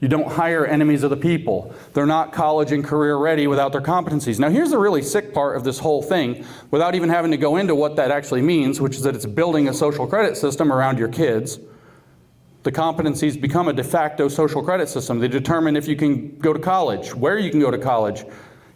You 0.00 0.06
don't 0.06 0.30
hire 0.30 0.64
enemies 0.64 1.02
of 1.02 1.10
the 1.10 1.16
people. 1.16 1.74
They're 1.92 2.06
not 2.06 2.32
college 2.32 2.70
and 2.70 2.84
career 2.84 3.16
ready 3.16 3.46
without 3.48 3.72
their 3.72 3.80
competencies. 3.80 4.38
Now, 4.38 4.48
here's 4.48 4.70
the 4.70 4.78
really 4.78 5.02
sick 5.02 5.34
part 5.34 5.56
of 5.56 5.64
this 5.64 5.78
whole 5.78 6.02
thing, 6.02 6.44
without 6.70 6.94
even 6.94 7.08
having 7.08 7.32
to 7.32 7.36
go 7.36 7.56
into 7.56 7.74
what 7.74 7.96
that 7.96 8.10
actually 8.10 8.42
means, 8.42 8.80
which 8.80 8.96
is 8.96 9.02
that 9.02 9.16
it's 9.16 9.26
building 9.26 9.68
a 9.68 9.74
social 9.74 10.06
credit 10.06 10.36
system 10.36 10.72
around 10.72 10.98
your 10.98 11.08
kids. 11.08 11.58
The 12.62 12.72
competencies 12.72 13.40
become 13.40 13.68
a 13.68 13.72
de 13.72 13.84
facto 13.84 14.28
social 14.28 14.62
credit 14.62 14.88
system. 14.88 15.18
They 15.18 15.28
determine 15.28 15.76
if 15.76 15.88
you 15.88 15.96
can 15.96 16.36
go 16.38 16.52
to 16.52 16.58
college, 16.58 17.14
where 17.14 17.38
you 17.38 17.50
can 17.50 17.60
go 17.60 17.70
to 17.70 17.78
college, 17.78 18.24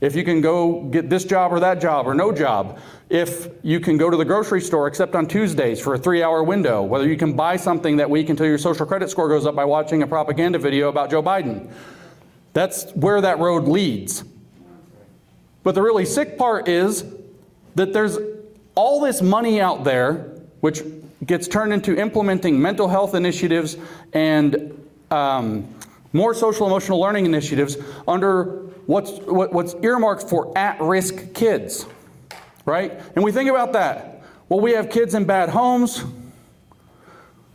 if 0.02 0.16
you 0.16 0.24
can 0.24 0.40
go 0.40 0.82
get 0.82 1.08
this 1.08 1.24
job 1.24 1.52
or 1.52 1.60
that 1.60 1.80
job 1.80 2.08
or 2.08 2.12
no 2.12 2.32
job, 2.32 2.80
if 3.08 3.48
you 3.62 3.78
can 3.78 3.96
go 3.96 4.10
to 4.10 4.16
the 4.16 4.24
grocery 4.24 4.60
store 4.60 4.88
except 4.88 5.14
on 5.14 5.28
Tuesdays 5.28 5.80
for 5.80 5.94
a 5.94 5.98
three 5.98 6.24
hour 6.24 6.42
window, 6.42 6.82
whether 6.82 7.08
you 7.08 7.16
can 7.16 7.34
buy 7.34 7.56
something 7.56 7.96
that 7.98 8.10
week 8.10 8.28
until 8.28 8.46
your 8.46 8.58
social 8.58 8.84
credit 8.84 9.10
score 9.10 9.28
goes 9.28 9.46
up 9.46 9.54
by 9.54 9.64
watching 9.64 10.02
a 10.02 10.06
propaganda 10.06 10.58
video 10.58 10.88
about 10.88 11.08
Joe 11.08 11.22
Biden. 11.22 11.70
That's 12.52 12.90
where 12.96 13.20
that 13.20 13.38
road 13.38 13.68
leads. 13.68 14.24
But 15.62 15.76
the 15.76 15.82
really 15.82 16.04
sick 16.04 16.36
part 16.36 16.66
is 16.66 17.04
that 17.76 17.92
there's 17.92 18.18
all 18.74 19.00
this 19.00 19.22
money 19.22 19.60
out 19.60 19.84
there, 19.84 20.14
which 20.62 20.82
gets 21.24 21.46
turned 21.46 21.72
into 21.72 21.96
implementing 21.96 22.60
mental 22.60 22.88
health 22.88 23.14
initiatives 23.14 23.76
and 24.12 24.76
um, 25.12 25.72
more 26.12 26.34
social 26.34 26.66
emotional 26.66 26.98
learning 26.98 27.24
initiatives 27.24 27.76
under 28.08 28.71
what's, 28.86 29.10
what, 29.20 29.52
what's 29.52 29.74
earmarked 29.82 30.28
for 30.28 30.56
at 30.56 30.80
risk 30.80 31.34
kids, 31.34 31.86
right? 32.64 33.00
And 33.14 33.24
we 33.24 33.32
think 33.32 33.50
about 33.50 33.72
that. 33.74 34.22
Well, 34.48 34.60
we 34.60 34.72
have 34.72 34.90
kids 34.90 35.14
in 35.14 35.24
bad 35.24 35.48
homes. 35.48 36.04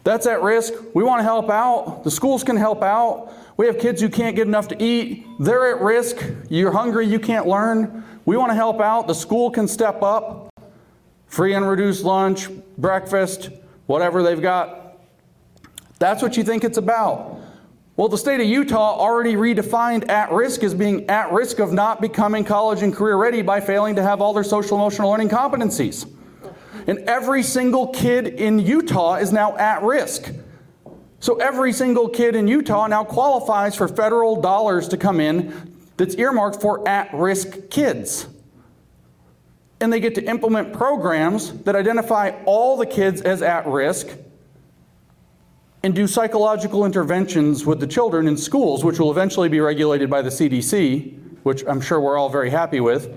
That's 0.03 0.25
at 0.25 0.41
risk. 0.41 0.73
We 0.93 1.03
want 1.03 1.19
to 1.19 1.23
help 1.23 1.49
out. 1.49 2.03
The 2.03 2.11
schools 2.11 2.43
can 2.43 2.55
help 2.55 2.81
out. 2.81 3.33
We 3.57 3.65
have 3.65 3.79
kids 3.79 4.01
who 4.01 4.09
can't 4.09 4.35
get 4.35 4.47
enough 4.47 4.67
to 4.69 4.81
eat. 4.81 5.25
They're 5.39 5.75
at 5.75 5.81
risk. 5.81 6.23
You're 6.49 6.71
hungry, 6.71 7.07
you 7.07 7.19
can't 7.19 7.47
learn. 7.47 8.05
We 8.25 8.37
want 8.37 8.51
to 8.51 8.55
help 8.55 8.79
out. 8.79 9.07
The 9.07 9.15
school 9.15 9.49
can 9.49 9.67
step 9.67 10.01
up. 10.03 10.49
Free 11.27 11.53
and 11.53 11.67
reduced 11.67 12.03
lunch, 12.03 12.49
breakfast, 12.77 13.49
whatever 13.85 14.23
they've 14.23 14.41
got. 14.41 14.99
That's 15.99 16.21
what 16.21 16.37
you 16.37 16.43
think 16.43 16.63
it's 16.63 16.77
about. 16.77 17.36
Well, 17.97 18.09
the 18.09 18.17
state 18.17 18.39
of 18.39 18.45
Utah 18.45 18.95
already 18.99 19.33
redefined 19.33 20.07
at 20.07 20.31
risk 20.31 20.61
as 20.61 20.75
being 20.75 21.09
at 21.09 21.31
risk 21.31 21.57
of 21.57 21.73
not 21.73 21.99
becoming 21.99 22.43
college 22.43 22.83
and 22.83 22.93
career 22.93 23.17
ready 23.17 23.41
by 23.41 23.59
failing 23.59 23.95
to 23.95 24.03
have 24.03 24.21
all 24.21 24.33
their 24.33 24.43
social 24.43 24.77
emotional 24.77 25.09
learning 25.09 25.29
competencies. 25.29 26.07
And 26.85 26.99
every 26.99 27.41
single 27.41 27.87
kid 27.87 28.27
in 28.27 28.59
Utah 28.59 29.15
is 29.15 29.33
now 29.33 29.57
at 29.57 29.81
risk. 29.81 30.31
So 31.19 31.37
every 31.37 31.73
single 31.73 32.07
kid 32.07 32.35
in 32.35 32.47
Utah 32.47 32.85
now 32.85 33.03
qualifies 33.03 33.75
for 33.75 33.87
federal 33.87 34.39
dollars 34.39 34.87
to 34.89 34.97
come 34.97 35.19
in 35.19 35.75
that's 35.97 36.13
earmarked 36.13 36.61
for 36.61 36.87
at 36.87 37.11
risk 37.15 37.71
kids. 37.71 38.27
And 39.81 39.91
they 39.91 39.99
get 39.99 40.13
to 40.15 40.23
implement 40.23 40.71
programs 40.71 41.51
that 41.63 41.75
identify 41.75 42.29
all 42.45 42.77
the 42.77 42.85
kids 42.85 43.21
as 43.21 43.41
at 43.41 43.65
risk 43.65 44.07
and 45.87 45.95
do 45.95 46.05
psychological 46.05 46.83
interventions 46.83 47.65
with 47.65 47.79
the 47.79 47.87
children 47.87 48.27
in 48.27 48.35
schools, 48.35 48.83
which 48.83 48.99
will 48.99 49.09
eventually 49.09 49.47
be 49.47 49.61
regulated 49.61 50.09
by 50.09 50.21
the 50.21 50.29
CDC, 50.29 51.17
which 51.43 51.63
I'm 51.65 51.79
sure 51.79 52.01
we're 52.01 52.17
all 52.17 52.27
very 52.27 52.49
happy 52.49 52.81
with. 52.81 53.09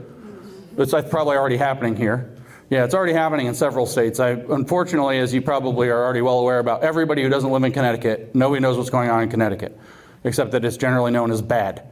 It's 0.78 0.92
probably 0.92 1.36
already 1.36 1.56
happening 1.56 1.96
here. 1.96 2.32
Yeah, 2.70 2.84
it's 2.84 2.94
already 2.94 3.12
happening 3.12 3.48
in 3.48 3.54
several 3.54 3.86
states. 3.86 4.20
I, 4.20 4.30
unfortunately, 4.50 5.18
as 5.18 5.34
you 5.34 5.42
probably 5.42 5.88
are 5.88 6.04
already 6.04 6.20
well 6.20 6.38
aware 6.38 6.60
about, 6.60 6.84
everybody 6.84 7.24
who 7.24 7.28
doesn't 7.28 7.50
live 7.50 7.64
in 7.64 7.72
Connecticut, 7.72 8.36
nobody 8.36 8.60
knows 8.60 8.76
what's 8.76 8.88
going 8.88 9.10
on 9.10 9.24
in 9.24 9.28
Connecticut, 9.28 9.76
except 10.22 10.52
that 10.52 10.64
it's 10.64 10.76
generally 10.76 11.10
known 11.10 11.32
as 11.32 11.42
bad. 11.42 11.88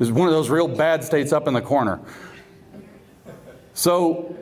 It's 0.00 0.10
one 0.10 0.26
of 0.26 0.34
those 0.34 0.50
real 0.50 0.66
bad 0.66 1.04
states 1.04 1.32
up 1.32 1.46
in 1.46 1.54
the 1.54 1.62
corner. 1.62 2.00
So, 3.74 4.34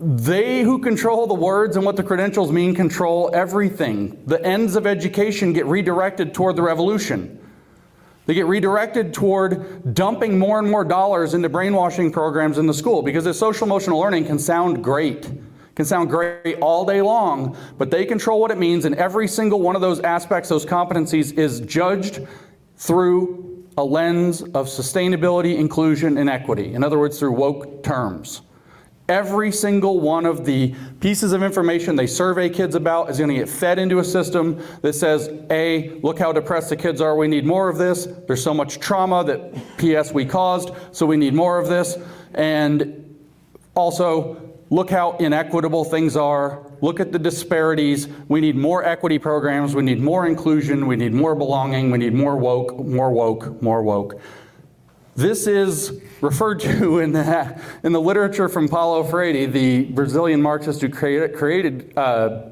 they 0.00 0.62
who 0.62 0.78
control 0.78 1.26
the 1.26 1.34
words 1.34 1.76
and 1.76 1.84
what 1.84 1.96
the 1.96 2.02
credentials 2.02 2.52
mean 2.52 2.74
control 2.74 3.30
everything. 3.34 4.22
The 4.26 4.44
ends 4.44 4.76
of 4.76 4.86
education 4.86 5.52
get 5.52 5.66
redirected 5.66 6.32
toward 6.32 6.56
the 6.56 6.62
revolution. 6.62 7.38
They 8.26 8.34
get 8.34 8.46
redirected 8.46 9.12
toward 9.12 9.94
dumping 9.94 10.38
more 10.38 10.58
and 10.58 10.70
more 10.70 10.84
dollars 10.84 11.34
into 11.34 11.48
brainwashing 11.48 12.12
programs 12.12 12.58
in 12.58 12.66
the 12.66 12.74
school 12.74 13.02
because 13.02 13.24
this 13.24 13.38
social 13.38 13.66
emotional 13.66 13.98
learning 13.98 14.26
can 14.26 14.38
sound 14.38 14.84
great, 14.84 15.28
can 15.74 15.84
sound 15.84 16.10
great 16.10 16.58
all 16.60 16.84
day 16.84 17.00
long, 17.00 17.56
but 17.78 17.90
they 17.90 18.04
control 18.04 18.38
what 18.40 18.50
it 18.50 18.58
means, 18.58 18.84
and 18.84 18.94
every 18.96 19.26
single 19.26 19.60
one 19.60 19.74
of 19.74 19.80
those 19.80 19.98
aspects, 20.00 20.48
those 20.48 20.66
competencies, 20.66 21.36
is 21.38 21.60
judged 21.60 22.20
through 22.76 23.66
a 23.78 23.82
lens 23.82 24.42
of 24.42 24.66
sustainability, 24.66 25.56
inclusion, 25.56 26.18
and 26.18 26.28
equity. 26.28 26.74
In 26.74 26.84
other 26.84 26.98
words, 26.98 27.18
through 27.18 27.32
woke 27.32 27.82
terms. 27.82 28.42
Every 29.08 29.50
single 29.50 30.00
one 30.00 30.26
of 30.26 30.44
the 30.44 30.74
pieces 31.00 31.32
of 31.32 31.42
information 31.42 31.96
they 31.96 32.06
survey 32.06 32.50
kids 32.50 32.74
about 32.74 33.08
is 33.08 33.16
going 33.16 33.30
to 33.30 33.36
get 33.36 33.48
fed 33.48 33.78
into 33.78 34.00
a 34.00 34.04
system 34.04 34.62
that 34.82 34.92
says, 34.92 35.30
A, 35.48 35.98
look 36.02 36.18
how 36.18 36.30
depressed 36.30 36.68
the 36.68 36.76
kids 36.76 37.00
are, 37.00 37.16
we 37.16 37.26
need 37.26 37.46
more 37.46 37.70
of 37.70 37.78
this. 37.78 38.06
There's 38.26 38.42
so 38.42 38.52
much 38.52 38.80
trauma 38.80 39.24
that 39.24 39.54
PS 39.78 40.12
we 40.12 40.26
caused, 40.26 40.72
so 40.92 41.06
we 41.06 41.16
need 41.16 41.32
more 41.32 41.58
of 41.58 41.68
this. 41.68 41.96
And 42.34 43.16
also, 43.74 44.42
look 44.68 44.90
how 44.90 45.16
inequitable 45.16 45.86
things 45.86 46.14
are. 46.14 46.66
Look 46.82 47.00
at 47.00 47.10
the 47.10 47.18
disparities. 47.18 48.08
We 48.28 48.42
need 48.42 48.56
more 48.56 48.84
equity 48.84 49.18
programs. 49.18 49.74
We 49.74 49.84
need 49.84 50.00
more 50.00 50.26
inclusion. 50.26 50.86
We 50.86 50.96
need 50.96 51.14
more 51.14 51.34
belonging. 51.34 51.90
We 51.90 51.96
need 51.96 52.12
more 52.12 52.36
woke, 52.36 52.78
more 52.78 53.10
woke, 53.10 53.62
more 53.62 53.82
woke. 53.82 54.20
This 55.18 55.48
is 55.48 56.00
referred 56.20 56.60
to 56.60 56.98
in 57.00 57.10
the, 57.10 57.60
in 57.82 57.90
the 57.90 58.00
literature 58.00 58.48
from 58.48 58.68
Paulo 58.68 59.02
Freire, 59.02 59.48
the 59.48 59.86
Brazilian 59.86 60.40
Marxist 60.40 60.80
who 60.80 60.88
created, 60.88 61.34
created 61.34 61.92
uh, 61.98 62.50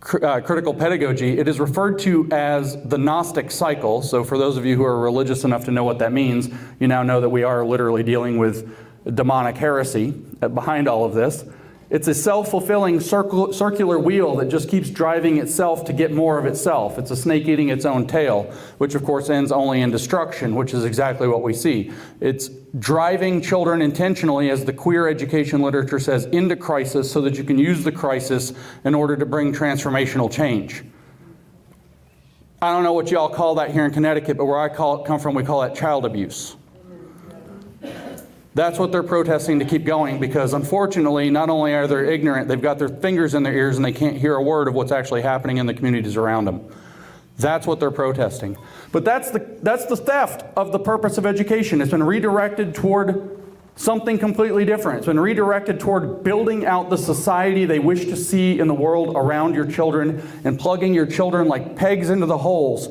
cr- 0.00 0.24
uh, 0.24 0.40
critical 0.40 0.74
pedagogy. 0.74 1.38
It 1.38 1.46
is 1.46 1.60
referred 1.60 2.00
to 2.00 2.28
as 2.32 2.82
the 2.82 2.98
Gnostic 2.98 3.52
cycle. 3.52 4.02
So, 4.02 4.24
for 4.24 4.36
those 4.36 4.56
of 4.56 4.66
you 4.66 4.74
who 4.74 4.82
are 4.82 4.98
religious 4.98 5.44
enough 5.44 5.64
to 5.66 5.70
know 5.70 5.84
what 5.84 6.00
that 6.00 6.10
means, 6.12 6.48
you 6.80 6.88
now 6.88 7.04
know 7.04 7.20
that 7.20 7.28
we 7.28 7.44
are 7.44 7.64
literally 7.64 8.02
dealing 8.02 8.38
with 8.38 8.76
demonic 9.14 9.56
heresy 9.56 10.10
behind 10.40 10.88
all 10.88 11.04
of 11.04 11.14
this. 11.14 11.44
It's 11.90 12.06
a 12.06 12.14
self 12.14 12.50
fulfilling 12.50 13.00
circular 13.00 13.98
wheel 13.98 14.36
that 14.36 14.50
just 14.50 14.68
keeps 14.68 14.90
driving 14.90 15.38
itself 15.38 15.86
to 15.86 15.94
get 15.94 16.12
more 16.12 16.38
of 16.38 16.44
itself. 16.44 16.98
It's 16.98 17.10
a 17.10 17.16
snake 17.16 17.48
eating 17.48 17.70
its 17.70 17.86
own 17.86 18.06
tail, 18.06 18.52
which 18.76 18.94
of 18.94 19.04
course 19.04 19.30
ends 19.30 19.50
only 19.50 19.80
in 19.80 19.90
destruction, 19.90 20.54
which 20.54 20.74
is 20.74 20.84
exactly 20.84 21.26
what 21.28 21.42
we 21.42 21.54
see. 21.54 21.90
It's 22.20 22.48
driving 22.78 23.40
children 23.40 23.80
intentionally, 23.80 24.50
as 24.50 24.66
the 24.66 24.72
queer 24.72 25.08
education 25.08 25.62
literature 25.62 25.98
says, 25.98 26.26
into 26.26 26.56
crisis 26.56 27.10
so 27.10 27.22
that 27.22 27.38
you 27.38 27.44
can 27.44 27.58
use 27.58 27.82
the 27.82 27.92
crisis 27.92 28.52
in 28.84 28.94
order 28.94 29.16
to 29.16 29.24
bring 29.24 29.54
transformational 29.54 30.30
change. 30.30 30.84
I 32.60 32.70
don't 32.70 32.82
know 32.82 32.92
what 32.92 33.10
y'all 33.10 33.30
call 33.30 33.54
that 33.54 33.70
here 33.70 33.86
in 33.86 33.92
Connecticut, 33.92 34.36
but 34.36 34.44
where 34.44 34.58
I 34.58 34.68
call 34.68 35.00
it, 35.00 35.06
come 35.06 35.18
from, 35.18 35.34
we 35.34 35.42
call 35.42 35.62
that 35.62 35.74
child 35.74 36.04
abuse. 36.04 36.56
That's 38.54 38.78
what 38.78 38.90
they're 38.90 39.02
protesting 39.02 39.58
to 39.58 39.64
keep 39.64 39.84
going 39.84 40.18
because 40.18 40.52
unfortunately, 40.52 41.30
not 41.30 41.50
only 41.50 41.74
are 41.74 41.86
they 41.86 42.12
ignorant, 42.12 42.48
they've 42.48 42.60
got 42.60 42.78
their 42.78 42.88
fingers 42.88 43.34
in 43.34 43.42
their 43.42 43.52
ears 43.52 43.76
and 43.76 43.84
they 43.84 43.92
can't 43.92 44.16
hear 44.16 44.34
a 44.34 44.42
word 44.42 44.68
of 44.68 44.74
what's 44.74 44.90
actually 44.90 45.22
happening 45.22 45.58
in 45.58 45.66
the 45.66 45.74
communities 45.74 46.16
around 46.16 46.46
them. 46.46 46.68
That's 47.38 47.66
what 47.66 47.78
they're 47.78 47.92
protesting. 47.92 48.56
But 48.90 49.04
that's 49.04 49.30
the, 49.30 49.58
that's 49.62 49.86
the 49.86 49.96
theft 49.96 50.44
of 50.56 50.72
the 50.72 50.78
purpose 50.78 51.18
of 51.18 51.26
education. 51.26 51.80
It's 51.80 51.92
been 51.92 52.02
redirected 52.02 52.74
toward 52.74 53.38
something 53.76 54.18
completely 54.18 54.64
different. 54.64 54.98
It's 54.98 55.06
been 55.06 55.20
redirected 55.20 55.78
toward 55.78 56.24
building 56.24 56.66
out 56.66 56.90
the 56.90 56.98
society 56.98 57.64
they 57.64 57.78
wish 57.78 58.06
to 58.06 58.16
see 58.16 58.58
in 58.58 58.66
the 58.66 58.74
world 58.74 59.14
around 59.14 59.54
your 59.54 59.70
children 59.70 60.20
and 60.42 60.58
plugging 60.58 60.94
your 60.94 61.06
children 61.06 61.46
like 61.46 61.76
pegs 61.76 62.10
into 62.10 62.26
the 62.26 62.38
holes 62.38 62.88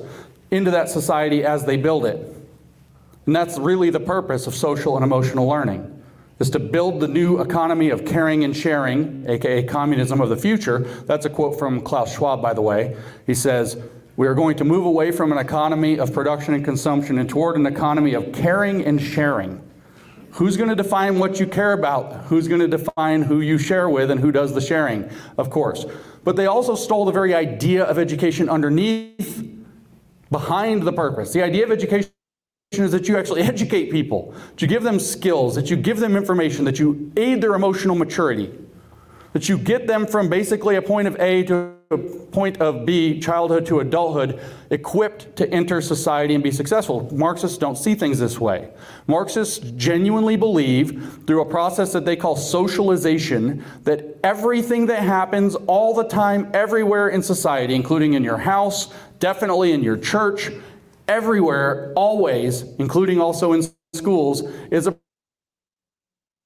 into 0.52 0.72
that 0.72 0.90
society 0.90 1.44
as 1.44 1.66
they 1.66 1.78
build 1.78 2.06
it. 2.06 2.37
And 3.28 3.36
that's 3.36 3.60
really 3.60 3.90
the 3.90 4.00
purpose 4.00 4.48
of 4.48 4.56
social 4.56 4.96
and 4.96 5.04
emotional 5.04 5.48
learning 5.48 5.94
is 6.40 6.50
to 6.52 6.60
build 6.60 7.02
the 7.02 7.08
new 7.08 7.42
economy 7.42 7.90
of 7.90 8.06
caring 8.06 8.44
and 8.44 8.56
sharing, 8.56 9.26
aka 9.28 9.64
communism 9.64 10.22
of 10.22 10.30
the 10.30 10.38
future. 10.38 10.80
That's 11.06 11.26
a 11.26 11.30
quote 11.30 11.60
from 11.60 11.82
Klaus 11.82 12.16
Schwab, 12.16 12.42
by 12.42 12.54
the 12.54 12.62
way. 12.62 12.96
He 13.26 13.34
says, 13.34 13.78
We 14.16 14.28
are 14.28 14.34
going 14.34 14.56
to 14.58 14.64
move 14.64 14.86
away 14.86 15.12
from 15.12 15.32
an 15.34 15.40
economy 15.40 16.00
of 16.00 16.14
production 16.14 16.54
and 16.54 16.64
consumption 16.64 17.18
and 17.18 17.30
toward 17.30 17.58
an 17.58 17.66
economy 17.66 18.14
of 18.14 18.32
caring 18.32 18.86
and 18.86 19.02
sharing. 19.02 19.62
Who's 20.32 20.56
going 20.56 20.70
to 20.70 20.76
define 20.76 21.20
what 21.20 21.40
you 21.40 21.48
care 21.48 21.74
about? 21.74 22.26
Who's 22.26 22.48
going 22.48 22.62
to 22.62 22.68
define 22.68 23.24
who 23.24 23.42
you 23.42 23.58
share 23.58 23.90
with 23.90 24.10
and 24.10 24.22
who 24.22 24.32
does 24.32 24.54
the 24.54 24.62
sharing? 24.62 25.10
Of 25.38 25.50
course. 25.50 25.86
But 26.24 26.36
they 26.36 26.46
also 26.46 26.76
stole 26.76 27.06
the 27.06 27.12
very 27.12 27.34
idea 27.34 27.84
of 27.84 27.98
education 27.98 28.48
underneath, 28.48 29.44
behind 30.30 30.84
the 30.84 30.94
purpose. 30.94 31.34
The 31.34 31.42
idea 31.42 31.64
of 31.64 31.72
education 31.72 32.12
is 32.72 32.92
that 32.92 33.08
you 33.08 33.18
actually 33.18 33.42
educate 33.42 33.90
people, 33.92 34.34
that 34.52 34.62
you 34.62 34.68
give 34.68 34.84
them 34.84 35.00
skills, 35.00 35.56
that 35.56 35.70
you 35.70 35.78
give 35.78 36.00
them 36.00 36.18
information, 36.18 36.66
that 36.66 36.80
you 36.80 37.12
aid 37.16 37.42
their 37.42 37.56
emotional 37.56 37.96
maturity, 37.96 38.54
that 39.32 39.48
you 39.48 39.58
get 39.58 39.88
them 39.88 40.06
from 40.06 40.30
basically 40.30 40.76
a 40.76 40.82
point 40.82 41.08
of 41.08 41.16
A 41.20 41.44
to 41.44 41.74
a 41.90 41.98
point 41.98 42.60
of 42.60 42.86
B, 42.86 43.18
childhood 43.22 43.66
to 43.68 43.80
adulthood, 43.80 44.42
equipped 44.72 45.34
to 45.38 45.50
enter 45.50 45.80
society 45.80 46.36
and 46.36 46.44
be 46.44 46.52
successful. 46.52 47.08
Marxists 47.14 47.58
don't 47.58 47.78
see 47.78 47.96
things 47.96 48.20
this 48.20 48.42
way. 48.42 48.70
Marxists 49.08 49.60
genuinely 49.60 50.36
believe, 50.36 51.24
through 51.26 51.42
a 51.42 51.46
process 51.46 51.94
that 51.94 52.04
they 52.04 52.18
call 52.18 52.36
socialization, 52.36 53.64
that 53.84 54.18
everything 54.26 54.88
that 54.88 55.04
happens 55.04 55.56
all 55.68 55.94
the 55.94 56.04
time, 56.04 56.52
everywhere 56.54 57.08
in 57.08 57.24
society, 57.24 57.74
including 57.74 58.16
in 58.16 58.24
your 58.26 58.38
house, 58.38 58.94
definitely 59.20 59.72
in 59.72 59.82
your 59.82 59.96
church, 59.96 60.52
everywhere, 61.08 61.94
always, 61.96 62.64
including 62.80 63.20
also 63.20 63.54
in 63.54 63.64
schools, 63.94 64.44
is 64.72 64.88
a 64.88 64.96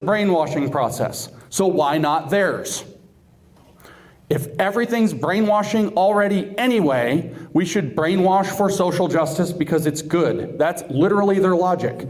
brainwashing 0.00 0.70
process. 0.70 1.28
So 1.50 1.66
why 1.66 1.98
not 1.98 2.30
theirs? 2.30 2.84
If 4.30 4.46
everything's 4.58 5.12
brainwashing 5.12 5.94
already 5.94 6.56
anyway, 6.56 7.34
we 7.52 7.66
should 7.66 7.94
brainwash 7.94 8.46
for 8.46 8.70
social 8.70 9.06
justice 9.06 9.52
because 9.52 9.84
it's 9.84 10.00
good. 10.00 10.58
That's 10.58 10.82
literally 10.90 11.38
their 11.38 11.54
logic. 11.54 12.08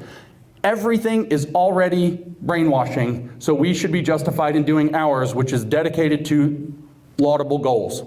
Everything 0.62 1.26
is 1.26 1.48
already 1.52 2.24
brainwashing, 2.42 3.32
so 3.40 3.52
we 3.52 3.74
should 3.74 3.90
be 3.90 4.02
justified 4.02 4.54
in 4.54 4.62
doing 4.62 4.94
ours, 4.94 5.34
which 5.34 5.52
is 5.52 5.64
dedicated 5.64 6.24
to 6.26 6.72
laudable 7.18 7.58
goals. 7.58 8.04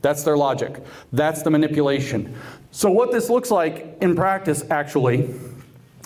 That's 0.00 0.22
their 0.22 0.38
logic. 0.38 0.82
That's 1.12 1.42
the 1.42 1.50
manipulation. 1.50 2.34
So, 2.70 2.90
what 2.90 3.10
this 3.10 3.30
looks 3.30 3.50
like 3.50 3.96
in 4.00 4.14
practice, 4.14 4.64
actually, 4.70 5.30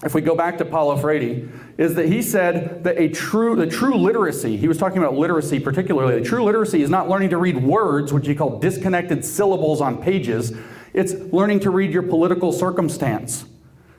if 0.05 0.15
we 0.15 0.21
go 0.21 0.35
back 0.35 0.59
to 0.59 0.65
Paulo 0.65 0.97
Freire, 0.97 1.49
is 1.79 1.95
that 1.95 2.07
he 2.07 2.23
said 2.23 2.85
that 2.85 2.99
a 2.99 3.09
true, 3.09 3.57
the 3.57 3.67
true 3.67 3.97
literacy, 3.97 4.57
he 4.57 4.69
was 4.69 4.79
talking 4.79 4.99
about 4.99 5.15
literacy 5.15 5.61
particularly, 5.61 6.19
the 6.19 6.25
true 6.25 6.45
literacy 6.45 6.83
is 6.83 6.91
not 6.91 7.09
learning 7.09 7.31
to 7.31 7.37
read 7.37 7.63
words, 7.63 8.13
which 8.13 8.27
he 8.27 8.35
called 8.35 8.61
disconnected 8.61 9.25
syllables 9.25 9.81
on 9.81 10.01
pages, 10.03 10.53
it's 10.93 11.15
learning 11.33 11.61
to 11.61 11.71
read 11.71 11.93
your 11.93 12.03
political 12.03 12.53
circumstance. 12.53 13.45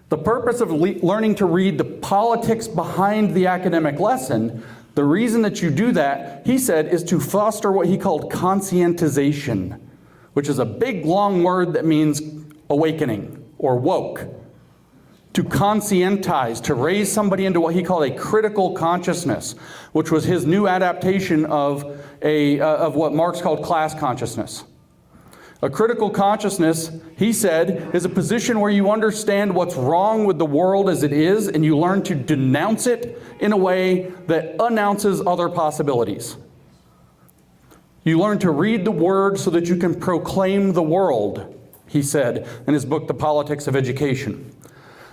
The 0.10 0.18
purpose 0.18 0.62
of 0.62 0.72
le- 0.72 1.00
learning 1.02 1.36
to 1.36 1.46
read 1.46 1.78
the 1.78 1.86
politics 1.86 2.68
behind 2.68 3.34
the 3.34 3.48
academic 3.48 4.00
lesson, 4.00 4.64
the 4.96 5.04
reason 5.04 5.42
that 5.42 5.62
you 5.62 5.72
do 5.72 5.92
that, 5.94 6.46
he 6.46 6.58
said, 6.58 6.88
is 6.88 7.04
to 7.06 7.20
foster 7.20 7.72
what 7.72 7.88
he 7.88 7.98
called 7.98 8.32
conscientization, 8.32 9.80
which 10.34 10.50
is 10.50 10.60
a 10.60 10.66
big 10.66 11.06
long 11.06 11.44
word 11.44 11.74
that 11.74 11.86
means 11.86 12.22
awakening 12.70 13.44
or 13.58 13.78
woke 13.78 14.28
to 15.34 15.44
conscientize, 15.44 16.62
to 16.62 16.76
raise 16.76 17.12
somebody 17.12 17.46
into 17.46 17.60
what 17.60 17.74
he 17.74 17.82
called 17.82 18.04
a 18.04 18.16
critical 18.16 18.74
consciousness, 18.74 19.54
which 19.92 20.12
was 20.12 20.26
his 20.26 20.46
new 20.46 20.68
adaptation 20.68 21.46
of, 21.46 22.00
a, 22.22 22.60
uh, 22.60 22.68
of 22.68 22.96
what 22.96 23.14
Marx 23.14 23.42
called 23.42 23.64
class 23.64 23.96
consciousness. 23.96 24.64
A 25.64 25.70
critical 25.70 26.10
consciousness, 26.10 26.92
he 27.18 27.32
said, 27.32 27.96
is 27.96 28.04
a 28.06 28.10
position 28.10 28.60
where 28.60 28.70
you 28.70 28.92
understand 28.92 29.56
what's 29.56 29.76
wrong 29.76 30.26
with 30.26 30.38
the 30.38 30.46
world 30.46 30.90
as 30.90 31.04
it 31.04 31.14
is 31.14 31.48
and 31.48 31.64
you 31.64 31.78
learn 31.78 32.04
to 32.04 32.16
denounce 32.16 32.86
it 32.86 33.20
in 33.40 33.54
a 33.54 33.58
way 33.58 34.12
that 34.28 34.62
announces 34.62 35.22
other 35.26 35.48
possibilities. 35.48 36.36
You 38.04 38.20
learn 38.20 38.40
to 38.40 38.52
read 38.52 38.84
the 38.84 38.92
word 38.92 39.40
so 39.40 39.50
that 39.52 39.68
you 39.68 39.78
can 39.78 39.96
proclaim 39.98 40.74
the 40.74 40.84
world, 40.84 41.58
he 41.94 42.02
said 42.02 42.48
in 42.66 42.74
his 42.74 42.86
book, 42.86 43.08
The 43.08 43.14
Politics 43.14 43.68
of 43.68 43.76
Education. 43.76 44.52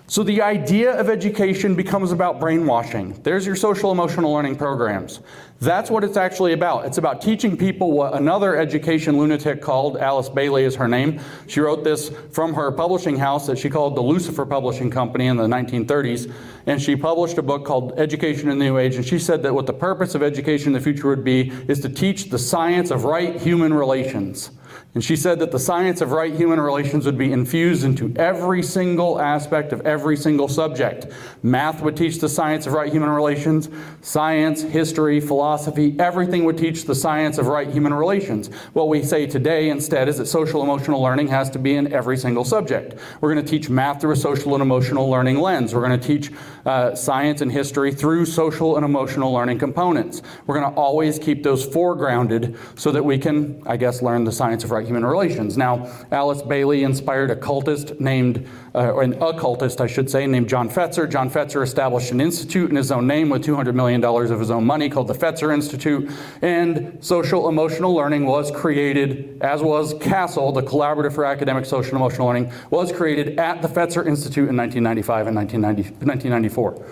So 0.07 0.25
the 0.25 0.43
idea 0.43 0.99
of 0.99 1.09
education 1.09 1.77
becomes 1.77 2.11
about 2.11 2.41
brainwashing. 2.41 3.21
There's 3.23 3.47
your 3.47 3.55
social 3.55 3.93
emotional 3.93 4.33
learning 4.33 4.57
programs. 4.57 5.21
That's 5.61 5.89
what 5.89 6.03
it's 6.03 6.17
actually 6.17 6.53
about. 6.53 6.87
It's 6.87 6.99
about 6.99 7.21
teaching 7.21 7.57
people 7.57 7.93
what 7.93 8.15
another 8.15 8.57
education 8.57 9.19
lunatic 9.19 9.61
called, 9.63 9.99
Alice 9.99 10.29
Bailey 10.29 10.65
is 10.65 10.75
her 10.75 10.89
name. 10.89 11.21
She 11.47 11.61
wrote 11.61 11.85
this 11.85 12.11
from 12.33 12.55
her 12.55 12.73
publishing 12.73 13.19
house 13.19 13.47
that 13.47 13.59
she 13.59 13.71
called 13.71 13.95
the 13.95 14.01
Lucifer 14.01 14.45
Publishing 14.45 14.91
Company 14.91 15.27
in 15.27 15.37
the 15.37 15.47
1930s. 15.47 16.33
And 16.67 16.83
she 16.83 16.97
published 16.97 17.39
a 17.39 17.43
book 17.43 17.65
called 17.65 17.97
Education 17.97 18.51
in 18.51 18.59
the 18.59 18.65
New 18.65 18.79
Age. 18.79 18.97
And 18.97 19.05
she 19.05 19.19
said 19.19 19.45
that 19.45 19.55
what 19.55 19.67
the 19.67 19.75
purpose 19.75 20.17
of 20.17 20.25
education 20.25 20.69
in 20.69 20.73
the 20.73 20.81
future 20.81 21.07
would 21.09 21.23
be 21.23 21.53
is 21.69 21.79
to 21.83 21.89
teach 21.89 22.31
the 22.31 22.39
science 22.39 22.91
of 22.91 23.05
right 23.05 23.41
human 23.41 23.73
relations. 23.73 24.51
And 24.95 25.05
she 25.05 25.15
said 25.15 25.39
that 25.39 25.53
the 25.53 25.59
science 25.59 26.01
of 26.01 26.13
right 26.13 26.35
human 26.35 26.61
relations 26.61 27.07
would 27.07 27.17
be 27.17 27.33
infused 27.33 27.85
into 27.85 28.13
every 28.17 28.63
single 28.63 29.21
aspect 29.21 29.73
of 29.73 29.81
every 29.83 30.17
single 30.17 30.49
subject. 30.49 31.07
Math 31.43 31.81
would 31.83 31.97
teach 31.97 32.19
the 32.19 32.29
science 32.29 32.67
of 32.67 32.73
right 32.73 32.91
human 32.91 33.09
relations, 33.09 33.69
science, 34.01 34.63
history, 34.63 35.21
philosophy, 35.21 35.95
everything 35.99 36.45
would 36.45 36.59
teach 36.59 36.85
the 36.85 36.95
science 36.95 37.39
of 37.39 37.47
right 37.47 37.69
human 37.69 37.95
relations. 37.95 38.49
What 38.73 38.89
we 38.89 39.03
say 39.03 39.27
today 39.27 39.71
instead 39.71 40.09
is 40.09 40.19
that 40.19 40.27
social 40.27 40.63
emotional 40.63 41.01
learning 41.01 41.29
has 41.29 41.51
to 41.51 41.59
be 41.59 41.77
in 41.77 41.93
every 41.93 42.17
single 42.17 42.45
subject. 42.45 42.99
We're 43.21 43.33
going 43.33 43.45
to 43.45 43.51
teach 43.51 43.71
math 43.71 44.01
through 44.01 44.13
a 44.13 44.17
social 44.17 44.55
and 44.55 44.63
emotional 44.63 45.09
learning 45.09 45.39
lens. 45.39 45.75
We're 45.75 45.87
going 45.87 45.99
to 45.99 46.07
teach 46.07 46.33
uh, 46.67 46.95
science 46.95 47.41
and 47.41 47.51
history 47.51 47.93
through 47.93 48.27
social 48.27 48.77
and 48.77 48.85
emotional 48.85 49.33
learning 49.33 49.59
components. 49.59 50.23
We're 50.47 50.61
going 50.61 50.73
to 50.73 50.79
always 50.79 51.19
keep 51.19 51.43
those 51.43 51.67
foregrounded 51.67 52.57
so 52.79 52.93
that 52.93 53.05
we 53.05 53.19
can, 53.19 53.63
I 53.67 53.77
guess, 53.77 54.03
learn 54.03 54.25
the 54.25 54.33
science 54.33 54.65
of 54.65 54.71
right 54.71 54.87
human 54.87 55.05
relations. 55.05 55.57
Now, 55.57 55.91
Alice 56.11 56.43
Bailey 56.43 56.85
inspired 56.85 57.31
a 57.31 57.37
cultist 57.37 58.01
named, 58.01 58.49
uh, 58.75 58.99
an 58.99 59.15
occultist, 59.23 59.81
I 59.81 59.87
should 59.87 60.09
say, 60.09 60.27
named 60.27 60.49
John 60.49 60.69
Fetzer. 60.69 61.11
John 61.11 61.31
Fetzer 61.31 61.63
established 61.63 62.13
an 62.13 62.21
institute 62.21 62.71
in 62.71 62.77
his 62.77 62.93
own 62.93 63.07
name 63.07 63.29
with 63.29 63.45
$200 63.45 63.75
million 63.75 64.05
of 64.05 64.39
his 64.39 64.51
own 64.51 64.65
money 64.65 64.89
called 64.89 65.09
the 65.09 65.15
Fetzer 65.15 65.53
Institute. 65.53 66.11
And 66.43 67.05
social 67.05 67.49
emotional 67.49 67.95
learning 67.95 68.27
was 68.27 68.51
created, 68.51 69.39
as 69.41 69.63
was 69.63 69.95
CASEL, 69.95 70.55
the 70.55 70.63
Collaborative 70.63 71.15
for 71.15 71.25
Academic 71.25 71.65
Social 71.65 71.91
and 71.91 72.01
Emotional 72.01 72.29
Learning, 72.29 72.53
was 72.71 72.93
created 72.93 73.39
at 73.41 73.61
the 73.61 73.69
Fetzer 73.69 74.07
Institute 74.07 74.49
in 74.49 74.57
1995 74.57 75.27
and 75.27 75.37
1994. 75.37 76.87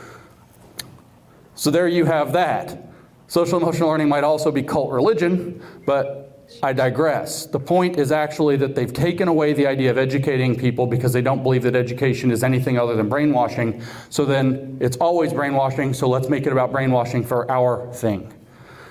So 1.54 1.70
there 1.70 1.88
you 1.88 2.04
have 2.04 2.32
that. 2.32 2.88
Social 3.28 3.60
emotional 3.60 3.90
learning 3.90 4.08
might 4.08 4.24
also 4.24 4.50
be 4.50 4.62
cult 4.62 4.90
religion, 4.90 5.62
but 5.84 6.27
I 6.62 6.72
digress. 6.72 7.46
The 7.46 7.60
point 7.60 7.98
is 7.98 8.10
actually 8.10 8.56
that 8.56 8.74
they've 8.74 8.92
taken 8.92 9.28
away 9.28 9.52
the 9.52 9.66
idea 9.66 9.90
of 9.90 9.98
educating 9.98 10.56
people 10.56 10.86
because 10.86 11.12
they 11.12 11.22
don't 11.22 11.42
believe 11.42 11.62
that 11.62 11.76
education 11.76 12.30
is 12.30 12.42
anything 12.42 12.78
other 12.78 12.96
than 12.96 13.08
brainwashing. 13.08 13.82
So 14.10 14.24
then 14.24 14.78
it's 14.80 14.96
always 14.96 15.32
brainwashing, 15.32 15.94
so 15.94 16.08
let's 16.08 16.28
make 16.28 16.46
it 16.46 16.52
about 16.52 16.72
brainwashing 16.72 17.24
for 17.24 17.50
our 17.50 17.92
thing. 17.92 18.32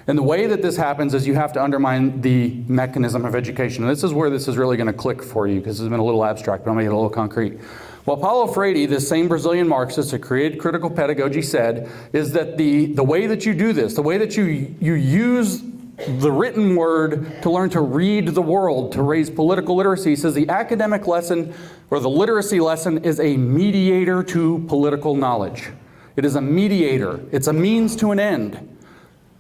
And 0.08 0.18
the 0.18 0.24
way 0.24 0.48
that 0.48 0.62
this 0.62 0.78
happens 0.78 1.14
is 1.14 1.28
you 1.28 1.36
have 1.36 1.52
to 1.54 1.62
undermine 1.62 2.22
the 2.22 2.64
mechanism 2.68 3.26
of 3.26 3.36
education. 3.36 3.84
And 3.84 3.92
this 3.92 4.06
is 4.06 4.14
where 4.14 4.30
this 4.30 4.48
is 4.48 4.56
really 4.56 4.78
going 4.78 4.88
to 4.88 4.94
click 4.94 5.22
for 5.22 5.48
you 5.48 5.60
because 5.60 5.82
it's 5.82 5.90
been 5.90 6.00
a 6.00 6.06
little 6.06 6.24
abstract, 6.24 6.64
but 6.64 6.72
I'll 6.72 6.78
make 6.78 6.86
it 6.86 6.94
a 6.94 6.96
little 6.96 7.10
concrete. 7.10 7.60
What 8.06 8.22
Paulo 8.22 8.48
Freire, 8.48 8.88
this 8.88 9.06
same 9.06 9.28
Brazilian 9.28 9.68
Marxist 9.68 10.12
who 10.12 10.20
created 10.20 10.60
critical 10.60 10.90
pedagogy, 10.90 11.42
said 11.42 11.92
is 12.14 12.32
that 12.32 12.56
the, 12.56 12.86
the 12.94 13.04
way 13.04 13.28
that 13.28 13.46
you 13.46 13.54
do 13.54 13.74
this, 13.74 13.96
the 13.96 14.02
way 14.02 14.18
that 14.18 14.38
you, 14.38 14.74
you 14.80 14.94
use 14.94 15.62
the 16.06 16.32
written 16.32 16.76
word 16.76 17.42
to 17.42 17.50
learn 17.50 17.72
to 17.72 17.82
read 17.82 18.30
the 18.30 18.42
world, 18.42 18.92
to 18.92 19.02
raise 19.02 19.30
political 19.30 19.76
literacy. 19.76 20.12
He 20.12 20.16
says 20.16 20.36
the 20.36 20.48
academic 20.50 21.08
lesson 21.08 21.54
or 21.90 22.00
the 22.00 22.10
literacy 22.10 22.60
lesson 22.60 23.04
is 23.04 23.20
a 23.20 23.36
mediator 23.36 24.22
to 24.24 24.64
political 24.68 25.16
knowledge. 25.16 25.70
It 26.16 26.24
is 26.26 26.36
a 26.36 26.42
mediator, 26.42 27.22
it's 27.32 27.48
a 27.48 27.54
means 27.54 27.96
to 27.98 28.12
an 28.12 28.20
end. 28.20 28.76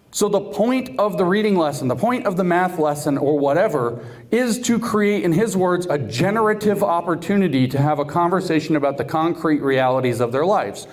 So, 0.09 0.29
the 0.29 0.39
point 0.39 0.97
of 0.97 1.17
the 1.17 1.25
reading 1.25 1.57
lesson, 1.57 1.89
the 1.89 1.95
point 1.95 2.25
of 2.25 2.37
the 2.37 2.43
math 2.43 2.79
lesson, 2.79 3.17
or 3.17 3.37
whatever, 3.37 4.03
is 4.31 4.59
to 4.61 4.79
create, 4.79 5.23
in 5.23 5.33
his 5.33 5.55
words, 5.55 5.85
a 5.87 5.97
generative 5.97 6.81
opportunity 6.81 7.67
to 7.67 7.77
have 7.77 7.99
a 7.99 8.05
conversation 8.05 8.75
about 8.77 8.97
the 8.97 9.03
concrete 9.03 9.61
realities 9.61 10.19
of 10.21 10.31
their 10.31 10.45
lives. 10.45 10.87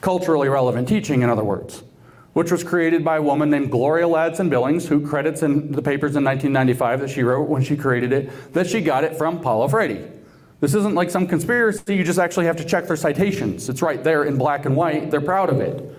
Culturally 0.00 0.48
relevant 0.48 0.88
teaching, 0.88 1.22
in 1.22 1.28
other 1.28 1.44
words 1.44 1.84
which 2.32 2.50
was 2.50 2.64
created 2.64 3.04
by 3.04 3.16
a 3.16 3.22
woman 3.22 3.50
named 3.50 3.70
Gloria 3.70 4.06
Ladson 4.06 4.48
Billings, 4.48 4.88
who 4.88 5.06
credits 5.06 5.42
in 5.42 5.72
the 5.72 5.82
papers 5.82 6.16
in 6.16 6.24
1995 6.24 7.00
that 7.00 7.10
she 7.10 7.22
wrote 7.22 7.48
when 7.48 7.62
she 7.62 7.76
created 7.76 8.12
it, 8.12 8.52
that 8.54 8.66
she 8.66 8.80
got 8.80 9.04
it 9.04 9.16
from 9.16 9.40
Paulo 9.40 9.68
Freire. 9.68 10.10
This 10.60 10.74
isn't 10.74 10.94
like 10.94 11.10
some 11.10 11.26
conspiracy, 11.26 11.96
you 11.96 12.04
just 12.04 12.18
actually 12.18 12.46
have 12.46 12.56
to 12.56 12.64
check 12.64 12.86
their 12.86 12.96
citations. 12.96 13.68
It's 13.68 13.82
right 13.82 14.02
there 14.02 14.24
in 14.24 14.38
black 14.38 14.64
and 14.64 14.76
white, 14.76 15.10
they're 15.10 15.20
proud 15.20 15.50
of 15.50 15.60
it. 15.60 15.98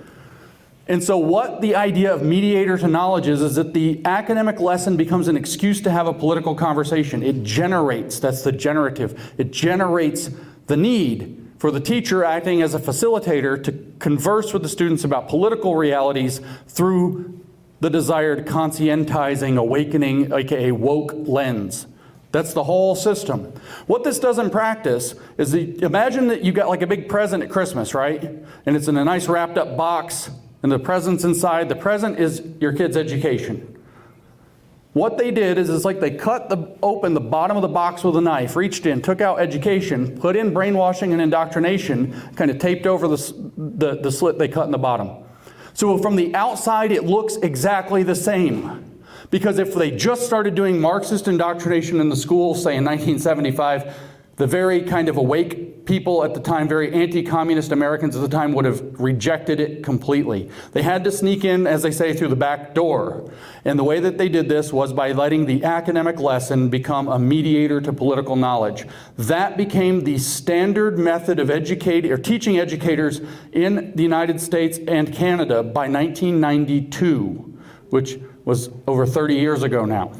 And 0.87 1.01
so, 1.01 1.17
what 1.17 1.61
the 1.61 1.75
idea 1.75 2.13
of 2.13 2.23
mediator 2.23 2.77
to 2.77 2.87
knowledge 2.87 3.27
is, 3.27 3.41
is 3.41 3.55
that 3.55 3.73
the 3.73 4.01
academic 4.05 4.59
lesson 4.59 4.97
becomes 4.97 5.27
an 5.29 5.37
excuse 5.37 5.81
to 5.81 5.91
have 5.91 6.07
a 6.07 6.13
political 6.13 6.55
conversation. 6.55 7.23
It 7.23 7.43
generates, 7.43 8.19
that's 8.19 8.41
the 8.41 8.51
generative, 8.51 9.33
it 9.37 9.51
generates 9.51 10.29
the 10.67 10.75
need 10.75 11.42
for 11.63 11.71
the 11.71 11.79
teacher 11.79 12.25
acting 12.25 12.61
as 12.61 12.75
a 12.75 12.77
facilitator 12.77 13.63
to 13.63 13.71
converse 13.97 14.51
with 14.51 14.63
the 14.63 14.67
students 14.67 15.05
about 15.05 15.29
political 15.29 15.77
realities 15.77 16.41
through 16.67 17.39
the 17.79 17.89
desired 17.89 18.45
conscientizing, 18.45 19.55
awakening, 19.55 20.33
aka 20.33 20.73
woke 20.73 21.13
lens. 21.15 21.87
That's 22.33 22.53
the 22.53 22.65
whole 22.65 22.95
system. 22.95 23.53
What 23.87 24.03
this 24.03 24.19
does 24.19 24.39
in 24.39 24.49
practice 24.49 25.15
is 25.37 25.53
the, 25.53 25.81
imagine 25.81 26.27
that 26.27 26.43
you 26.43 26.51
got 26.51 26.67
like 26.67 26.81
a 26.81 26.87
big 26.87 27.07
present 27.07 27.41
at 27.41 27.49
Christmas, 27.49 27.93
right? 27.93 28.21
And 28.65 28.75
it's 28.75 28.89
in 28.89 28.97
a 28.97 29.05
nice 29.05 29.29
wrapped 29.29 29.57
up 29.57 29.77
box, 29.77 30.31
and 30.63 30.69
the 30.69 30.79
present's 30.79 31.23
inside. 31.23 31.69
The 31.69 31.77
present 31.77 32.19
is 32.19 32.45
your 32.59 32.73
kid's 32.73 32.97
education. 32.97 33.72
What 34.93 35.17
they 35.17 35.31
did 35.31 35.57
is 35.57 35.69
it's 35.69 35.85
like 35.85 35.99
they 35.99 36.11
cut 36.11 36.49
the, 36.49 36.77
open 36.83 37.15
the 37.15 37.19
bottom 37.19 37.57
of 37.57 37.63
the 37.63 37.67
box 37.67 38.03
with 38.03 38.15
a 38.15 38.21
knife, 38.21 38.55
reached 38.55 38.85
in, 38.85 39.01
took 39.01 39.21
out 39.21 39.39
education, 39.39 40.15
put 40.19 40.35
in 40.35 40.53
brainwashing 40.53 41.13
and 41.13 41.21
indoctrination, 41.21 42.13
kind 42.35 42.51
of 42.51 42.59
taped 42.59 42.85
over 42.85 43.07
the, 43.07 43.51
the, 43.57 43.95
the 44.01 44.11
slit 44.11 44.37
they 44.37 44.47
cut 44.47 44.65
in 44.65 44.71
the 44.71 44.77
bottom. 44.77 45.23
So 45.73 45.97
from 45.97 46.15
the 46.15 46.33
outside, 46.35 46.91
it 46.91 47.05
looks 47.05 47.37
exactly 47.37 48.03
the 48.03 48.15
same. 48.15 49.01
Because 49.31 49.57
if 49.57 49.73
they 49.73 49.89
just 49.89 50.27
started 50.27 50.53
doing 50.53 50.79
Marxist 50.79 51.27
indoctrination 51.27 51.99
in 51.99 52.09
the 52.09 52.15
schools, 52.15 52.61
say 52.61 52.77
in 52.77 52.85
1975, 52.85 53.97
the 54.35 54.45
very 54.45 54.83
kind 54.83 55.09
of 55.09 55.17
awake 55.17 55.72
people 55.85 56.23
at 56.23 56.33
the 56.33 56.39
time, 56.39 56.67
very 56.67 56.93
anti 56.93 57.23
communist 57.23 57.71
Americans 57.71 58.15
at 58.15 58.21
the 58.21 58.27
time, 58.27 58.53
would 58.53 58.65
have 58.65 58.99
rejected 58.99 59.59
it 59.59 59.83
completely. 59.83 60.49
They 60.71 60.81
had 60.81 61.03
to 61.03 61.11
sneak 61.11 61.43
in, 61.43 61.67
as 61.67 61.83
they 61.83 61.91
say, 61.91 62.13
through 62.13 62.29
the 62.29 62.35
back 62.35 62.73
door. 62.73 63.31
And 63.65 63.77
the 63.77 63.83
way 63.83 63.99
that 63.99 64.17
they 64.17 64.29
did 64.29 64.49
this 64.49 64.71
was 64.71 64.93
by 64.93 65.11
letting 65.11 65.45
the 65.45 65.63
academic 65.63 66.19
lesson 66.19 66.69
become 66.69 67.07
a 67.07 67.19
mediator 67.19 67.81
to 67.81 67.93
political 67.93 68.35
knowledge. 68.35 68.85
That 69.17 69.57
became 69.57 70.01
the 70.01 70.17
standard 70.17 70.97
method 70.97 71.39
of 71.39 71.49
educating 71.49 72.11
or 72.11 72.17
teaching 72.17 72.59
educators 72.59 73.21
in 73.51 73.93
the 73.95 74.03
United 74.03 74.39
States 74.39 74.79
and 74.87 75.13
Canada 75.13 75.63
by 75.63 75.87
1992, 75.87 77.59
which 77.89 78.19
was 78.45 78.69
over 78.87 79.05
30 79.05 79.35
years 79.35 79.63
ago 79.63 79.85
now. 79.85 80.11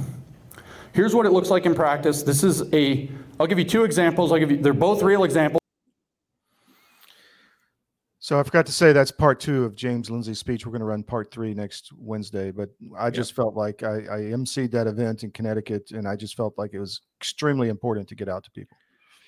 Here's 0.93 1.15
what 1.15 1.25
it 1.25 1.31
looks 1.31 1.49
like 1.49 1.65
in 1.65 1.73
practice. 1.73 2.21
This 2.21 2.43
is 2.43 2.61
a, 2.71 3.09
I'll 3.39 3.47
give 3.47 3.59
you 3.59 3.65
two 3.65 3.83
examples. 3.83 4.31
I'll 4.31 4.39
give 4.39 4.51
you, 4.51 4.57
they're 4.57 4.73
both 4.73 5.01
real 5.01 5.23
examples. 5.23 5.59
So 8.19 8.39
I 8.39 8.43
forgot 8.43 8.65
to 8.67 8.71
say 8.71 8.93
that's 8.93 9.11
part 9.11 9.41
two 9.41 9.65
of 9.65 9.75
James 9.75 10.09
Lindsay's 10.09 10.39
speech. 10.39 10.65
We're 10.65 10.71
going 10.71 10.79
to 10.79 10.85
run 10.85 11.03
part 11.03 11.29
three 11.29 11.53
next 11.53 11.91
Wednesday, 11.97 12.51
but 12.51 12.69
I 12.97 13.09
just 13.09 13.35
felt 13.35 13.53
like 13.53 13.83
I, 13.83 13.95
I 13.97 14.17
emceed 14.31 14.71
that 14.71 14.87
event 14.87 15.25
in 15.25 15.31
Connecticut, 15.31 15.91
and 15.91 16.07
I 16.07 16.15
just 16.15 16.37
felt 16.37 16.57
like 16.57 16.73
it 16.73 16.79
was 16.79 17.01
extremely 17.19 17.67
important 17.67 18.07
to 18.07 18.15
get 18.15 18.29
out 18.29 18.45
to 18.45 18.51
people. 18.51 18.77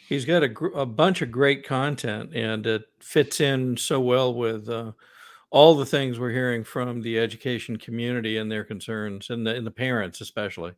He's 0.07 0.23
got 0.23 0.43
a, 0.43 0.47
gr- 0.47 0.67
a 0.67 0.85
bunch 0.85 1.21
of 1.21 1.29
great 1.29 1.65
content, 1.67 2.33
and 2.33 2.65
it 2.65 2.83
fits 3.01 3.41
in 3.41 3.75
so 3.75 3.99
well 3.99 4.33
with 4.33 4.69
uh, 4.69 4.93
all 5.49 5.75
the 5.75 5.85
things 5.85 6.17
we're 6.17 6.31
hearing 6.31 6.63
from 6.63 7.01
the 7.01 7.19
education 7.19 7.75
community 7.75 8.37
and 8.37 8.49
their 8.49 8.63
concerns, 8.63 9.29
and 9.29 9.45
the 9.45 9.55
and 9.55 9.67
the 9.67 9.71
parents 9.71 10.21
especially. 10.21 10.71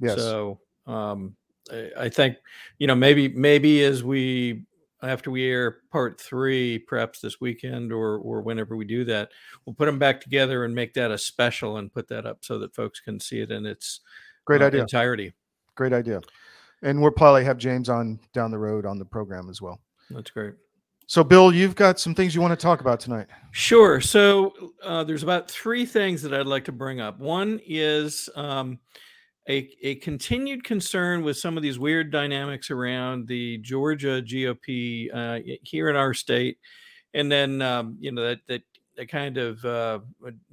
Yes. 0.00 0.18
So 0.18 0.60
um, 0.86 1.34
I, 1.72 2.08
think 2.08 2.36
you 2.78 2.86
know 2.86 2.94
maybe 2.94 3.28
maybe 3.28 3.82
as 3.84 4.04
we 4.04 4.64
after 5.02 5.30
we 5.30 5.46
air 5.46 5.78
part 5.90 6.20
three, 6.20 6.78
perhaps 6.78 7.20
this 7.20 7.40
weekend 7.40 7.92
or 7.92 8.18
or 8.18 8.40
whenever 8.42 8.76
we 8.76 8.84
do 8.84 9.04
that, 9.04 9.30
we'll 9.64 9.74
put 9.74 9.86
them 9.86 9.98
back 9.98 10.20
together 10.20 10.64
and 10.64 10.74
make 10.74 10.94
that 10.94 11.10
a 11.10 11.18
special 11.18 11.78
and 11.78 11.92
put 11.92 12.08
that 12.08 12.26
up 12.26 12.38
so 12.44 12.58
that 12.58 12.74
folks 12.74 13.00
can 13.00 13.18
see 13.20 13.40
it 13.40 13.50
in 13.50 13.66
its 13.66 14.00
Great 14.44 14.62
uh, 14.62 14.66
idea. 14.66 14.82
entirety. 14.82 15.32
Great 15.74 15.92
idea. 15.92 16.20
And 16.82 17.00
we'll 17.00 17.10
probably 17.10 17.44
have 17.44 17.56
James 17.56 17.88
on 17.88 18.20
down 18.32 18.50
the 18.50 18.58
road 18.58 18.84
on 18.84 18.98
the 18.98 19.04
program 19.04 19.48
as 19.48 19.62
well. 19.62 19.80
That's 20.10 20.30
great. 20.30 20.54
So, 21.06 21.22
Bill, 21.22 21.52
you've 21.52 21.74
got 21.74 22.00
some 22.00 22.14
things 22.14 22.34
you 22.34 22.40
want 22.40 22.58
to 22.58 22.62
talk 22.62 22.80
about 22.80 22.98
tonight. 22.98 23.26
Sure. 23.52 24.00
So 24.00 24.54
uh, 24.82 25.04
there's 25.04 25.22
about 25.22 25.50
three 25.50 25.84
things 25.84 26.22
that 26.22 26.32
I'd 26.32 26.46
like 26.46 26.64
to 26.64 26.72
bring 26.72 27.00
up. 27.00 27.18
One 27.18 27.60
is 27.66 28.30
um, 28.34 28.78
a, 29.48 29.70
a 29.82 29.96
continued 29.96 30.64
concern 30.64 31.22
with 31.22 31.36
some 31.36 31.56
of 31.56 31.62
these 31.62 31.78
weird 31.78 32.10
dynamics 32.10 32.70
around 32.70 33.26
the 33.26 33.58
Georgia 33.58 34.22
GOP 34.22 35.14
uh, 35.14 35.40
here 35.62 35.90
in 35.90 35.96
our 35.96 36.14
state, 36.14 36.58
and 37.12 37.30
then 37.30 37.60
um, 37.60 37.96
you 38.00 38.10
know 38.10 38.22
that 38.22 38.40
that 38.48 38.62
that 38.96 39.08
kind 39.08 39.36
of 39.36 39.64
uh, 39.64 39.98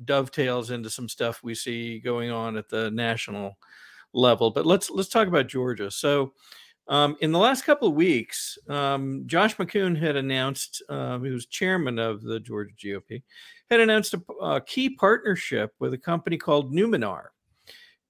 dovetails 0.03 0.71
into 0.71 0.89
some 0.89 1.07
stuff 1.07 1.41
we 1.43 1.55
see 1.55 1.99
going 1.99 2.31
on 2.31 2.57
at 2.57 2.67
the 2.67 2.91
national 2.91 3.57
level. 4.13 4.51
But 4.51 4.65
let's 4.65 4.89
let's 4.89 5.09
talk 5.09 5.27
about 5.27 5.47
Georgia. 5.47 5.91
So. 5.91 6.33
Um, 6.87 7.15
in 7.21 7.31
the 7.31 7.39
last 7.39 7.63
couple 7.63 7.87
of 7.87 7.93
weeks, 7.93 8.57
um, 8.67 9.23
Josh 9.25 9.55
McKoon 9.55 9.97
had 9.97 10.17
announced, 10.17 10.83
uh, 10.89 11.19
who's 11.19 11.45
chairman 11.45 11.99
of 11.99 12.21
the 12.21 12.39
Georgia 12.39 12.73
GOP, 12.75 13.21
had 13.69 13.79
announced 13.79 14.13
a, 14.13 14.33
a 14.43 14.59
key 14.59 14.89
partnership 14.89 15.73
with 15.79 15.93
a 15.93 15.97
company 15.97 16.37
called 16.37 16.73
Numinar. 16.73 17.27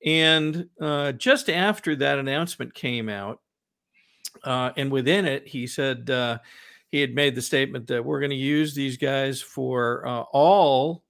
And 0.05 0.69
uh, 0.79 1.11
just 1.13 1.49
after 1.49 1.95
that 1.97 2.19
announcement 2.19 2.73
came 2.73 3.09
out, 3.09 3.39
uh, 4.43 4.71
and 4.77 4.91
within 4.91 5.25
it, 5.25 5.47
he 5.47 5.67
said 5.67 6.09
uh, 6.09 6.39
he 6.89 6.99
had 6.99 7.13
made 7.13 7.35
the 7.35 7.41
statement 7.41 7.87
that 7.87 8.03
we're 8.03 8.19
going 8.19 8.31
to 8.31 8.35
use 8.35 8.73
these 8.73 8.97
guys 8.97 9.41
for 9.41 10.05
uh, 10.07 10.21
all 10.31 11.03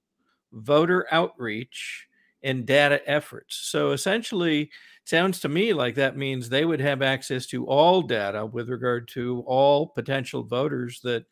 voter 0.52 1.06
outreach 1.10 2.06
and 2.42 2.66
data 2.66 3.00
efforts. 3.08 3.56
So 3.56 3.92
essentially, 3.92 4.70
sounds 5.04 5.40
to 5.40 5.48
me 5.48 5.72
like 5.72 5.94
that 5.94 6.16
means 6.16 6.48
they 6.48 6.64
would 6.64 6.80
have 6.80 7.02
access 7.02 7.46
to 7.46 7.66
all 7.66 8.02
data 8.02 8.44
with 8.44 8.68
regard 8.68 9.08
to 9.08 9.42
all 9.46 9.86
potential 9.86 10.42
voters 10.42 11.00
that 11.02 11.24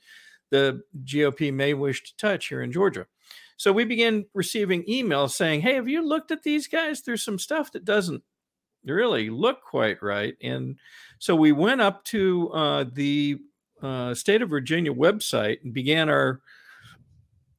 the 0.51 0.83
GOP 1.05 1.53
may 1.53 1.75
wish 1.75 2.03
to 2.05 2.17
touch 2.17 2.49
here 2.49 2.63
in 2.63 2.73
Georgia. 2.73 3.07
So 3.61 3.73
we 3.73 3.85
began 3.85 4.25
receiving 4.33 4.85
emails 4.85 5.33
saying, 5.33 5.61
Hey, 5.61 5.75
have 5.75 5.87
you 5.87 6.01
looked 6.01 6.31
at 6.31 6.43
these 6.43 6.67
guys? 6.67 7.03
There's 7.03 7.23
some 7.23 7.39
stuff 7.39 7.71
that 7.73 7.85
doesn't 7.85 8.23
really 8.87 9.29
look 9.29 9.63
quite 9.63 10.03
right. 10.03 10.35
And 10.43 10.79
so 11.19 11.37
we 11.37 11.53
went 11.53 11.83
up 11.83 12.03
to 12.05 12.51
uh, 12.53 12.85
the 12.91 13.37
uh, 13.83 14.15
state 14.15 14.41
of 14.41 14.49
Virginia 14.49 14.95
website 14.95 15.63
and 15.63 15.75
began 15.75 16.09
our 16.09 16.41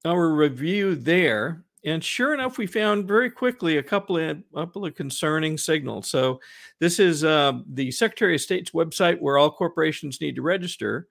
our 0.04 0.34
review 0.34 0.96
there. 0.96 1.66
And 1.86 2.04
sure 2.04 2.34
enough, 2.34 2.58
we 2.58 2.66
found 2.66 3.08
very 3.08 3.30
quickly 3.30 3.78
a 3.78 3.84
couple 3.84 4.18
of 4.18 4.40
a 4.56 4.56
couple 4.56 4.88
of 4.88 4.96
concerning 4.96 5.56
signals. 5.56 6.10
So 6.10 6.42
this 6.80 6.98
is 6.98 7.24
uh, 7.24 7.60
the 7.72 7.92
Secretary 7.92 8.34
of 8.34 8.42
State's 8.42 8.72
website 8.72 9.22
where 9.22 9.38
all 9.38 9.52
corporations 9.52 10.20
need 10.20 10.38
to 10.38 10.42
register. 10.42 11.10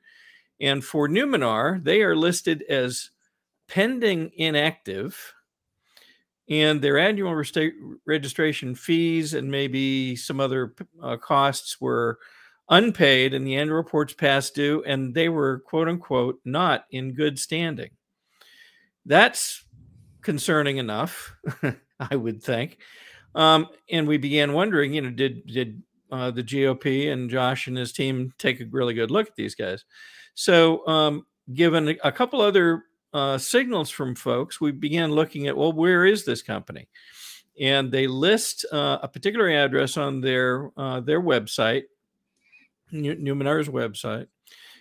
And 0.61 0.84
for 0.84 1.09
Numinar, 1.09 1.80
they 1.80 2.03
are 2.03 2.16
listed 2.16 2.64
as 2.68 3.11
pending 3.70 4.32
inactive, 4.36 5.32
and 6.48 6.82
their 6.82 6.98
annual 6.98 7.40
registration 8.04 8.74
fees 8.74 9.34
and 9.34 9.48
maybe 9.48 10.16
some 10.16 10.40
other 10.40 10.74
uh, 11.00 11.16
costs 11.16 11.80
were 11.80 12.18
unpaid, 12.68 13.32
and 13.32 13.46
the 13.46 13.54
annual 13.54 13.76
reports 13.76 14.12
past 14.12 14.56
due, 14.56 14.82
and 14.84 15.14
they 15.14 15.28
were 15.28 15.60
quote 15.60 15.88
unquote 15.88 16.40
not 16.44 16.84
in 16.90 17.14
good 17.14 17.38
standing. 17.38 17.90
That's 19.06 19.64
concerning 20.20 20.78
enough, 20.78 21.32
I 22.00 22.16
would 22.16 22.42
think. 22.42 22.78
Um, 23.36 23.68
and 23.88 24.08
we 24.08 24.18
began 24.18 24.52
wondering, 24.52 24.94
you 24.94 25.02
know, 25.02 25.10
did 25.10 25.46
did 25.46 25.80
uh, 26.10 26.32
the 26.32 26.42
GOP 26.42 27.12
and 27.12 27.30
Josh 27.30 27.68
and 27.68 27.76
his 27.76 27.92
team 27.92 28.34
take 28.36 28.60
a 28.60 28.66
really 28.66 28.94
good 28.94 29.12
look 29.12 29.28
at 29.28 29.36
these 29.36 29.54
guys? 29.54 29.84
So, 30.34 30.84
um, 30.88 31.26
given 31.54 31.96
a 32.02 32.10
couple 32.10 32.40
other 32.40 32.84
uh, 33.12 33.38
signals 33.38 33.90
from 33.90 34.14
folks, 34.14 34.61
we 34.61 34.72
began 34.72 35.12
looking 35.12 35.46
at, 35.46 35.56
well, 35.56 35.72
where 35.72 36.06
is 36.06 36.24
this 36.24 36.42
company? 36.42 36.88
And 37.61 37.90
they 37.90 38.06
list 38.06 38.64
uh, 38.72 38.98
a 39.02 39.08
particular 39.08 39.50
address 39.50 39.96
on 39.96 40.20
their 40.20 40.70
uh, 40.76 41.00
their 41.00 41.20
website, 41.20 41.84
Nu- 42.90 43.16
Numinar's 43.16 43.68
website. 43.68 44.28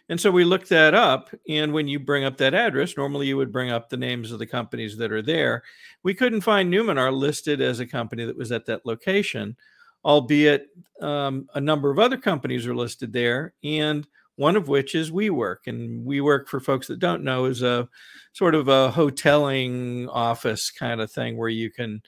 And 0.08 0.20
so 0.20 0.32
we 0.32 0.44
looked 0.44 0.70
that 0.70 0.96
up. 0.96 1.30
And 1.48 1.72
when 1.72 1.88
you 1.88 2.00
bring 2.00 2.24
up 2.24 2.38
that 2.38 2.56
address, 2.56 2.98
normally 2.98 3.28
you 3.28 3.38
would 3.38 3.52
bring 3.52 3.70
up 3.70 3.90
the 3.90 3.98
names 3.98 4.32
of 4.32 4.40
the 4.40 4.48
companies 4.48 4.98
that 4.98 5.12
are 5.12 5.22
there. 5.22 5.64
We 6.02 6.16
couldn't 6.16 6.42
find 6.42 6.74
Numinar 6.74 7.14
listed 7.14 7.62
as 7.62 7.80
a 7.80 7.86
company 7.86 8.26
that 8.26 8.38
was 8.38 8.52
at 8.52 8.66
that 8.66 8.86
location, 8.88 9.56
albeit 10.04 10.70
um, 11.02 11.48
a 11.54 11.62
number 11.62 11.92
of 11.92 12.00
other 12.00 12.18
companies 12.18 12.66
are 12.66 12.76
listed 12.76 13.14
there. 13.14 13.54
And 13.64 14.08
one 14.40 14.56
of 14.56 14.70
which 14.70 14.96
is 14.96 15.12
WeWork. 15.12 15.68
And 15.68 16.08
WeWork, 16.08 16.48
for 16.48 16.62
folks 16.62 16.88
that 16.88 17.00
don't 17.00 17.26
know, 17.26 17.44
is 17.44 17.62
a 17.62 17.90
sort 18.32 18.56
of 18.56 18.70
a 18.70 18.90
hoteling 18.90 20.08
office 20.10 20.72
kind 20.72 21.02
of 21.02 21.12
thing 21.12 21.36
where 21.36 21.50
you 21.50 21.70
can 21.70 22.02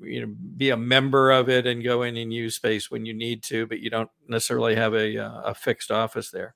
you 0.00 0.20
know 0.20 0.32
be 0.56 0.70
a 0.70 0.76
member 0.76 1.32
of 1.32 1.48
it 1.48 1.66
and 1.66 1.82
go 1.82 2.02
in 2.02 2.16
and 2.16 2.32
use 2.32 2.54
space 2.54 2.88
when 2.88 3.04
you 3.04 3.12
need 3.12 3.42
to 3.42 3.66
but 3.66 3.80
you 3.80 3.88
don't 3.88 4.10
necessarily 4.28 4.74
have 4.74 4.94
a, 4.94 5.18
uh, 5.18 5.40
a 5.40 5.54
fixed 5.54 5.90
office 5.90 6.30
there. 6.30 6.54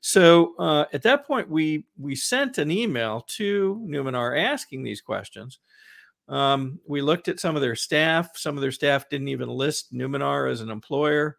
So 0.00 0.54
uh, 0.58 0.86
at 0.90 1.02
that 1.02 1.26
point 1.26 1.50
we 1.50 1.84
we 1.98 2.16
sent 2.16 2.56
an 2.56 2.70
email 2.70 3.26
to 3.36 3.86
numinar 3.86 4.42
asking 4.42 4.84
these 4.84 5.02
questions. 5.02 5.58
Um, 6.30 6.80
we 6.88 7.02
looked 7.02 7.28
at 7.28 7.40
some 7.40 7.56
of 7.56 7.62
their 7.62 7.76
staff. 7.76 8.38
Some 8.38 8.56
of 8.56 8.62
their 8.62 8.72
staff 8.72 9.10
didn't 9.10 9.28
even 9.28 9.50
list 9.50 9.92
numinar 9.92 10.50
as 10.50 10.62
an 10.62 10.70
employer 10.70 11.36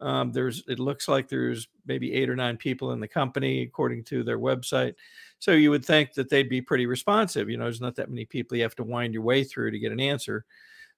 um, 0.00 0.30
there's 0.32 0.62
it 0.68 0.78
looks 0.78 1.08
like 1.08 1.28
there's 1.28 1.68
maybe 1.86 2.12
eight 2.12 2.28
or 2.28 2.36
nine 2.36 2.56
people 2.56 2.92
in 2.92 3.00
the 3.00 3.08
company 3.08 3.62
according 3.62 4.04
to 4.04 4.22
their 4.22 4.38
website 4.38 4.94
so 5.38 5.52
you 5.52 5.70
would 5.70 5.84
think 5.84 6.12
that 6.14 6.28
they'd 6.28 6.48
be 6.50 6.60
pretty 6.60 6.86
responsive 6.86 7.48
you 7.48 7.56
know 7.56 7.64
there's 7.64 7.80
not 7.80 7.94
that 7.96 8.10
many 8.10 8.24
people 8.26 8.56
you 8.56 8.62
have 8.62 8.76
to 8.76 8.82
wind 8.84 9.14
your 9.14 9.22
way 9.22 9.42
through 9.42 9.70
to 9.70 9.78
get 9.78 9.92
an 9.92 10.00
answer 10.00 10.44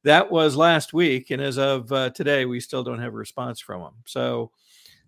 that 0.05 0.30
was 0.30 0.57
last 0.57 0.92
week 0.92 1.30
and 1.30 1.40
as 1.42 1.59
of 1.59 1.90
uh, 1.92 2.11
today 2.11 2.44
we 2.44 2.59
still 2.61 2.82
don't 2.82 3.01
have 3.01 3.14
a 3.14 3.16
response 3.16 3.61
from 3.61 3.80
them 3.82 3.94
so 4.07 4.51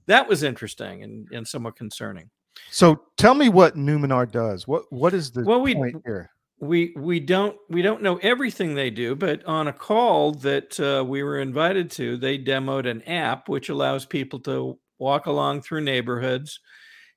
that 0.06 0.28
was 0.28 0.42
interesting 0.42 1.02
and, 1.02 1.28
and 1.32 1.46
somewhat 1.46 1.76
concerning 1.76 2.28
So, 2.70 3.02
tell 3.16 3.34
me 3.34 3.48
what 3.48 3.76
Numinar 3.76 4.30
does. 4.30 4.66
What 4.68 4.84
what 4.90 5.14
is 5.14 5.30
the 5.30 5.42
Well, 5.44 5.60
we- 5.60 5.74
point 5.74 6.02
here? 6.04 6.30
We 6.60 6.92
we 6.94 7.18
don't 7.18 7.56
we 7.70 7.80
don't 7.80 8.02
know 8.02 8.16
everything 8.18 8.74
they 8.74 8.90
do 8.90 9.14
but 9.14 9.42
on 9.46 9.68
a 9.68 9.72
call 9.72 10.32
that 10.32 10.78
uh, 10.78 11.02
we 11.02 11.22
were 11.22 11.40
invited 11.40 11.90
to 11.90 12.18
they 12.18 12.38
demoed 12.38 12.88
an 12.88 13.02
app 13.02 13.48
which 13.48 13.70
allows 13.70 14.04
people 14.04 14.38
to 14.38 14.78
walk 14.98 15.24
along 15.24 15.62
through 15.62 15.80
neighborhoods 15.80 16.60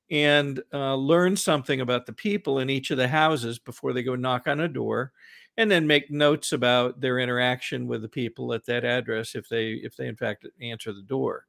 and 0.09 0.61
uh, 0.73 0.95
learn 0.95 1.35
something 1.35 1.81
about 1.81 2.05
the 2.05 2.13
people 2.13 2.59
in 2.59 2.69
each 2.69 2.89
of 2.91 2.97
the 2.97 3.07
houses 3.07 3.59
before 3.59 3.91
they 3.91 4.03
go 4.03 4.15
knock 4.15 4.47
on 4.47 4.61
a 4.61 4.67
door 4.67 5.11
and 5.57 5.69
then 5.69 5.85
make 5.85 6.09
notes 6.09 6.53
about 6.53 6.99
their 7.01 7.19
interaction 7.19 7.85
with 7.85 8.01
the 8.01 8.07
people 8.07 8.53
at 8.53 8.65
that 8.65 8.85
address 8.85 9.35
if 9.35 9.47
they 9.49 9.73
if 9.73 9.95
they 9.97 10.07
in 10.07 10.15
fact 10.15 10.47
answer 10.61 10.93
the 10.93 11.01
door. 11.01 11.45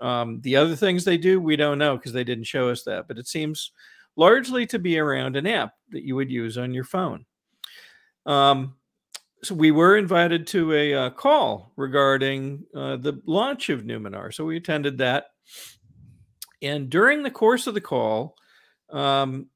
Um, 0.00 0.40
the 0.42 0.56
other 0.56 0.76
things 0.76 1.04
they 1.04 1.16
do 1.18 1.40
we 1.40 1.56
don't 1.56 1.78
know 1.78 1.96
because 1.96 2.12
they 2.12 2.24
didn't 2.24 2.44
show 2.44 2.68
us 2.68 2.82
that 2.84 3.08
but 3.08 3.18
it 3.18 3.28
seems 3.28 3.72
largely 4.16 4.66
to 4.66 4.78
be 4.78 4.98
around 4.98 5.36
an 5.36 5.46
app 5.46 5.74
that 5.90 6.02
you 6.02 6.14
would 6.16 6.30
use 6.30 6.58
on 6.58 6.74
your 6.74 6.84
phone. 6.84 7.24
Um, 8.26 8.76
so 9.42 9.54
we 9.54 9.72
were 9.72 9.96
invited 9.96 10.46
to 10.48 10.72
a 10.72 10.94
uh, 10.94 11.10
call 11.10 11.72
regarding 11.76 12.64
uh, 12.74 12.96
the 12.96 13.20
launch 13.26 13.70
of 13.70 13.82
Numinar. 13.82 14.32
So 14.32 14.44
we 14.44 14.56
attended 14.56 14.98
that. 14.98 15.26
And 16.60 16.88
during 16.88 17.22
the 17.22 17.30
course 17.30 17.66
of 17.66 17.74
the 17.74 17.80
call, 17.80 18.36
um, 18.90 19.48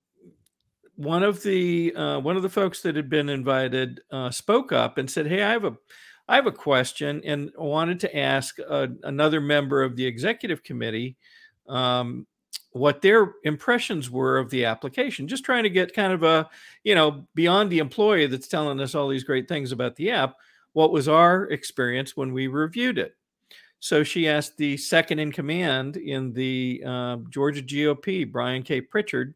one 0.97 1.23
of 1.23 1.43
the 1.43 1.95
uh, 1.95 2.19
one 2.19 2.37
of 2.37 2.43
the 2.43 2.49
folks 2.49 2.81
that 2.83 2.97
had 2.97 3.09
been 3.09 3.29
invited 3.29 4.01
uh, 4.11 4.31
spoke 4.31 4.73
up 4.73 4.99
and 4.99 5.09
said, 5.09 5.27
"Hey, 5.27 5.43
I 5.43 5.53
have 5.53 5.65
a 5.65 5.77
I 6.27 6.37
have 6.37 6.47
a 6.47 6.53
question 6.53 7.23
and 7.25 7.53
wanted 7.57 8.01
to 8.01 8.17
ask 8.17 8.57
uh, 8.69 8.89
another 9.05 9.41
member 9.41 9.83
of 9.83 9.95
the 9.95 10.07
executive 10.07 10.63
committee 10.63 11.17
um, 11.69 12.27
what 12.77 13.03
their 13.03 13.35
impressions 13.45 14.11
were 14.11 14.39
of 14.39 14.51
the 14.51 14.65
application. 14.65 15.29
Just 15.29 15.45
trying 15.45 15.63
to 15.63 15.71
get 15.71 15.95
kind 15.95 16.13
of 16.13 16.23
a, 16.23 16.49
you 16.85 16.95
know, 16.95 17.27
beyond 17.35 17.71
the 17.71 17.79
employee 17.79 18.27
that's 18.27 18.49
telling 18.49 18.81
us 18.81 18.95
all 18.95 19.09
these 19.09 19.25
great 19.25 19.49
things 19.49 19.73
about 19.73 19.97
the 19.97 20.11
app, 20.11 20.37
what 20.73 20.93
was 20.93 21.09
our 21.09 21.45
experience 21.45 22.17
when 22.17 22.33
we 22.33 22.47
reviewed 22.47 22.99
it? 22.99 23.17
So 23.79 24.03
she 24.03 24.29
asked 24.29 24.57
the 24.57 24.77
second 24.77 25.19
in 25.19 25.33
command 25.33 25.97
in 25.97 26.33
the 26.33 26.83
uh, 26.87 27.17
Georgia 27.31 27.63
GOP, 27.63 28.31
Brian 28.31 28.63
K. 28.63 28.81
Pritchard, 28.81 29.35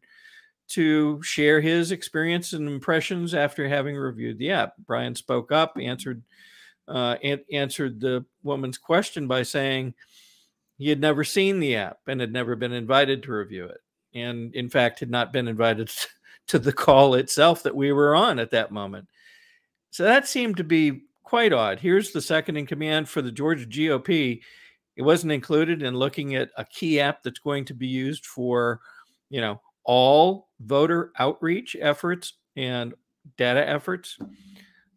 to 0.69 1.21
share 1.21 1.61
his 1.61 1.91
experience 1.91 2.53
and 2.53 2.67
impressions 2.67 3.33
after 3.33 3.67
having 3.67 3.95
reviewed 3.95 4.37
the 4.37 4.51
app. 4.51 4.73
Brian 4.85 5.15
spoke 5.15 5.51
up, 5.51 5.77
answered 5.79 6.21
uh, 6.87 7.15
an- 7.23 7.45
answered 7.51 7.99
the 7.99 8.25
woman's 8.43 8.77
question 8.77 9.27
by 9.27 9.43
saying 9.43 9.93
he 10.81 10.89
had 10.89 10.99
never 10.99 11.23
seen 11.23 11.59
the 11.59 11.75
app 11.75 11.99
and 12.07 12.19
had 12.19 12.33
never 12.33 12.55
been 12.55 12.71
invited 12.71 13.21
to 13.21 13.31
review 13.31 13.65
it, 13.65 13.81
and 14.15 14.53
in 14.55 14.67
fact 14.67 14.99
had 14.99 15.11
not 15.11 15.31
been 15.31 15.47
invited 15.47 15.91
to 16.47 16.57
the 16.57 16.73
call 16.73 17.13
itself 17.13 17.61
that 17.61 17.75
we 17.75 17.91
were 17.91 18.15
on 18.15 18.39
at 18.39 18.49
that 18.49 18.71
moment. 18.71 19.07
So 19.91 20.03
that 20.03 20.27
seemed 20.27 20.57
to 20.57 20.63
be 20.63 21.03
quite 21.23 21.53
odd. 21.53 21.79
Here's 21.79 22.11
the 22.11 22.21
second 22.21 22.57
in 22.57 22.65
command 22.65 23.07
for 23.07 23.21
the 23.21 23.31
Georgia 23.31 23.65
GOP. 23.65 24.41
It 24.95 25.03
wasn't 25.03 25.33
included 25.33 25.83
in 25.83 25.95
looking 25.95 26.35
at 26.35 26.49
a 26.57 26.65
key 26.65 26.99
app 26.99 27.21
that's 27.21 27.39
going 27.39 27.65
to 27.65 27.75
be 27.75 27.87
used 27.87 28.25
for, 28.25 28.81
you 29.29 29.39
know, 29.39 29.61
all 29.83 30.49
voter 30.61 31.11
outreach 31.19 31.75
efforts 31.79 32.33
and 32.55 32.95
data 33.37 33.67
efforts. 33.69 34.17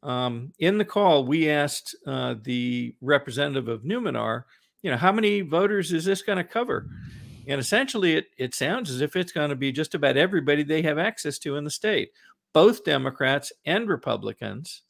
Um, 0.02 0.52
in 0.58 0.78
the 0.78 0.84
call, 0.84 1.26
we 1.26 1.50
asked 1.50 1.94
uh, 2.06 2.36
the 2.42 2.94
representative 3.02 3.68
of 3.68 3.82
Numinar, 3.82 4.44
you 4.84 4.90
know, 4.90 4.98
how 4.98 5.10
many 5.10 5.40
voters 5.40 5.92
is 5.92 6.04
this 6.04 6.20
going 6.20 6.36
to 6.36 6.44
cover? 6.44 6.86
And 7.48 7.58
essentially, 7.58 8.16
it, 8.16 8.26
it 8.36 8.54
sounds 8.54 8.90
as 8.90 9.00
if 9.00 9.16
it's 9.16 9.32
going 9.32 9.48
to 9.48 9.56
be 9.56 9.72
just 9.72 9.94
about 9.94 10.18
everybody 10.18 10.62
they 10.62 10.82
have 10.82 10.98
access 10.98 11.38
to 11.38 11.56
in 11.56 11.64
the 11.64 11.70
state, 11.70 12.10
both 12.52 12.84
Democrats 12.84 13.50
and 13.64 13.88
Republicans. 13.88 14.82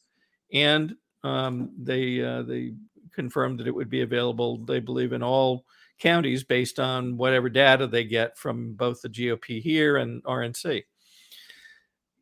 And 0.52 0.96
um, 1.22 1.70
they 1.78 2.22
uh, 2.22 2.42
they 2.42 2.74
confirmed 3.14 3.60
that 3.60 3.68
it 3.68 3.74
would 3.74 3.88
be 3.88 4.02
available. 4.02 4.58
They 4.58 4.80
believe 4.80 5.12
in 5.12 5.22
all 5.22 5.64
counties 6.00 6.42
based 6.42 6.80
on 6.80 7.16
whatever 7.16 7.48
data 7.48 7.86
they 7.86 8.02
get 8.02 8.36
from 8.36 8.74
both 8.74 9.00
the 9.00 9.08
GOP 9.08 9.62
here 9.62 9.98
and 9.98 10.24
RNC. 10.24 10.82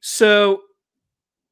So 0.00 0.60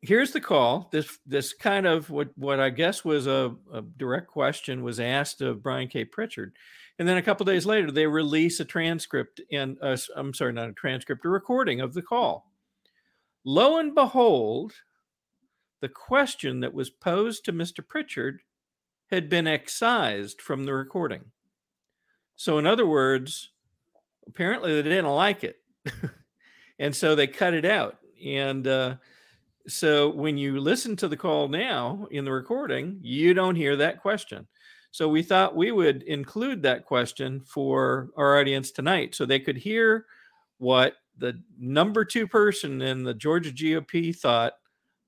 here's 0.03 0.33
the 0.33 0.41
call. 0.41 0.89
This 0.93 1.19
this 1.27 1.53
kind 1.53 1.87
of 1.87 2.11
what 2.11 2.31
what 2.37 2.61
I 2.61 2.71
guess 2.71 3.05
was 3.05 3.27
a, 3.27 3.55
a 3.73 3.83
direct 3.83 4.29
question 4.29 4.83
was 4.83 5.01
asked 5.01 5.41
of 5.41 5.63
Brian 5.63 5.89
K. 5.89 6.05
Pritchard, 6.05 6.53
and 6.99 7.09
then 7.09 7.17
a 7.17 7.23
couple 7.23 7.47
days 7.47 7.67
later 7.67 7.91
they 7.91 8.07
release 8.07 8.61
a 8.61 8.65
transcript 8.65 9.41
and 9.53 9.77
uh, 9.83 9.97
I'm 10.17 10.35
sorry, 10.35 10.53
not 10.53 10.71
a 10.71 10.75
transcript, 10.75 11.25
a 11.25 11.29
recording 11.29 11.81
of 11.81 11.95
the 11.95 12.03
call. 12.03 12.51
Lo 13.45 13.79
and 13.79 13.95
behold, 13.95 14.75
the 15.81 15.89
question 15.89 16.61
that 16.61 16.75
was 16.75 16.91
posed 16.91 17.45
to 17.45 17.53
Mr. 17.53 17.87
Pritchard 17.87 18.41
had 19.11 19.29
been 19.29 19.47
excised 19.47 20.41
from 20.41 20.65
the 20.65 20.75
recording. 20.75 21.25
So, 22.37 22.59
in 22.59 22.67
other 22.67 22.87
words, 22.87 23.51
apparently 24.27 24.75
they 24.75 24.89
didn't 24.89 25.11
like 25.11 25.43
it. 25.43 25.57
and 26.79 26.95
so 26.95 27.15
they 27.15 27.27
cut 27.27 27.55
it 27.55 27.65
out. 27.65 27.99
And 28.25 28.67
uh, 28.67 28.97
so 29.67 30.11
when 30.11 30.39
you 30.39 30.61
listen 30.61 30.97
to 30.97 31.09
the 31.09 31.17
call 31.17 31.49
now 31.49 32.07
in 32.11 32.25
the 32.25 32.33
recording, 32.33 32.99
you 33.03 33.35
don't 33.35 33.57
hear 33.57 33.77
that 33.77 34.01
question. 34.01 34.47
So 34.91 35.09
we 35.09 35.23
thought 35.23 35.57
we 35.57 35.71
would 35.71 36.03
include 36.03 36.63
that 36.63 36.85
question 36.85 37.41
for 37.41 38.11
our 38.17 38.41
audience 38.41 38.71
tonight 38.73 39.15
so 39.15 39.25
they 39.25 39.39
could 39.39 39.57
hear 39.57 40.07
what 40.59 40.95
the 41.19 41.41
number 41.59 42.05
two 42.05 42.27
person 42.27 42.83
in 42.83 43.05
the 43.05 43.15
Georgia 43.15 43.51
GOP 43.51 44.17
thought 44.17 44.55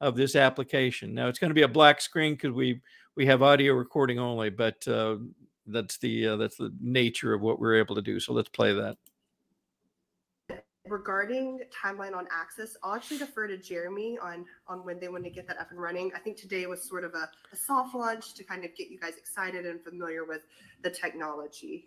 of 0.00 0.16
this 0.16 0.36
application. 0.36 1.14
Now 1.14 1.28
it's 1.28 1.38
going 1.38 1.50
to 1.50 1.54
be 1.54 1.62
a 1.62 1.68
black 1.68 2.00
screen 2.00 2.34
because 2.34 2.52
we 2.52 2.80
we 3.16 3.26
have 3.26 3.42
audio 3.42 3.74
recording 3.74 4.18
only, 4.18 4.50
but 4.50 4.86
uh, 4.88 5.16
that's 5.66 5.98
the 5.98 6.28
uh, 6.28 6.36
that's 6.36 6.56
the 6.56 6.72
nature 6.80 7.34
of 7.34 7.40
what 7.40 7.58
we're 7.58 7.76
able 7.76 7.94
to 7.94 8.02
do. 8.02 8.20
So 8.20 8.32
let's 8.32 8.48
play 8.48 8.72
that. 8.74 8.96
Regarding 10.88 11.60
timeline 11.72 12.14
on 12.16 12.26
access, 12.32 12.76
I'll 12.82 12.94
actually 12.94 13.18
defer 13.18 13.46
to 13.46 13.56
Jeremy 13.56 14.18
on 14.20 14.44
on 14.66 14.84
when 14.84 14.98
they 14.98 15.06
want 15.08 15.22
to 15.22 15.30
get 15.30 15.46
that 15.46 15.58
up 15.58 15.70
and 15.70 15.80
running. 15.80 16.10
I 16.14 16.18
think 16.18 16.36
today 16.36 16.66
was 16.66 16.82
sort 16.88 17.04
of 17.04 17.14
a, 17.14 17.28
a 17.52 17.56
soft 17.56 17.94
launch 17.94 18.34
to 18.34 18.42
kind 18.42 18.64
of 18.64 18.74
get 18.76 18.90
you 18.90 18.98
guys 18.98 19.16
excited 19.16 19.64
and 19.64 19.80
familiar 19.80 20.24
with 20.24 20.40
the 20.82 20.90
technology. 20.90 21.86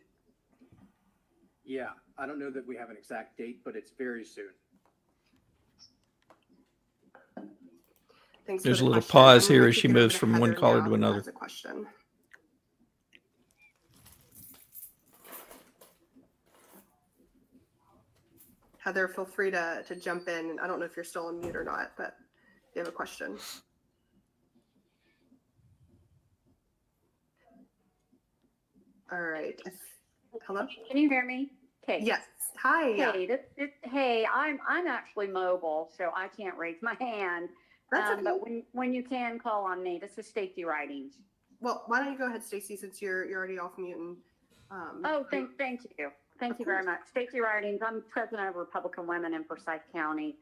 Yeah, 1.66 1.90
I 2.18 2.26
don't 2.26 2.40
know 2.40 2.52
that 2.52 2.66
we 2.66 2.78
have 2.78 2.90
an 2.90 2.96
exact 2.96 3.38
date, 3.38 3.62
but 3.66 3.76
it's 3.76 3.92
very 3.98 4.24
soon. 4.24 4.52
Thanks 8.48 8.64
There's 8.64 8.80
for 8.80 8.86
a 8.86 8.88
little 8.88 9.02
question. 9.02 9.12
pause 9.12 9.48
here 9.48 9.68
as 9.68 9.76
she 9.76 9.88
moves 9.88 10.16
from 10.16 10.40
one 10.40 10.54
caller 10.54 10.84
to 10.86 10.94
another. 10.94 11.20
a 11.20 11.32
question. 11.32 11.88
Heather, 18.86 19.08
feel 19.08 19.26
free 19.26 19.50
to, 19.50 19.84
to 19.88 19.96
jump 19.96 20.28
in. 20.28 20.52
And 20.52 20.60
I 20.60 20.68
don't 20.68 20.80
know 20.80 20.86
if 20.86 20.96
you're 20.96 21.04
still 21.04 21.26
on 21.26 21.42
mute 21.42 21.56
or 21.56 21.64
not, 21.64 21.94
but 21.98 22.16
if 22.70 22.76
you 22.76 22.80
have 22.82 22.88
a 22.88 22.92
question. 22.92 23.36
All 29.12 29.22
right. 29.22 29.60
Hello? 30.46 30.68
Can 30.88 30.98
you 30.98 31.10
hear 31.10 31.26
me? 31.26 31.50
Okay. 31.84 32.00
Yes. 32.04 32.22
Hi. 32.62 32.94
Hey, 32.94 33.26
this, 33.26 33.40
this, 33.58 33.70
hey, 33.84 34.28
I'm 34.32 34.60
I'm 34.68 34.88
actually 34.88 35.28
mobile, 35.28 35.90
so 35.98 36.12
I 36.16 36.28
can't 36.28 36.58
raise 36.58 36.78
my 36.82 36.96
hand. 37.00 37.50
That's 37.92 38.10
um, 38.10 38.20
okay. 38.20 38.24
But 38.24 38.42
when 38.42 38.64
when 38.72 38.94
you 38.94 39.04
can 39.04 39.40
call 39.40 39.66
on 39.66 39.84
me, 39.84 40.00
this 40.00 40.18
is 40.18 40.28
Stacy 40.28 40.64
Writings. 40.64 41.16
Well, 41.60 41.84
why 41.88 42.00
don't 42.00 42.12
you 42.12 42.18
go 42.18 42.28
ahead, 42.28 42.44
Stacy, 42.44 42.76
since 42.76 43.02
you're 43.02 43.26
you're 43.26 43.38
already 43.38 43.60
off 43.60 43.78
mute 43.78 43.98
and 43.98 44.18
um, 44.72 45.02
Oh, 45.06 45.26
thank 45.30 45.58
thank 45.58 45.82
you, 45.98 46.12
thank 46.40 46.60
you 46.60 46.66
very 46.66 46.84
much, 46.84 47.00
Stacy 47.10 47.40
Writings. 47.40 47.82
I'm 47.86 48.04
president 48.10 48.50
of 48.50 48.56
Republican 48.56 49.08
Women 49.08 49.34
in 49.34 49.44
Forsyth 49.44 49.82
County, 49.94 50.36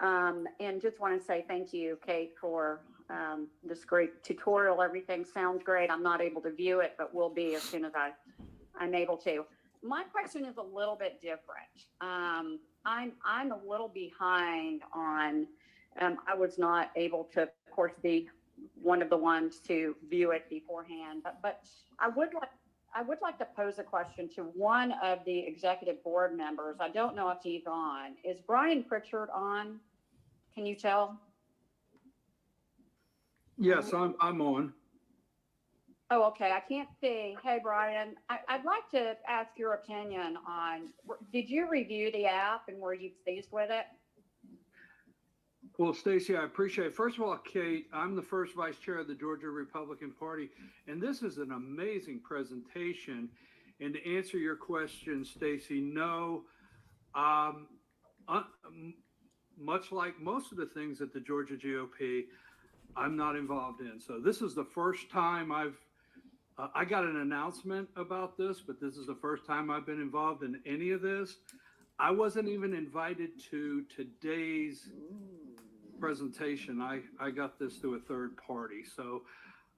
um, 0.00 0.46
and 0.60 0.80
just 0.80 1.00
want 1.00 1.18
to 1.18 1.24
say 1.24 1.44
thank 1.48 1.72
you, 1.72 1.98
Kate, 2.04 2.32
for 2.40 2.80
um, 3.10 3.48
this 3.64 3.84
great 3.84 4.22
tutorial. 4.24 4.82
Everything 4.82 5.24
sounds 5.24 5.62
great. 5.62 5.90
I'm 5.90 6.02
not 6.02 6.20
able 6.20 6.40
to 6.42 6.50
view 6.50 6.80
it, 6.80 6.94
but 6.98 7.14
will 7.14 7.30
be 7.30 7.54
as 7.54 7.62
soon 7.62 7.84
as 7.84 7.92
I 7.94 8.12
I'm 8.78 8.94
able 8.94 9.16
to. 9.18 9.44
My 9.82 10.02
question 10.04 10.44
is 10.44 10.56
a 10.56 10.62
little 10.62 10.96
bit 10.96 11.20
different. 11.20 11.86
Um, 12.00 12.58
I'm 12.84 13.12
I'm 13.24 13.52
a 13.52 13.58
little 13.66 13.88
behind 13.88 14.82
on. 14.92 15.46
Um, 15.98 16.18
I 16.28 16.34
was 16.34 16.58
not 16.58 16.90
able 16.94 17.24
to, 17.32 17.44
of 17.44 17.48
course, 17.70 17.94
be 18.02 18.28
one 18.82 19.00
of 19.00 19.08
the 19.08 19.16
ones 19.16 19.60
to 19.60 19.96
view 20.10 20.32
it 20.32 20.48
beforehand, 20.50 21.22
but 21.24 21.38
but 21.42 21.64
I 21.98 22.08
would 22.08 22.34
like 22.34 22.50
I 22.96 23.02
would 23.02 23.18
like 23.20 23.36
to 23.38 23.46
pose 23.54 23.78
a 23.78 23.82
question 23.82 24.26
to 24.36 24.44
one 24.54 24.94
of 25.02 25.18
the 25.26 25.38
executive 25.38 26.02
board 26.02 26.34
members. 26.34 26.76
I 26.80 26.88
don't 26.88 27.14
know 27.14 27.28
if 27.28 27.38
he's 27.42 27.66
on. 27.66 28.12
Is 28.24 28.38
Brian 28.46 28.82
Pritchard 28.82 29.28
on? 29.34 29.78
Can 30.54 30.64
you 30.64 30.74
tell? 30.74 31.20
Yes, 33.58 33.92
I'm, 33.92 34.14
I'm 34.18 34.40
on. 34.40 34.72
Oh, 36.10 36.24
okay. 36.28 36.52
I 36.52 36.60
can't 36.60 36.88
see. 36.98 37.36
Hey, 37.44 37.58
Brian, 37.62 38.14
I, 38.30 38.38
I'd 38.48 38.64
like 38.64 38.88
to 38.92 39.14
ask 39.28 39.50
your 39.58 39.74
opinion 39.74 40.38
on, 40.48 40.88
did 41.30 41.50
you 41.50 41.68
review 41.68 42.10
the 42.12 42.24
app 42.24 42.62
and 42.68 42.78
were 42.78 42.94
you 42.94 43.10
pleased 43.24 43.48
with 43.52 43.70
it? 43.70 43.84
Well, 45.78 45.92
Stacy, 45.92 46.34
I 46.34 46.44
appreciate 46.44 46.86
it. 46.86 46.94
First 46.94 47.18
of 47.18 47.24
all, 47.24 47.36
Kate, 47.36 47.86
I'm 47.92 48.16
the 48.16 48.22
first 48.22 48.54
vice 48.54 48.78
chair 48.78 48.98
of 48.98 49.08
the 49.08 49.14
Georgia 49.14 49.48
Republican 49.48 50.10
Party, 50.10 50.48
and 50.88 51.02
this 51.02 51.22
is 51.22 51.36
an 51.36 51.52
amazing 51.52 52.20
presentation. 52.20 53.28
And 53.78 53.92
to 53.92 54.16
answer 54.16 54.38
your 54.38 54.56
question, 54.56 55.22
Stacy, 55.22 55.82
no. 55.82 56.44
Um, 57.14 57.66
uh, 58.26 58.44
much 59.58 59.92
like 59.92 60.18
most 60.18 60.50
of 60.50 60.56
the 60.56 60.64
things 60.64 61.02
at 61.02 61.12
the 61.12 61.20
Georgia 61.20 61.56
GOP, 61.56 62.22
I'm 62.96 63.14
not 63.14 63.36
involved 63.36 63.82
in. 63.82 64.00
So 64.00 64.18
this 64.18 64.40
is 64.40 64.54
the 64.54 64.64
first 64.64 65.10
time 65.10 65.52
I've 65.52 65.76
uh, 66.58 66.68
I 66.74 66.86
got 66.86 67.04
an 67.04 67.16
announcement 67.16 67.86
about 67.96 68.38
this, 68.38 68.62
but 68.66 68.80
this 68.80 68.96
is 68.96 69.06
the 69.06 69.14
first 69.20 69.44
time 69.44 69.70
I've 69.70 69.84
been 69.84 70.00
involved 70.00 70.42
in 70.42 70.58
any 70.64 70.92
of 70.92 71.02
this. 71.02 71.36
I 71.98 72.10
wasn't 72.10 72.48
even 72.48 72.72
invited 72.72 73.30
to 73.50 73.84
today's 73.94 74.88
presentation. 76.00 76.80
I, 76.80 77.00
I 77.20 77.30
got 77.30 77.58
this 77.58 77.76
through 77.76 77.96
a 77.96 78.00
third 78.00 78.36
party. 78.36 78.82
So 78.84 79.22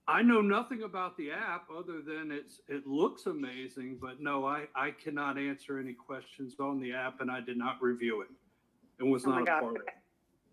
I 0.06 0.22
know 0.22 0.40
nothing 0.40 0.82
about 0.82 1.16
the 1.16 1.30
app 1.30 1.68
other 1.76 2.00
than 2.00 2.30
it's 2.32 2.60
it 2.68 2.86
looks 2.86 3.26
amazing, 3.26 3.98
but 4.00 4.20
no, 4.20 4.46
I, 4.46 4.64
I 4.74 4.90
cannot 4.90 5.38
answer 5.38 5.78
any 5.78 5.92
questions 5.92 6.54
on 6.60 6.80
the 6.80 6.92
app 6.92 7.20
and 7.20 7.30
I 7.30 7.40
did 7.40 7.56
not 7.58 7.80
review 7.82 8.22
it 8.22 8.28
and 8.98 9.10
was 9.10 9.24
Oh 9.26 9.30
my 9.30 9.36
not 9.36 9.42
a 9.42 9.46
God. 9.46 9.60
part 9.60 9.76
of 9.76 9.82
it. 9.82 9.88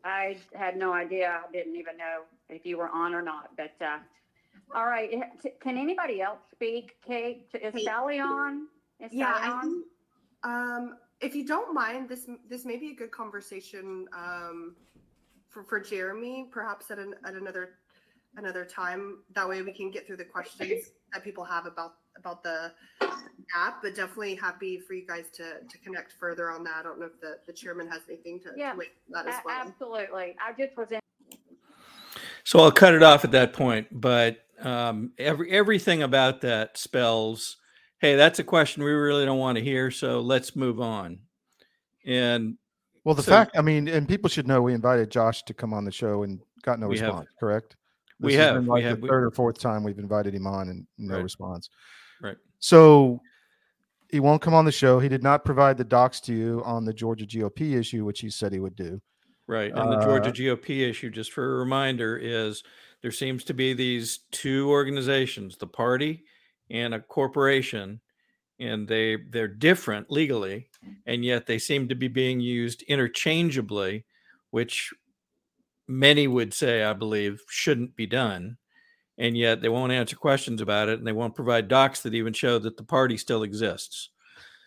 I 0.03 0.38
had 0.53 0.78
no 0.78 0.93
idea. 0.93 1.41
I 1.47 1.51
didn't 1.51 1.76
even 1.78 1.97
know 1.97 2.24
if 2.49 2.66
you 2.66 2.78
were 2.78 2.89
on 2.89 3.16
or 3.16 3.24
not, 3.24 3.49
but, 3.57 3.74
uh, 3.84 3.97
All 4.76 4.86
right. 4.86 5.09
Can 5.61 5.78
anybody 5.78 6.22
else 6.22 6.39
speak? 6.51 6.91
Kate, 7.05 7.47
is 7.59 7.74
Kate. 7.74 7.86
Sally 7.86 8.20
on? 8.20 8.68
Is 8.99 9.11
Yeah, 9.11 9.34
Sally 9.34 9.43
I 9.43 9.51
on? 9.51 9.61
think, 9.61 9.86
um, 10.43 10.97
if 11.22 11.34
you 11.34 11.45
don't 11.45 11.74
mind, 11.74 12.07
this 12.09 12.30
this 12.47 12.66
may 12.66 12.78
be 12.78 12.91
a 12.91 12.95
good 12.95 13.11
conversation 13.11 14.05
um, 14.16 14.76
for 15.55 15.63
for 15.63 15.79
Jeremy, 15.79 16.47
perhaps 16.51 16.91
at 16.91 16.99
an 16.99 17.15
at 17.25 17.33
another 17.33 17.69
another 18.37 18.65
time. 18.65 19.19
That 19.33 19.47
way 19.47 19.61
we 19.61 19.71
can 19.71 19.89
get 19.89 20.05
through 20.05 20.17
the 20.17 20.25
questions 20.25 20.91
that 21.13 21.23
people 21.23 21.45
have 21.45 21.65
about 21.65 21.93
about 22.17 22.43
the 22.43 22.73
app. 23.55 23.81
But 23.81 23.95
definitely 23.95 24.35
happy 24.35 24.79
for 24.79 24.93
you 24.93 25.07
guys 25.07 25.25
to 25.35 25.61
to 25.67 25.77
connect 25.79 26.13
further 26.19 26.51
on 26.51 26.63
that. 26.65 26.75
I 26.79 26.83
don't 26.83 26.99
know 26.99 27.07
if 27.07 27.19
the 27.21 27.37
the 27.47 27.53
chairman 27.53 27.87
has 27.87 28.01
anything 28.09 28.41
to, 28.41 28.51
Yeah, 28.55 28.73
to 28.73 28.77
weigh 28.77 28.85
on 29.15 29.25
that 29.25 29.33
as 29.33 29.39
well. 29.45 29.61
Absolutely. 29.65 30.35
I 30.45 30.51
just 30.57 30.77
was 30.77 30.91
in. 30.91 30.99
So 32.43 32.59
I'll 32.59 32.71
cut 32.71 32.93
it 32.93 33.01
off 33.01 33.23
at 33.23 33.31
that 33.31 33.53
point. 33.53 33.87
But 33.91 34.39
um, 34.61 35.13
every 35.17 35.49
everything 35.51 36.03
about 36.03 36.41
that 36.41 36.77
spells, 36.77 37.57
hey, 37.99 38.17
that's 38.17 38.39
a 38.39 38.43
question 38.43 38.83
we 38.83 38.91
really 38.91 39.25
don't 39.25 39.39
want 39.39 39.57
to 39.57 39.63
hear. 39.63 39.89
So 39.89 40.19
let's 40.19 40.55
move 40.55 40.81
on. 40.81 41.19
And 42.05 42.57
Well, 43.05 43.15
the 43.15 43.23
so 43.23 43.31
fact, 43.31 43.51
I 43.57 43.61
mean, 43.61 43.87
and 43.87 44.07
people 44.09 44.29
should 44.29 44.47
know 44.47 44.61
we 44.61 44.73
invited 44.73 45.09
Josh 45.11 45.43
to 45.43 45.53
come 45.53 45.73
on 45.73 45.85
the 45.85 45.91
show 45.91 46.23
and 46.23 46.39
got 46.63 46.79
no 46.79 46.87
We 46.87 46.97
have. 46.97 47.07
response, 47.07 47.29
correct? 47.39 47.75
We 48.19 48.31
This 48.31 48.39
has 48.39 48.45
have, 48.47 48.55
been 48.55 48.63
we 48.65 48.69
like 48.69 48.83
have, 48.83 48.97
the 48.97 49.01
we- 49.03 49.09
third 49.09 49.23
or 49.25 49.31
fourth 49.31 49.59
time 49.59 49.83
we've 49.83 49.99
invited 49.99 50.33
him 50.33 50.47
on 50.47 50.69
and 50.69 50.87
no 50.97 51.15
Right. 51.15 51.23
response. 51.23 51.69
Right. 52.21 52.37
So 52.59 53.21
he 54.09 54.19
won't 54.19 54.41
come 54.41 54.53
on 54.55 54.65
the 54.65 54.71
show. 54.71 54.99
He 54.99 55.07
did 55.09 55.21
not 55.21 55.45
provide 55.45 55.77
the 55.77 55.83
docs 55.83 56.19
to 56.21 56.33
you 56.33 56.63
on 56.65 56.83
the 56.85 56.93
Georgia 56.93 57.25
GOP 57.25 57.75
issue, 57.75 58.03
which 58.05 58.21
he 58.21 58.29
said 58.29 58.51
he 58.51 58.59
would 58.59 58.75
do. 58.75 59.01
Right. 59.47 59.71
And 59.71 59.91
the 59.91 59.99
Georgia 60.03 60.29
Uh, 60.29 60.55
GOP 60.55 60.81
issue, 60.89 61.11
just 61.11 61.31
for 61.31 61.55
a 61.55 61.59
reminder, 61.59 62.17
is 62.17 62.63
there 63.03 63.11
seems 63.11 63.43
to 63.43 63.53
be 63.53 63.73
these 63.73 64.19
two 64.31 64.67
organizations, 64.71 65.57
the 65.57 65.67
party 65.67 66.23
and 66.71 66.95
a 66.95 66.99
corporation, 66.99 68.01
and 68.59 68.87
they 68.87 69.17
they're 69.29 69.47
different 69.47 70.11
legally, 70.11 70.69
and 71.05 71.23
yet 71.25 71.45
they 71.45 71.59
seem 71.59 71.87
to 71.89 71.95
be 71.95 72.07
being 72.07 72.39
used 72.39 72.81
interchangeably, 72.83 74.05
which 74.51 74.93
many 75.87 76.27
would 76.27 76.53
say, 76.53 76.83
I 76.83 76.93
believe, 76.93 77.41
shouldn't 77.49 77.95
be 77.95 78.07
done. 78.07 78.57
And 79.17 79.37
yet 79.37 79.61
they 79.61 79.69
won't 79.69 79.93
answer 79.93 80.15
questions 80.15 80.61
about 80.61 80.89
it, 80.89 80.97
and 80.97 81.07
they 81.07 81.13
won't 81.13 81.35
provide 81.35 81.67
docs 81.67 82.01
that 82.01 82.13
even 82.13 82.33
show 82.33 82.59
that 82.59 82.75
the 82.75 82.83
party 82.83 83.17
still 83.17 83.43
exists. 83.43 84.09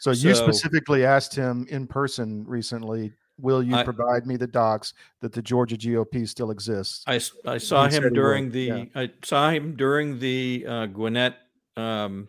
So 0.01 0.13
you 0.13 0.35
specifically 0.35 1.05
asked 1.05 1.35
him 1.35 1.67
in 1.69 1.87
person 1.87 2.45
recently, 2.47 3.13
will 3.39 3.63
you 3.63 3.75
I- 3.75 3.83
provide 3.83 4.27
me 4.27 4.37
the 4.37 4.47
docs 4.47 4.95
that 5.21 5.33
the 5.33 5.43
Georgia 5.43 5.77
GOP 5.77 6.27
still 6.27 6.51
exists? 6.51 7.05
i, 7.07 7.21
I 7.47 7.59
saw 7.59 7.89
him 7.89 8.13
during 8.13 8.51
the 8.51 8.63
yeah. 8.63 8.85
I 8.95 9.11
saw 9.25 9.51
him 9.51 9.77
during 9.77 10.19
the 10.19 10.65
uh, 10.67 10.87
Gwinnett 10.87 11.37
um, 11.77 12.29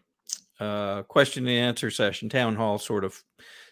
uh, 0.60 1.04
question 1.04 1.48
and 1.48 1.58
answer 1.58 1.90
session, 1.90 2.30
town 2.30 2.56
hall 2.56 2.78
sort 2.78 3.04
of 3.04 3.22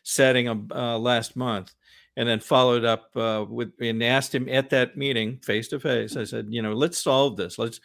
setting 0.04 0.48
uh, 0.48 0.98
last 0.98 1.36
month, 1.36 1.74
and 2.16 2.28
then 2.28 2.40
followed 2.40 2.86
up 2.86 3.10
uh, 3.16 3.46
with 3.48 3.74
and 3.80 4.04
asked 4.04 4.34
him 4.34 4.48
at 4.50 4.70
that 4.70 4.98
meeting 4.98 5.38
face 5.40 5.68
to 5.70 5.80
face. 5.80 6.16
I 6.16 6.24
said, 6.24 6.48
you 6.50 6.62
know, 6.62 6.74
let's 6.74 6.98
solve 6.98 7.38
this. 7.38 7.58
Let's, 7.60 7.80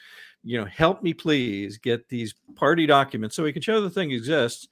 you 0.44 0.58
know, 0.58 0.66
help 0.66 1.02
me 1.02 1.14
please 1.14 1.78
get 1.78 2.08
these 2.08 2.34
party 2.54 2.86
documents 2.86 3.36
so 3.36 3.42
we 3.42 3.52
can 3.52 3.62
show 3.62 3.80
the 3.80 3.90
thing 3.90 4.10
exists. 4.12 4.68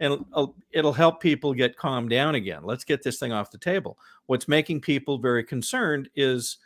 And 0.00 0.12
it'll, 0.12 0.56
it'll 0.72 0.92
help 0.92 1.20
people 1.20 1.54
get 1.54 1.76
calmed 1.76 2.10
down 2.10 2.34
again. 2.34 2.64
Let's 2.64 2.82
get 2.84 3.02
this 3.02 3.18
thing 3.20 3.32
off 3.32 3.52
the 3.52 3.58
table. 3.58 3.96
What's 4.26 4.48
making 4.48 4.80
people 4.80 5.18
very 5.18 5.44
concerned 5.44 6.08
is 6.16 6.58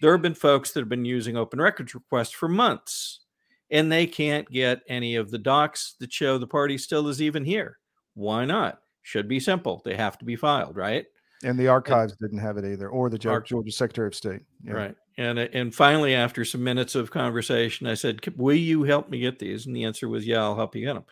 there 0.00 0.12
have 0.12 0.22
been 0.22 0.34
folks 0.34 0.70
that 0.70 0.80
have 0.80 0.88
been 0.88 1.04
using 1.04 1.36
open 1.36 1.60
records 1.60 1.94
requests 1.94 2.30
for 2.30 2.48
months 2.48 3.25
and 3.70 3.90
they 3.90 4.06
can't 4.06 4.48
get 4.50 4.80
any 4.88 5.16
of 5.16 5.30
the 5.30 5.38
docs 5.38 5.94
that 6.00 6.12
show 6.12 6.38
the 6.38 6.46
party 6.46 6.78
still 6.78 7.08
is 7.08 7.20
even 7.20 7.44
here. 7.44 7.78
Why 8.14 8.44
not? 8.44 8.80
Should 9.02 9.28
be 9.28 9.40
simple. 9.40 9.82
They 9.84 9.94
have 9.94 10.18
to 10.18 10.24
be 10.24 10.36
filed, 10.36 10.76
right? 10.76 11.06
And 11.44 11.58
the 11.58 11.68
archives 11.68 12.16
didn't 12.16 12.38
have 12.38 12.56
it 12.56 12.64
either, 12.64 12.88
or 12.88 13.10
the 13.10 13.18
Ge- 13.18 13.26
Arch- 13.26 13.48
Georgia 13.48 13.70
Secretary 13.70 14.08
of 14.08 14.14
State. 14.14 14.40
Yeah. 14.64 14.72
Right. 14.72 14.96
And 15.18 15.38
and 15.38 15.74
finally, 15.74 16.14
after 16.14 16.44
some 16.44 16.64
minutes 16.64 16.94
of 16.94 17.10
conversation, 17.10 17.86
I 17.86 17.94
said, 17.94 18.20
"Will 18.36 18.56
you 18.56 18.82
help 18.82 19.08
me 19.08 19.20
get 19.20 19.38
these?" 19.38 19.66
And 19.66 19.74
the 19.76 19.84
answer 19.84 20.08
was, 20.08 20.26
"Yeah, 20.26 20.42
I'll 20.42 20.56
help 20.56 20.74
you 20.74 20.84
get 20.84 20.94
them." 20.94 21.04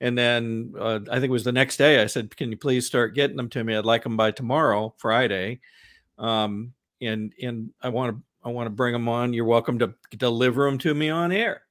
And 0.00 0.16
then 0.16 0.74
uh, 0.78 1.00
I 1.10 1.14
think 1.14 1.24
it 1.24 1.30
was 1.30 1.44
the 1.44 1.52
next 1.52 1.76
day. 1.76 2.02
I 2.02 2.06
said, 2.06 2.36
"Can 2.36 2.50
you 2.50 2.56
please 2.56 2.86
start 2.86 3.14
getting 3.14 3.36
them 3.36 3.48
to 3.50 3.64
me? 3.64 3.74
I'd 3.76 3.84
like 3.84 4.02
them 4.04 4.16
by 4.16 4.30
tomorrow, 4.30 4.94
Friday." 4.98 5.60
Um, 6.18 6.72
and 7.00 7.32
and 7.40 7.70
I 7.82 7.88
want 7.88 8.16
to 8.16 8.22
I 8.44 8.50
want 8.50 8.66
to 8.66 8.70
bring 8.70 8.92
them 8.92 9.08
on. 9.08 9.32
You're 9.32 9.44
welcome 9.44 9.78
to 9.80 9.94
deliver 10.16 10.64
them 10.64 10.78
to 10.78 10.94
me 10.94 11.08
on 11.08 11.32
air, 11.32 11.62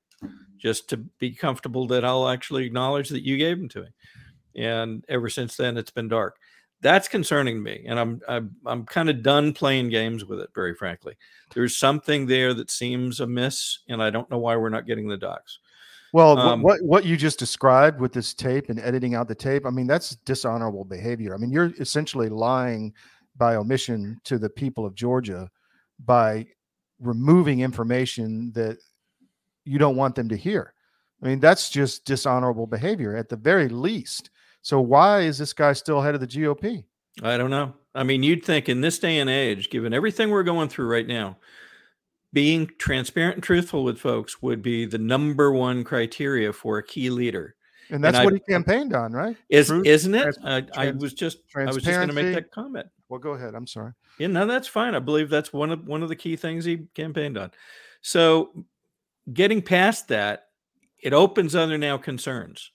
just 0.58 0.90
to 0.90 0.98
be 0.98 1.32
comfortable 1.32 1.88
that 1.88 2.06
I'll 2.06 2.28
actually 2.28 2.66
acknowledge 2.66 3.10
that 3.10 3.24
you 3.24 3.38
gave 3.38 3.58
them 3.58 3.70
to 3.70 3.82
me. 3.82 3.88
And 4.64 5.06
ever 5.08 5.30
since 5.30 5.56
then, 5.56 5.78
it's 5.78 5.92
been 5.92 6.08
dark. 6.08 6.38
That's 6.82 7.08
concerning 7.08 7.62
me, 7.64 7.86
and 7.88 8.00
I'm 8.00 8.22
I'm 8.28 8.56
I'm 8.66 8.86
kind 8.86 9.10
of 9.10 9.24
done 9.24 9.52
playing 9.54 9.90
games 9.90 10.26
with 10.26 10.40
it. 10.40 10.50
Very 10.54 10.76
frankly, 10.76 11.16
there's 11.56 11.76
something 11.76 12.28
there 12.28 12.54
that 12.54 12.70
seems 12.70 13.20
amiss, 13.20 13.80
and 13.90 14.02
I 14.02 14.12
don't 14.12 14.30
know 14.30 14.38
why 14.38 14.56
we're 14.56 14.70
not 14.70 14.86
getting 14.86 15.08
the 15.08 15.18
docs. 15.18 15.60
Well, 16.14 16.38
Um, 16.38 16.62
what 16.62 16.82
what 16.84 17.06
you 17.06 17.18
just 17.18 17.40
described 17.40 18.00
with 18.00 18.14
this 18.14 18.34
tape 18.34 18.70
and 18.70 18.80
editing 18.80 19.16
out 19.16 19.28
the 19.28 19.36
tape, 19.36 19.66
I 19.66 19.72
mean, 19.72 19.88
that's 19.88 20.18
dishonorable 20.18 20.86
behavior. 20.86 21.34
I 21.34 21.38
mean, 21.38 21.52
you're 21.52 21.74
essentially 21.80 22.30
lying 22.30 22.94
by 23.38 23.56
omission 23.56 24.20
to 24.26 24.38
the 24.38 24.50
people 24.50 24.86
of 24.86 24.96
Georgia 24.96 25.50
by 26.06 26.46
removing 27.00 27.60
information 27.62 28.52
that 28.54 28.78
you 29.68 29.78
don't 29.78 29.96
want 29.96 30.16
them 30.16 30.30
to 30.30 30.38
hear. 30.38 30.74
I 31.22 31.28
mean, 31.28 31.40
that's 31.40 31.70
just 31.70 32.06
dishonorable 32.06 32.68
behavior 32.68 33.16
at 33.16 33.30
the 33.30 33.36
very 33.36 33.70
least. 33.70 34.30
So 34.62 34.80
why 34.80 35.22
is 35.22 35.38
this 35.38 35.54
guy 35.54 35.74
still 35.74 36.02
head 36.02 36.16
of 36.16 36.22
the 36.22 36.28
GOP? 36.28 36.84
I 37.24 37.38
don't 37.38 37.50
know. 37.50 37.74
I 37.96 38.04
mean, 38.04 38.22
you'd 38.22 38.46
think 38.46 38.70
in 38.70 38.82
this 38.82 39.00
day 39.00 39.20
and 39.20 39.30
age, 39.30 39.70
given 39.70 39.94
everything 39.94 40.30
we're 40.30 40.44
going 40.44 40.70
through 40.70 40.88
right 40.88 41.08
now, 41.08 41.38
being 42.34 42.70
transparent 42.78 43.36
and 43.36 43.44
truthful 43.44 43.84
with 43.84 44.00
folks 44.00 44.42
would 44.42 44.62
be 44.62 44.86
the 44.86 44.98
number 44.98 45.52
one 45.52 45.84
criteria 45.84 46.54
for 46.54 46.78
a 46.78 46.84
key 46.84 47.10
leader. 47.10 47.56
And 47.90 48.04
that's 48.04 48.18
I- 48.18 48.26
what 48.26 48.34
he 48.34 48.40
campaigned 48.40 48.94
on, 48.94 49.14
right? 49.14 49.38
Is 49.50 49.68
Truth, 49.68 49.88
isn't 49.88 50.14
it? 50.14 50.36
trans- 50.42 50.70
I, 50.76 50.88
I 50.90 50.92
was 50.92 51.14
just 51.14 51.40
I 51.56 51.66
was 51.66 51.78
just 51.78 51.88
going 51.88 52.10
to 52.10 52.14
make 52.14 52.36
that 52.36 52.52
comment. 52.52 52.88
Well, 53.10 53.20
go 53.20 53.32
ahead. 53.32 53.56
I'm 53.56 53.66
sorry. 53.68 53.94
Yeah, 54.20 54.28
no, 54.28 54.46
that's 54.46 54.68
fine. 54.68 54.94
I 54.94 55.00
believe 55.00 55.30
that's 55.30 55.54
one 55.54 55.72
of 55.72 55.88
one 55.88 56.04
of 56.04 56.10
the 56.10 56.16
key 56.16 56.36
things 56.36 56.66
he 56.66 56.88
campaigned 56.94 57.38
on. 57.38 57.52
So, 58.02 58.66
getting 59.34 59.62
past 59.62 60.08
that, 60.08 60.46
it 61.00 61.14
opens 61.14 61.56
other 61.56 61.78
now 61.78 61.98
concerns. 61.98 62.72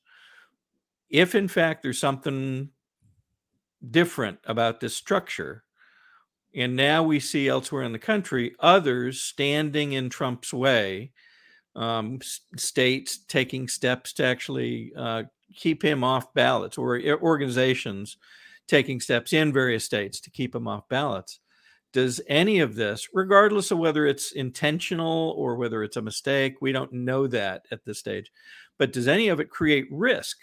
If 1.10 1.34
in 1.34 1.48
fact 1.48 1.82
there's 1.82 1.98
something 1.98 2.70
different 3.90 4.38
about 4.44 4.80
this 4.80 4.96
structure, 4.96 5.64
and 6.54 6.76
now 6.76 7.02
we 7.02 7.18
see 7.18 7.48
elsewhere 7.48 7.82
in 7.82 7.92
the 7.92 7.98
country 7.98 8.54
others 8.60 9.20
standing 9.20 9.92
in 9.92 10.10
Trump's 10.10 10.52
way, 10.52 11.12
um, 11.74 12.20
states 12.56 13.18
taking 13.26 13.68
steps 13.68 14.12
to 14.14 14.24
actually 14.24 14.92
uh, 14.96 15.24
keep 15.54 15.82
him 15.82 16.04
off 16.04 16.32
ballots, 16.34 16.78
or 16.78 17.00
organizations 17.22 18.18
taking 18.68 19.00
steps 19.00 19.32
in 19.32 19.52
various 19.52 19.84
states 19.84 20.20
to 20.20 20.30
keep 20.30 20.54
him 20.54 20.68
off 20.68 20.88
ballots. 20.88 21.40
Does 21.92 22.20
any 22.26 22.60
of 22.60 22.74
this, 22.74 23.08
regardless 23.12 23.70
of 23.70 23.78
whether 23.78 24.06
it's 24.06 24.32
intentional 24.32 25.34
or 25.36 25.56
whether 25.56 25.82
it's 25.82 25.98
a 25.98 26.02
mistake, 26.02 26.56
we 26.60 26.72
don't 26.72 26.92
know 26.92 27.26
that 27.26 27.66
at 27.70 27.84
this 27.84 27.98
stage, 27.98 28.30
but 28.78 28.92
does 28.92 29.08
any 29.08 29.28
of 29.28 29.40
it 29.40 29.50
create 29.50 29.86
risk 29.90 30.38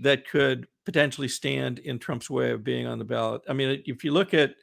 that 0.00 0.28
could 0.28 0.66
potentially 0.84 1.28
stand 1.28 1.78
in 1.80 1.98
Trump's 1.98 2.28
way 2.28 2.50
of 2.50 2.64
being 2.64 2.86
on 2.86 2.98
the 2.98 3.04
ballot? 3.04 3.42
I 3.48 3.54
mean, 3.54 3.82
if 3.86 4.04
you 4.04 4.12
look 4.12 4.34
at 4.34 4.54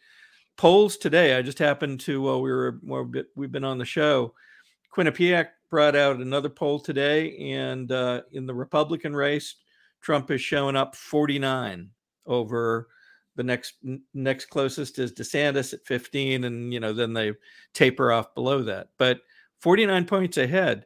polls 0.58 0.98
today, 0.98 1.36
I 1.36 1.42
just 1.42 1.60
happened 1.60 2.00
to 2.02 2.22
while 2.22 2.42
we 2.42 2.52
were 2.52 2.80
while 2.84 3.04
we- 3.04 3.24
we've 3.36 3.52
been 3.52 3.64
on 3.64 3.80
the 3.80 3.86
show, 3.86 4.34
Quinnipiac 4.96 5.50
brought 5.70 5.96
out 5.96 6.18
another 6.18 6.50
poll 6.50 6.80
today, 6.80 7.36
and 7.38 7.92
uh, 7.92 8.22
in 8.32 8.46
the 8.46 8.54
Republican 8.54 9.16
race, 9.16 9.56
Trump 10.02 10.30
is 10.30 10.40
showing 10.40 10.76
up 10.76 10.96
49 10.96 11.90
over 12.28 12.88
the 13.36 13.44
next 13.44 13.76
next 14.14 14.46
closest 14.46 15.00
is 15.00 15.14
DeSantis 15.14 15.74
at 15.74 15.86
15, 15.86 16.46
and 16.46 16.74
you 16.74 16.80
know 16.80 16.94
then 16.94 17.14
they 17.14 17.34
taper 17.74 18.12
off 18.12 18.34
below 18.34 18.64
that, 18.64 18.90
but 18.98 19.22
49 19.60 20.06
points 20.06 20.38
ahead. 20.38 20.86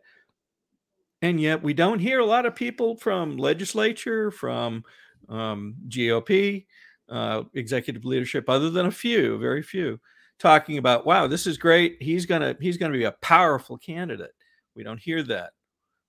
And 1.21 1.39
yet 1.39 1.61
we 1.61 1.73
don't 1.73 1.99
hear 1.99 2.19
a 2.19 2.25
lot 2.25 2.45
of 2.45 2.55
people 2.55 2.95
from 2.95 3.37
legislature, 3.37 4.31
from 4.31 4.83
um, 5.27 5.75
GOP, 5.89 6.65
uh, 7.09 7.43
executive 7.53 8.05
leadership, 8.05 8.49
other 8.49 8.69
than 8.69 8.85
a 8.85 8.91
few, 8.91 9.37
very 9.37 9.61
few, 9.61 9.99
talking 10.39 10.77
about, 10.77 11.05
"Wow, 11.05 11.27
this 11.27 11.45
is 11.45 11.57
great. 11.57 11.97
He's 12.01 12.25
gonna 12.25 12.55
he's 12.59 12.77
gonna 12.77 12.93
be 12.93 13.03
a 13.03 13.15
powerful 13.21 13.77
candidate." 13.77 14.33
We 14.75 14.83
don't 14.83 14.99
hear 14.99 15.23
that. 15.23 15.51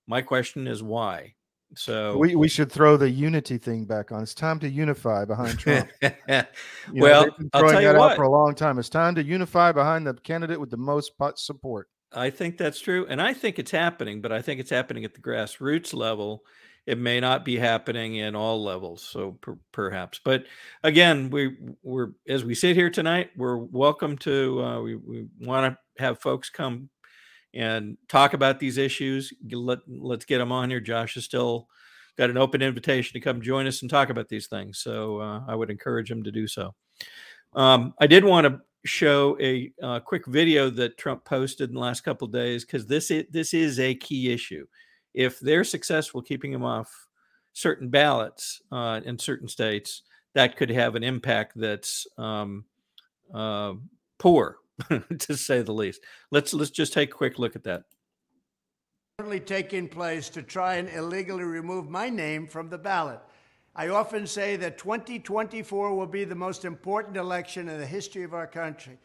My 0.07 0.21
question 0.21 0.67
is 0.67 0.81
why. 0.81 1.35
So 1.75 2.17
We 2.17 2.35
we 2.35 2.47
should 2.47 2.71
throw 2.71 2.97
the 2.97 3.09
unity 3.09 3.57
thing 3.57 3.85
back 3.85 4.11
on. 4.11 4.21
It's 4.21 4.33
time 4.33 4.59
to 4.59 4.69
unify 4.69 5.25
behind 5.25 5.59
Trump. 5.59 5.89
You 6.91 6.99
know, 6.99 7.03
well, 7.03 7.27
I'll 7.53 7.69
tell 7.69 7.81
you 7.81 7.93
what. 7.93 8.15
for 8.15 8.23
a 8.23 8.29
long 8.29 8.55
time. 8.55 8.79
It's 8.79 8.89
time 8.89 9.15
to 9.15 9.23
unify 9.23 9.71
behind 9.71 10.05
the 10.07 10.13
candidate 10.13 10.59
with 10.59 10.69
the 10.71 10.77
most 10.77 11.13
support. 11.35 11.87
I 12.13 12.29
think 12.29 12.57
that's 12.57 12.79
true, 12.79 13.05
and 13.07 13.21
I 13.21 13.33
think 13.33 13.59
it's 13.59 13.71
happening, 13.71 14.21
but 14.21 14.31
I 14.31 14.41
think 14.41 14.59
it's 14.59 14.69
happening 14.69 15.05
at 15.05 15.13
the 15.13 15.21
grassroots 15.21 15.93
level. 15.93 16.43
It 16.85 16.97
may 16.97 17.19
not 17.19 17.45
be 17.45 17.57
happening 17.57 18.15
in 18.15 18.35
all 18.35 18.63
levels, 18.63 19.03
so 19.03 19.37
per, 19.41 19.57
perhaps. 19.71 20.19
But 20.23 20.45
again, 20.83 21.29
we 21.29 21.55
we're 21.83 22.09
as 22.27 22.43
we 22.43 22.55
sit 22.55 22.75
here 22.75 22.89
tonight, 22.89 23.29
we're 23.37 23.57
welcome 23.57 24.17
to. 24.19 24.63
Uh, 24.63 24.81
we 24.81 24.95
we 24.95 25.27
want 25.39 25.73
to 25.73 26.03
have 26.03 26.19
folks 26.19 26.49
come 26.49 26.89
and 27.53 27.97
talk 28.07 28.33
about 28.33 28.59
these 28.59 28.77
issues. 28.77 29.33
Let 29.51 29.79
let's 29.87 30.25
get 30.25 30.37
them 30.37 30.51
on 30.51 30.69
here. 30.69 30.79
Josh 30.79 31.17
is 31.17 31.25
still 31.25 31.67
got 32.17 32.29
an 32.29 32.37
open 32.37 32.61
invitation 32.61 33.13
to 33.13 33.19
come 33.19 33.41
join 33.41 33.67
us 33.67 33.81
and 33.81 33.89
talk 33.89 34.09
about 34.09 34.29
these 34.29 34.47
things. 34.47 34.79
So 34.79 35.19
uh, 35.19 35.41
I 35.47 35.55
would 35.55 35.69
encourage 35.69 36.11
him 36.11 36.23
to 36.23 36.31
do 36.31 36.47
so. 36.47 36.73
Um, 37.53 37.93
I 37.99 38.07
did 38.07 38.23
want 38.23 38.47
to 38.47 38.61
show 38.85 39.37
a 39.39 39.71
uh, 39.81 39.99
quick 39.99 40.25
video 40.25 40.69
that 40.69 40.97
Trump 40.97 41.23
posted 41.25 41.69
in 41.69 41.75
the 41.75 41.81
last 41.81 42.01
couple 42.01 42.27
days 42.27 42.65
because 42.65 42.85
this 42.85 43.11
is, 43.11 43.25
this 43.29 43.53
is 43.53 43.79
a 43.79 43.95
key 43.95 44.31
issue. 44.31 44.65
If 45.13 45.39
they're 45.39 45.63
successful 45.63 46.21
keeping 46.21 46.51
him 46.51 46.63
off 46.63 47.07
certain 47.53 47.89
ballots 47.89 48.61
uh, 48.71 49.01
in 49.05 49.17
certain 49.19 49.47
states, 49.47 50.03
that 50.33 50.55
could 50.55 50.69
have 50.69 50.95
an 50.95 51.03
impact 51.03 51.53
that's 51.55 52.07
um, 52.17 52.65
uh, 53.33 53.73
poor, 54.17 54.57
to 55.19 55.37
say 55.37 55.61
the 55.61 55.73
least. 55.73 56.01
Let's 56.31 56.53
let's 56.53 56.71
just 56.71 56.93
take 56.93 57.09
a 57.09 57.17
quick 57.17 57.39
look 57.39 57.55
at 57.55 57.63
that. 57.63 57.83
Currently 59.17 59.41
taking 59.41 59.87
place 59.87 60.29
to 60.29 60.41
try 60.41 60.75
and 60.75 60.89
illegally 60.89 61.43
remove 61.43 61.89
my 61.89 62.09
name 62.09 62.47
from 62.47 62.69
the 62.69 62.77
ballot. 62.77 63.19
I 63.75 63.87
often 63.87 64.27
say 64.27 64.57
that 64.57 64.77
2024 64.77 65.95
will 65.95 66.05
be 66.05 66.25
the 66.25 66.35
most 66.35 66.65
important 66.65 67.15
election 67.15 67.69
in 67.69 67.79
the 67.79 67.85
history 67.85 68.23
of 68.23 68.33
our 68.33 68.47
country. 68.47 68.97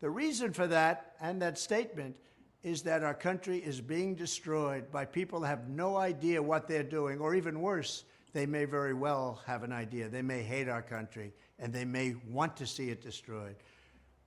The 0.00 0.08
reason 0.08 0.52
for 0.52 0.66
that 0.68 1.14
and 1.20 1.42
that 1.42 1.58
statement 1.58 2.16
is 2.62 2.82
that 2.82 3.02
our 3.02 3.14
country 3.14 3.58
is 3.58 3.80
being 3.80 4.14
destroyed 4.14 4.90
by 4.90 5.04
people 5.04 5.40
that 5.40 5.48
have 5.48 5.68
no 5.68 5.98
idea 5.98 6.42
what 6.42 6.66
they're 6.66 6.82
doing, 6.82 7.18
or 7.18 7.34
even 7.34 7.60
worse, 7.60 8.04
they 8.32 8.46
may 8.46 8.64
very 8.64 8.94
well 8.94 9.40
have 9.46 9.62
an 9.62 9.72
idea. 9.72 10.08
They 10.08 10.22
may 10.22 10.42
hate 10.42 10.68
our 10.68 10.82
country 10.82 11.32
and 11.58 11.72
they 11.72 11.84
may 11.84 12.14
want 12.28 12.56
to 12.56 12.66
see 12.66 12.90
it 12.90 13.00
destroyed. 13.00 13.56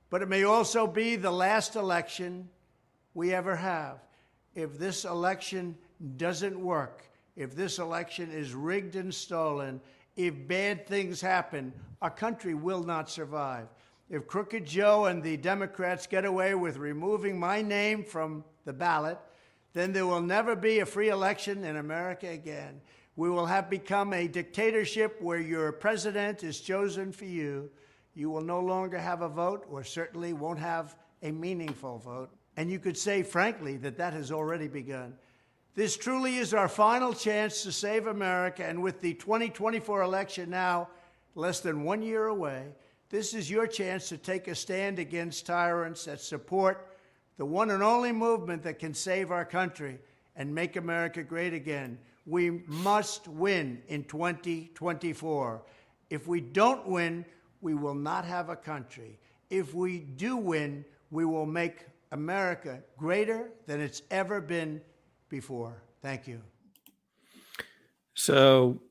But 0.10 0.22
it 0.22 0.30
may 0.30 0.44
also 0.44 0.88
be 0.88 1.16
the 1.16 1.32
last 1.32 1.76
election 1.76 2.50
we 3.14 3.34
ever 3.34 3.56
have. 3.56 4.00
If 4.56 4.78
this 4.78 5.06
election 5.06 5.78
doesn't 6.18 6.60
work, 6.60 7.04
if 7.36 7.56
this 7.56 7.80
election 7.80 8.32
is 8.32 8.54
rigged 8.54 8.96
and 8.96 9.14
stolen, 9.14 9.82
if 10.16 10.34
bad 10.48 10.88
things 10.88 11.22
happen, 11.22 11.74
our 12.02 12.10
country 12.10 12.54
will 12.54 12.84
not 12.84 13.10
survive. 13.10 13.68
If 14.10 14.28
Crooked 14.28 14.66
Joe 14.66 15.06
and 15.06 15.22
the 15.22 15.36
Democrats 15.36 16.08
get 16.08 16.26
away 16.26 16.56
with 16.56 16.78
removing 16.78 17.38
my 17.38 17.62
name 17.62 18.04
from 18.04 18.44
the 18.66 18.74
ballot, 18.74 19.20
then 19.74 19.92
there 19.92 20.08
will 20.08 20.22
never 20.22 20.56
be 20.56 20.80
a 20.80 20.86
free 20.86 21.10
election 21.10 21.64
in 21.64 21.76
America 21.76 22.28
again. 22.28 22.82
We 23.16 23.30
will 23.30 23.46
have 23.46 23.70
become 23.70 24.14
a 24.14 24.28
dictatorship 24.28 25.22
where 25.22 25.40
your 25.40 25.72
president 25.72 26.44
is 26.44 26.62
chosen 26.62 27.12
for 27.12 27.26
you. 27.26 27.70
You 28.18 28.32
will 28.32 28.42
no 28.42 28.60
longer 28.60 28.98
have 28.98 29.22
a 29.22 29.30
vote, 29.30 29.68
or 29.70 29.84
certainly 29.84 30.34
won't 30.34 30.58
have 30.58 30.96
a 31.22 31.30
meaningful 31.30 32.00
vote. 32.00 32.32
And 32.56 32.72
you 32.72 32.80
could 32.80 32.98
say, 32.98 33.22
frankly, 33.22 33.78
that 33.78 33.98
that 33.98 34.14
has 34.14 34.32
already 34.32 34.68
begun. 34.68 35.14
This 35.76 35.96
truly 35.96 36.38
is 36.38 36.56
our 36.56 36.68
final 36.68 37.14
chance 37.14 37.62
to 37.62 37.72
save 37.72 38.08
America. 38.08 38.66
And 38.66 38.82
with 38.82 39.02
the 39.02 39.14
2024 39.14 40.02
election 40.02 40.50
now 40.50 40.90
less 41.36 41.60
than 41.60 41.84
one 41.84 42.02
year 42.02 42.26
away, 42.26 42.70
this 43.12 43.36
is 43.36 43.52
your 43.52 43.68
chance 43.68 44.10
to 44.10 44.18
take 44.18 44.48
a 44.48 44.56
stand 44.56 44.98
against 44.98 45.46
tyrants 45.46 46.06
that 46.06 46.20
support 46.20 46.88
the 47.38 47.46
one 47.46 47.70
and 47.70 47.84
only 47.84 48.12
movement 48.12 48.64
that 48.64 48.80
can 48.80 48.96
save 48.96 49.30
our 49.30 49.46
country 49.46 50.00
and 50.36 50.56
make 50.56 50.76
America 50.76 51.22
great 51.22 51.54
again. 51.54 52.00
We 52.26 52.64
must 52.66 53.28
win 53.28 53.84
in 53.88 54.06
2024. 54.06 55.62
If 56.10 56.28
we 56.28 56.42
don't 56.42 56.88
win, 56.88 57.24
we 57.62 57.74
will 57.74 57.96
not 57.96 58.26
have 58.26 58.50
a 58.50 58.56
country. 58.56 59.20
If 59.50 59.74
we 59.74 60.00
do 60.00 60.38
win, 60.38 60.86
we 61.12 61.26
will 61.26 61.46
make 61.46 61.86
America 62.12 62.82
greater 62.98 63.52
than 63.66 63.82
it's 63.82 64.02
ever 64.12 64.42
been 64.42 64.82
before. 65.30 65.82
Thank 66.02 66.28
you. 66.28 66.42
So 68.14 68.82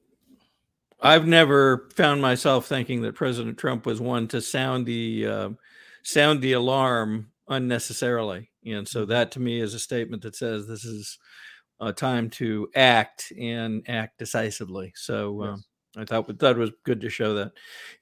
I've 1.01 1.27
never 1.27 1.89
found 1.95 2.23
myself 2.23 2.67
thinking 2.67 3.03
that 3.03 3.15
President 3.15 3.59
Trump 3.59 3.87
was 3.87 4.01
one 4.01 4.29
to 4.29 4.41
sound 4.41 4.87
the 4.87 5.27
uh, 5.27 5.49
sound 6.03 6.41
the 6.41 6.53
alarm 6.53 7.31
unnecessarily, 7.49 8.51
and 8.65 8.87
so 8.87 9.05
that 9.07 9.31
to 9.33 9.41
me 9.41 9.61
is 9.61 9.75
a 9.75 9.79
statement 9.79 10.23
that 10.23 10.37
says 10.37 10.67
this 10.67 10.85
is 10.85 11.19
a 11.81 11.93
time 11.93 12.31
to 12.31 12.69
act 12.75 13.33
and 13.39 13.85
act 13.89 14.19
decisively. 14.19 14.93
So 14.97 15.43
um, 15.43 15.65
I 15.97 16.05
thought 16.05 16.39
that 16.39 16.57
was 16.57 16.71
good 16.85 17.01
to 17.01 17.11
show 17.11 17.35
that. 17.35 17.53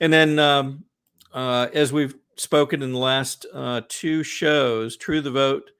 And 0.01 0.13
then 0.13 0.39
um, 0.39 0.85
uh, 1.33 1.69
as 1.73 1.93
we've 1.93 2.15
spoken 2.37 2.83
in 2.83 2.93
the 2.93 2.99
last 2.99 3.47
uh, 3.53 3.83
two 3.89 4.23
shows, 4.23 4.97
True 4.97 5.21
the 5.21 5.31
Vote 5.31 5.71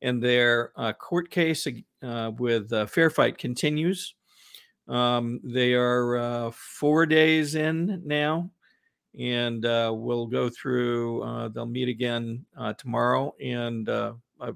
and 0.00 0.22
their 0.22 0.72
uh, 0.76 0.92
court 0.92 1.30
case 1.30 1.66
uh, 2.02 2.30
with 2.38 2.72
uh, 2.72 2.86
Fair 2.86 3.10
Fight 3.10 3.36
continues. 3.38 4.14
Um, 4.86 5.40
they 5.44 5.74
are 5.74 6.16
uh, 6.16 6.50
four 6.52 7.04
days 7.04 7.54
in 7.54 8.02
now, 8.06 8.50
and 9.18 9.62
we'll 9.62 10.26
go 10.26 10.48
through. 10.48 11.50
They'll 11.54 11.66
meet 11.66 11.88
again 11.88 12.46
tomorrow 12.78 13.34
and 13.42 13.88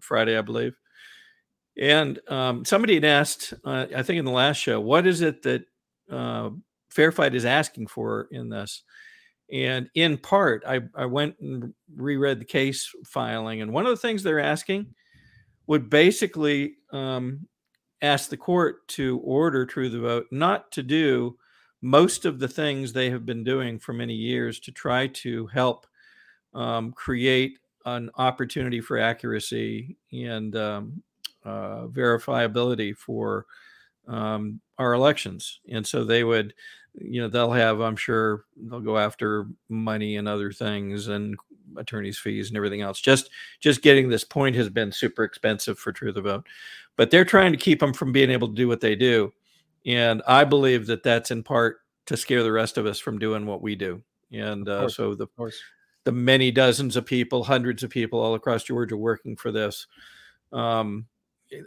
Friday, 0.01 0.39
I 0.39 0.43
believe. 0.43 0.75
And 1.79 2.21
um, 2.29 2.65
somebody 2.65 2.95
had 2.95 3.05
asked, 3.05 3.53
I 3.65 4.03
think 4.03 4.19
in 4.19 4.25
the 4.25 4.31
last 4.31 4.59
show, 4.59 4.81
what 4.81 5.07
is 5.07 5.21
it 5.21 5.43
that 5.43 5.65
Fair 6.93 7.12
Fight 7.12 7.34
is 7.34 7.45
asking 7.45 7.88
for 7.88 8.28
in 8.30 8.49
this? 8.49 8.82
And 9.53 9.90
in 9.95 10.16
part, 10.18 10.62
I, 10.66 10.80
I 10.95 11.05
went 11.07 11.36
and 11.40 11.74
reread 11.95 12.40
the 12.40 12.45
case 12.45 12.90
filing, 13.07 13.60
and 13.60 13.73
one 13.73 13.85
of 13.85 13.90
the 13.90 13.97
things 13.97 14.23
they're 14.23 14.40
asking 14.40 14.94
would 15.66 15.90
basically 15.90 16.74
um, 16.93 17.47
ask 18.01 18.31
the 18.31 18.36
court 18.36 18.86
to 18.89 19.19
order 19.24 19.64
True 19.64 19.89
the 19.89 20.01
Vote 20.01 20.27
not 20.31 20.73
to 20.73 20.82
do 20.82 21.36
most 21.82 22.24
of 22.24 22.39
the 22.39 22.48
things 22.48 22.93
they 22.93 23.10
have 23.10 23.27
been 23.27 23.44
doing 23.44 23.78
for 23.78 23.93
many 23.93 24.14
years 24.14 24.60
to 24.60 24.73
try 24.73 25.06
to 25.09 25.47
help 25.48 25.86
um, 26.55 26.93
create 26.93 27.59
an 27.85 28.10
opportunity 28.16 28.81
for 28.81 28.98
accuracy 28.98 29.97
and 30.12 30.55
um, 30.56 31.02
uh, 31.44 31.86
verifiability 31.89 32.97
for 32.97 33.47
um, 34.06 34.60
our 34.78 34.94
elections. 34.94 35.60
And 35.69 35.86
so 35.86 36.05
they 36.05 36.24
would, 36.24 36.55
you 36.94 37.20
know, 37.20 37.28
they'll 37.28 37.52
have, 37.52 37.81
I'm 37.81 37.97
sure, 37.97 38.44
they'll 38.56 38.81
go 38.81 38.98
after 38.98 39.47
money 39.69 40.16
and 40.16 40.28
other 40.28 40.52
things 40.52 41.09
and 41.09 41.36
attorneys 41.77 42.19
fees 42.19 42.48
and 42.48 42.56
everything 42.56 42.82
else. 42.82 43.01
Just 43.01 43.31
just 43.60 43.82
getting 43.82 44.09
this 44.09 44.24
point 44.24 44.56
has 44.56 44.69
been 44.69 44.93
super 44.93 45.24
expensive 45.24 45.78
for 45.78 45.93
True 45.93 46.12
the 46.12 46.20
Vote, 46.20 46.47
but 46.97 47.10
they're 47.10 47.24
trying 47.24 47.52
to 47.52 47.59
keep 47.59 47.81
them 47.81 47.94
from 47.94 48.12
being 48.12 48.31
able 48.31 48.48
to 48.48 48.55
do 48.55 48.69
what 48.69 48.81
they 48.81 48.94
do, 48.94 49.32
and 49.86 50.23
I 50.27 50.44
believe 50.44 50.86
that 50.86 51.02
that's 51.02 51.31
in 51.31 51.43
part 51.43 51.78
to 52.06 52.16
scare 52.16 52.43
the 52.43 52.52
rest 52.52 52.78
of 52.78 52.86
us 52.86 52.98
from 52.98 53.19
doing 53.19 53.47
what 53.47 53.62
we 53.62 53.74
do. 53.74 54.02
And 54.32 54.69
uh, 54.69 54.82
so 54.89 55.14
the 55.14 55.27
the 56.05 56.12
many 56.12 56.51
dozens 56.51 56.97
of 56.97 57.06
people, 57.06 57.44
hundreds 57.44 57.82
of 57.82 57.90
people 57.90 58.20
all 58.20 58.35
across 58.35 58.64
Georgia 58.64 58.97
working 58.97 59.36
for 59.36 59.52
this. 59.52 59.86
Um, 60.52 61.06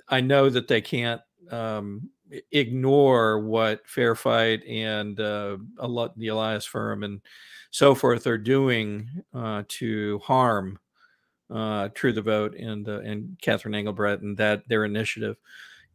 I 0.09 0.21
know 0.21 0.49
that 0.49 0.67
they 0.67 0.81
can't 0.81 1.21
um, 1.51 2.09
ignore 2.51 3.39
what 3.39 3.87
Fair 3.87 4.15
Fight 4.15 4.63
and 4.65 5.19
uh, 5.19 5.57
the 5.77 6.27
Elias 6.27 6.65
firm 6.65 7.03
and 7.03 7.21
so 7.71 7.93
forth 7.93 8.25
are 8.25 8.37
doing 8.37 9.09
uh, 9.33 9.63
to 9.67 10.19
harm 10.19 10.79
uh, 11.53 11.89
True 11.89 12.13
the 12.13 12.21
Vote 12.21 12.55
and 12.55 12.87
uh, 12.87 13.01
and 13.01 13.37
Catherine 13.41 13.75
Engelbrecht 13.75 14.21
and 14.21 14.37
that 14.37 14.67
their 14.67 14.85
initiative. 14.85 15.37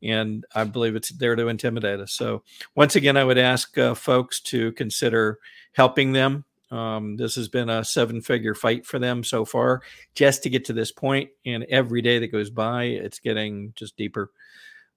And 0.03 0.47
I 0.55 0.65
believe 0.65 0.97
it's 0.97 1.11
there 1.11 1.37
to 1.37 1.49
intimidate 1.49 2.01
us. 2.01 2.13
So 2.13 2.43
once 2.75 2.97
again, 2.97 3.17
I 3.17 3.25
would 3.25 3.39
ask 3.39 3.77
uh, 3.77 3.95
folks 3.95 4.41
to 4.43 4.73
consider 4.73 5.39
helping 5.73 6.13
them. 6.13 6.45
Um, 6.71 7.17
this 7.17 7.35
has 7.35 7.49
been 7.49 7.69
a 7.69 7.85
seven-figure 7.85 8.55
fight 8.55 8.87
for 8.87 8.99
them 8.99 9.25
so 9.25 9.45
far, 9.45 9.83
just 10.15 10.43
to 10.45 10.51
get 10.51 10.65
to 10.67 10.73
this 10.73 10.93
point. 10.93 11.31
And 11.45 11.65
every 11.65 12.01
day 12.01 12.19
that 12.21 12.33
goes 12.33 12.49
by, 12.49 12.85
it's 12.85 13.19
getting 13.19 13.73
just 13.75 13.97
deeper. 13.97 14.31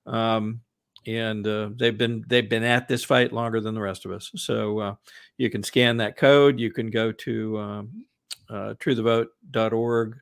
Um, 0.05 0.61
and 1.07 1.47
uh, 1.47 1.69
they've 1.75 1.97
been 1.97 2.23
they've 2.27 2.49
been 2.49 2.63
at 2.63 2.88
this 2.88 3.03
fight 3.03 3.31
longer 3.34 3.59
than 3.59 3.75
the 3.75 3.81
rest 3.81 4.05
of 4.05 4.11
us. 4.11 4.31
So 4.35 4.80
uh, 4.80 4.95
you 5.38 5.49
can 5.49 5.63
scan 5.63 5.97
that 5.97 6.17
code. 6.17 6.59
You 6.59 6.71
can 6.71 6.89
go 6.89 7.11
to 7.11 7.57
um, 7.59 8.05
uh, 8.49 8.73
truethevote.org 8.80 10.15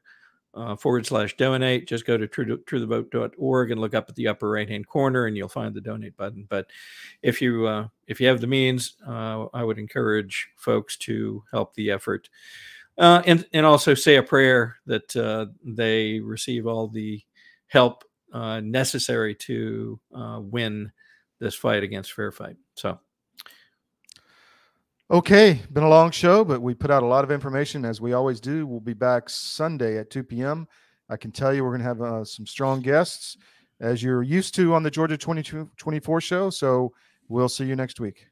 uh, 0.53 0.75
forward 0.75 1.05
slash 1.05 1.35
donate. 1.37 1.87
Just 1.87 2.05
go 2.05 2.17
to 2.17 2.27
true, 2.27 2.63
and 2.71 3.81
look 3.81 3.93
up 3.93 4.09
at 4.09 4.15
the 4.15 4.27
upper 4.27 4.49
right 4.49 4.69
hand 4.69 4.87
corner, 4.87 5.25
and 5.25 5.37
you'll 5.37 5.47
find 5.47 5.73
the 5.73 5.81
donate 5.81 6.17
button. 6.17 6.45
But 6.49 6.67
if 7.21 7.41
you 7.41 7.67
uh, 7.67 7.87
if 8.07 8.19
you 8.19 8.27
have 8.27 8.41
the 8.41 8.47
means, 8.47 8.95
uh, 9.07 9.45
I 9.53 9.63
would 9.63 9.79
encourage 9.79 10.49
folks 10.57 10.97
to 10.97 11.43
help 11.51 11.73
the 11.75 11.91
effort. 11.91 12.29
Uh, 12.97 13.21
and 13.25 13.47
and 13.53 13.65
also 13.65 13.93
say 13.93 14.17
a 14.17 14.23
prayer 14.23 14.77
that 14.85 15.15
uh, 15.15 15.45
they 15.63 16.19
receive 16.19 16.67
all 16.67 16.87
the 16.87 17.21
help 17.67 18.03
uh, 18.31 18.59
necessary 18.59 19.35
to 19.35 19.99
uh, 20.15 20.39
win 20.41 20.91
this 21.39 21.55
fight 21.55 21.83
against 21.83 22.13
Fair 22.13 22.31
Fight. 22.31 22.57
So. 22.75 22.99
Okay, 25.09 25.59
been 25.73 25.83
a 25.83 25.89
long 25.89 26.09
show, 26.11 26.45
but 26.45 26.61
we 26.61 26.73
put 26.73 26.89
out 26.89 27.03
a 27.03 27.05
lot 27.05 27.25
of 27.25 27.31
information 27.31 27.83
as 27.83 27.99
we 27.99 28.13
always 28.13 28.39
do. 28.39 28.65
We'll 28.65 28.79
be 28.79 28.93
back 28.93 29.29
Sunday 29.29 29.97
at 29.97 30.09
2 30.09 30.23
p.m. 30.23 30.69
I 31.09 31.17
can 31.17 31.31
tell 31.31 31.53
you 31.53 31.65
we're 31.65 31.71
going 31.71 31.81
to 31.81 31.87
have 31.87 32.01
uh, 32.01 32.23
some 32.23 32.47
strong 32.47 32.79
guests 32.79 33.35
as 33.81 34.01
you're 34.01 34.23
used 34.23 34.55
to 34.55 34.73
on 34.73 34.83
the 34.83 34.91
Georgia 34.91 35.17
22, 35.17 35.69
24 35.75 36.21
show. 36.21 36.49
So 36.49 36.93
we'll 37.27 37.49
see 37.49 37.65
you 37.65 37.75
next 37.75 37.99
week. 37.99 38.30